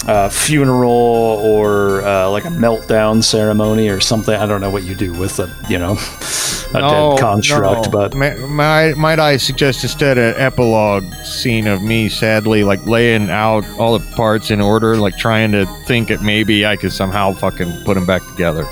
uh, 0.06 0.28
funeral 0.28 0.90
or 0.90 2.02
uh, 2.02 2.28
like 2.30 2.44
a 2.44 2.48
meltdown 2.48 3.22
ceremony 3.22 3.88
or 3.88 4.00
something. 4.00 4.34
I 4.34 4.46
don't 4.46 4.60
know 4.60 4.70
what 4.70 4.82
you 4.82 4.94
do 4.96 5.12
with 5.12 5.38
a 5.38 5.54
you 5.68 5.78
know 5.78 5.92
a 6.74 6.80
dead 6.80 7.18
construct, 7.20 7.84
no. 7.86 7.90
but 7.92 8.14
Ma- 8.16 8.46
might 8.48 8.96
might 8.96 9.20
I 9.20 9.36
suggest 9.36 9.84
instead 9.84 10.18
an 10.18 10.34
epilogue 10.36 11.04
scene 11.24 11.68
of 11.68 11.82
me 11.82 12.08
sadly 12.08 12.64
like 12.64 12.84
laying 12.86 13.30
out 13.30 13.64
all 13.78 13.96
the 13.96 14.04
parts 14.16 14.50
in 14.50 14.60
order, 14.60 14.96
like 14.96 15.16
trying 15.16 15.52
to 15.52 15.66
think 15.86 16.08
that 16.08 16.22
maybe 16.22 16.66
I 16.66 16.74
could 16.76 16.92
somehow 16.92 17.34
fucking 17.34 17.84
put 17.84 17.94
them 17.94 18.04
back 18.06 18.22
together, 18.26 18.66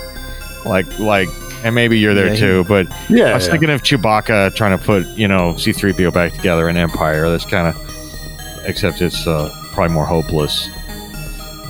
like 0.65 0.99
like. 0.99 1.29
And 1.63 1.75
maybe 1.75 1.99
you're 1.99 2.13
there 2.15 2.29
Yeah, 2.29 2.35
too, 2.35 2.63
but 2.67 2.87
yeah, 3.09 3.25
I 3.25 3.33
was 3.35 3.45
yeah. 3.45 3.51
thinking 3.51 3.69
of 3.69 3.83
Chewbacca 3.83 4.55
trying 4.55 4.77
to 4.77 4.83
put, 4.83 5.05
you 5.09 5.27
know, 5.27 5.55
C-3PO 5.57 6.11
back 6.13 6.33
together 6.33 6.67
in 6.69 6.75
Empire. 6.77 7.29
That's 7.29 7.45
kind 7.45 7.67
of, 7.67 8.61
except 8.65 9.01
it's 9.01 9.27
uh, 9.27 9.49
probably 9.73 9.93
more 9.93 10.05
hopeless. 10.05 10.67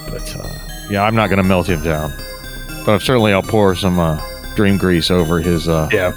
But 0.10 0.36
uh, 0.36 0.48
yeah, 0.90 1.04
I'm 1.04 1.16
not 1.16 1.30
gonna 1.30 1.44
melt 1.44 1.68
him 1.68 1.84
down, 1.84 2.14
but 2.86 3.00
certainly 3.02 3.34
I'll 3.34 3.42
pour 3.44 3.76
some 3.76 4.00
uh, 4.00 4.22
dream 4.56 4.78
grease 4.78 5.12
over 5.12 5.40
his, 5.40 5.68
uh, 5.68 5.90
Yeah. 5.92 6.14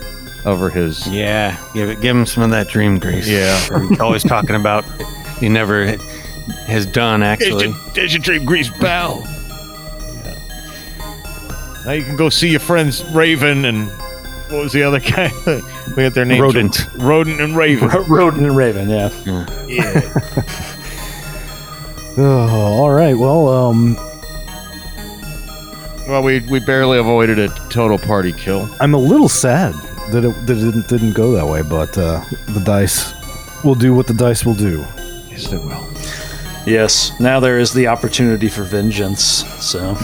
over 0.46 0.70
his. 0.70 1.06
Yeah, 1.08 1.56
give 1.74 1.90
it, 1.90 2.00
give 2.00 2.16
him 2.16 2.26
some 2.26 2.42
of 2.44 2.50
that 2.50 2.68
dream 2.68 2.98
grease. 2.98 3.28
Yeah. 3.28 3.58
He's 3.88 4.00
always 4.00 4.22
talking 4.22 4.54
about 4.56 4.84
he 5.40 5.48
never 5.48 5.96
has 6.66 6.86
done 6.86 7.22
actually. 7.24 7.74
there's 7.94 8.12
your 8.12 8.20
dream 8.22 8.44
grease, 8.44 8.70
pal. 8.70 9.22
Now 11.84 11.92
you 11.92 12.02
can 12.04 12.16
go 12.16 12.28
see 12.30 12.48
your 12.50 12.60
friends 12.60 13.04
Raven 13.06 13.64
and 13.66 13.88
what 14.50 14.62
was 14.62 14.72
the 14.72 14.82
other 14.82 15.00
guy? 15.12 15.30
we 15.96 16.02
got 16.02 16.14
their 16.14 16.24
names. 16.24 16.40
Rodent. 16.40 16.86
Rodent 16.96 17.40
and 17.40 17.56
Raven. 17.56 17.88
Rodent 18.08 18.42
and 18.46 18.56
Raven, 18.56 18.88
yeah. 18.88 19.10
yeah. 19.66 20.00
Oh, 22.16 22.46
all 22.48 22.90
right. 22.92 23.14
Well, 23.14 23.48
um, 23.48 23.96
Well, 26.06 26.22
we 26.22 26.38
we 26.48 26.60
barely 26.60 26.98
avoided 26.98 27.40
a 27.40 27.48
total 27.70 27.98
party 27.98 28.32
kill. 28.32 28.68
I'm 28.78 28.94
a 28.94 28.98
little 28.98 29.28
sad 29.28 29.74
that 30.12 30.24
it, 30.24 30.46
that 30.46 30.56
it 30.56 30.60
didn't, 30.60 30.86
didn't 30.88 31.12
go 31.14 31.32
that 31.32 31.44
way, 31.44 31.62
but 31.62 31.98
uh, 31.98 32.22
the 32.50 32.60
dice 32.64 33.12
will 33.64 33.74
do 33.74 33.92
what 33.94 34.06
the 34.06 34.14
dice 34.14 34.44
will 34.46 34.54
do. 34.54 34.84
Yes, 35.28 35.48
they 35.48 35.56
will. 35.56 35.84
Yes. 36.66 37.18
Now 37.20 37.40
there 37.40 37.58
is 37.58 37.72
the 37.72 37.86
opportunity 37.88 38.48
for 38.48 38.62
vengeance. 38.62 39.44
So 39.64 39.94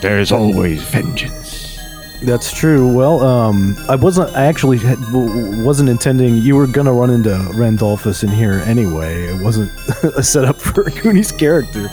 There 0.00 0.18
is 0.20 0.30
always 0.32 0.82
vengeance. 0.82 1.78
That's 2.22 2.52
true. 2.52 2.90
Well, 2.92 3.20
um, 3.22 3.76
I 3.88 3.94
wasn't. 3.96 4.34
I 4.34 4.46
actually 4.46 4.78
had, 4.78 4.98
w- 5.12 5.28
w- 5.28 5.64
wasn't 5.64 5.88
intending. 5.90 6.36
You 6.36 6.56
were 6.56 6.66
gonna 6.66 6.92
run 6.92 7.10
into 7.10 7.36
Randolphus 7.54 8.22
in 8.22 8.30
here 8.30 8.62
anyway. 8.66 9.24
It 9.24 9.42
wasn't 9.42 9.70
a 10.16 10.22
setup 10.22 10.58
for 10.60 10.84
Cooney's 10.90 11.30
character. 11.30 11.90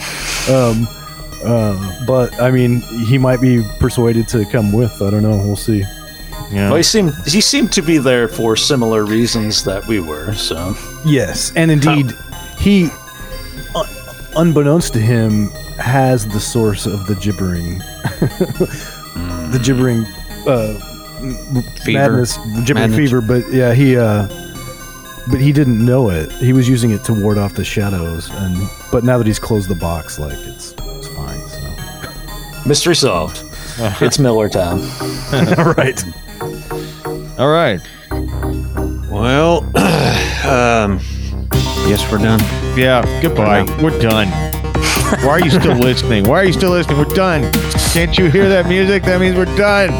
Um, 0.50 0.88
uh, 1.44 2.06
but 2.08 2.40
I 2.42 2.52
mean, 2.52 2.82
he 3.06 3.18
might 3.18 3.42
be 3.42 3.64
persuaded 3.80 4.30
to 4.30 4.46
come 4.46 4.72
with. 4.72 5.02
I 5.02 5.10
don't 5.10 5.24
know. 5.24 5.38
We'll 5.38 5.58
see. 5.58 5.84
Yeah. 6.52 6.68
well, 6.70 6.76
he 6.78 6.84
seemed 6.84 7.14
he 7.28 7.42
seemed 7.42 7.74
to 7.74 7.82
be 7.82 7.98
there 7.98 8.28
for 8.30 8.56
similar 8.56 9.06
reasons 9.06 9.64
that 9.66 9.86
we 9.88 10.00
were. 10.00 10.34
So 10.36 10.74
Yes, 11.06 11.52
and 11.56 11.70
indeed, 11.70 12.12
he, 12.58 12.86
un- 12.86 12.92
unbeknownst 14.36 14.94
to 14.94 15.00
him, 15.00 15.50
has 15.80 16.28
the 16.28 16.40
source 16.40 16.86
of 16.86 17.08
the 17.08 17.16
gibbering, 17.16 17.80
the 19.52 19.60
gibbering 19.64 20.06
uh, 20.48 20.80
Fever. 21.84 22.00
madness, 22.00 22.36
the 22.38 22.64
gibbering 22.66 22.92
Madness. 22.92 22.98
fever. 22.98 23.22
But 23.22 23.50
yeah, 23.52 23.74
he 23.74 23.96
uh, 23.98 24.28
but 25.32 25.40
he 25.40 25.52
didn't 25.54 25.84
know 25.86 26.10
it. 26.10 26.32
He 26.34 26.52
was 26.54 26.68
using 26.68 26.92
it 26.92 27.04
to 27.06 27.14
ward 27.14 27.38
off 27.38 27.54
the 27.56 27.64
shadows, 27.64 28.30
and 28.32 28.58
but 28.92 29.04
now 29.04 29.18
that 29.18 29.26
he's 29.28 29.40
closed 29.40 29.70
the 29.70 29.76
box, 29.76 30.20
like 30.20 30.38
it's 30.38 30.74
it's 30.78 31.08
fine. 31.10 31.40
So 31.48 32.64
Mystery 32.68 32.96
solved. 32.96 33.42
it's 34.02 34.20
Miller 34.20 34.50
time. 34.50 34.80
right. 35.78 36.04
All 37.40 37.50
right. 37.50 37.80
Well, 39.10 39.64
um, 40.48 41.00
guess 41.90 42.12
we're 42.12 42.18
done. 42.20 42.40
Yeah. 42.78 43.04
Goodbye. 43.22 43.64
We're 43.82 43.98
done. 44.00 44.28
Why 45.26 45.34
are 45.34 45.40
you 45.44 45.52
still 45.52 45.76
listening? 45.90 46.26
Why 46.26 46.38
are 46.42 46.46
you 46.46 46.54
still 46.54 46.72
listening? 46.72 46.98
We're 46.98 47.14
done. 47.16 47.52
Can't 47.94 48.18
you 48.18 48.30
hear 48.32 48.50
that 48.50 48.68
music? 48.68 49.04
That 49.04 49.20
means 49.20 49.36
we're 49.36 49.46
done. 49.56 49.92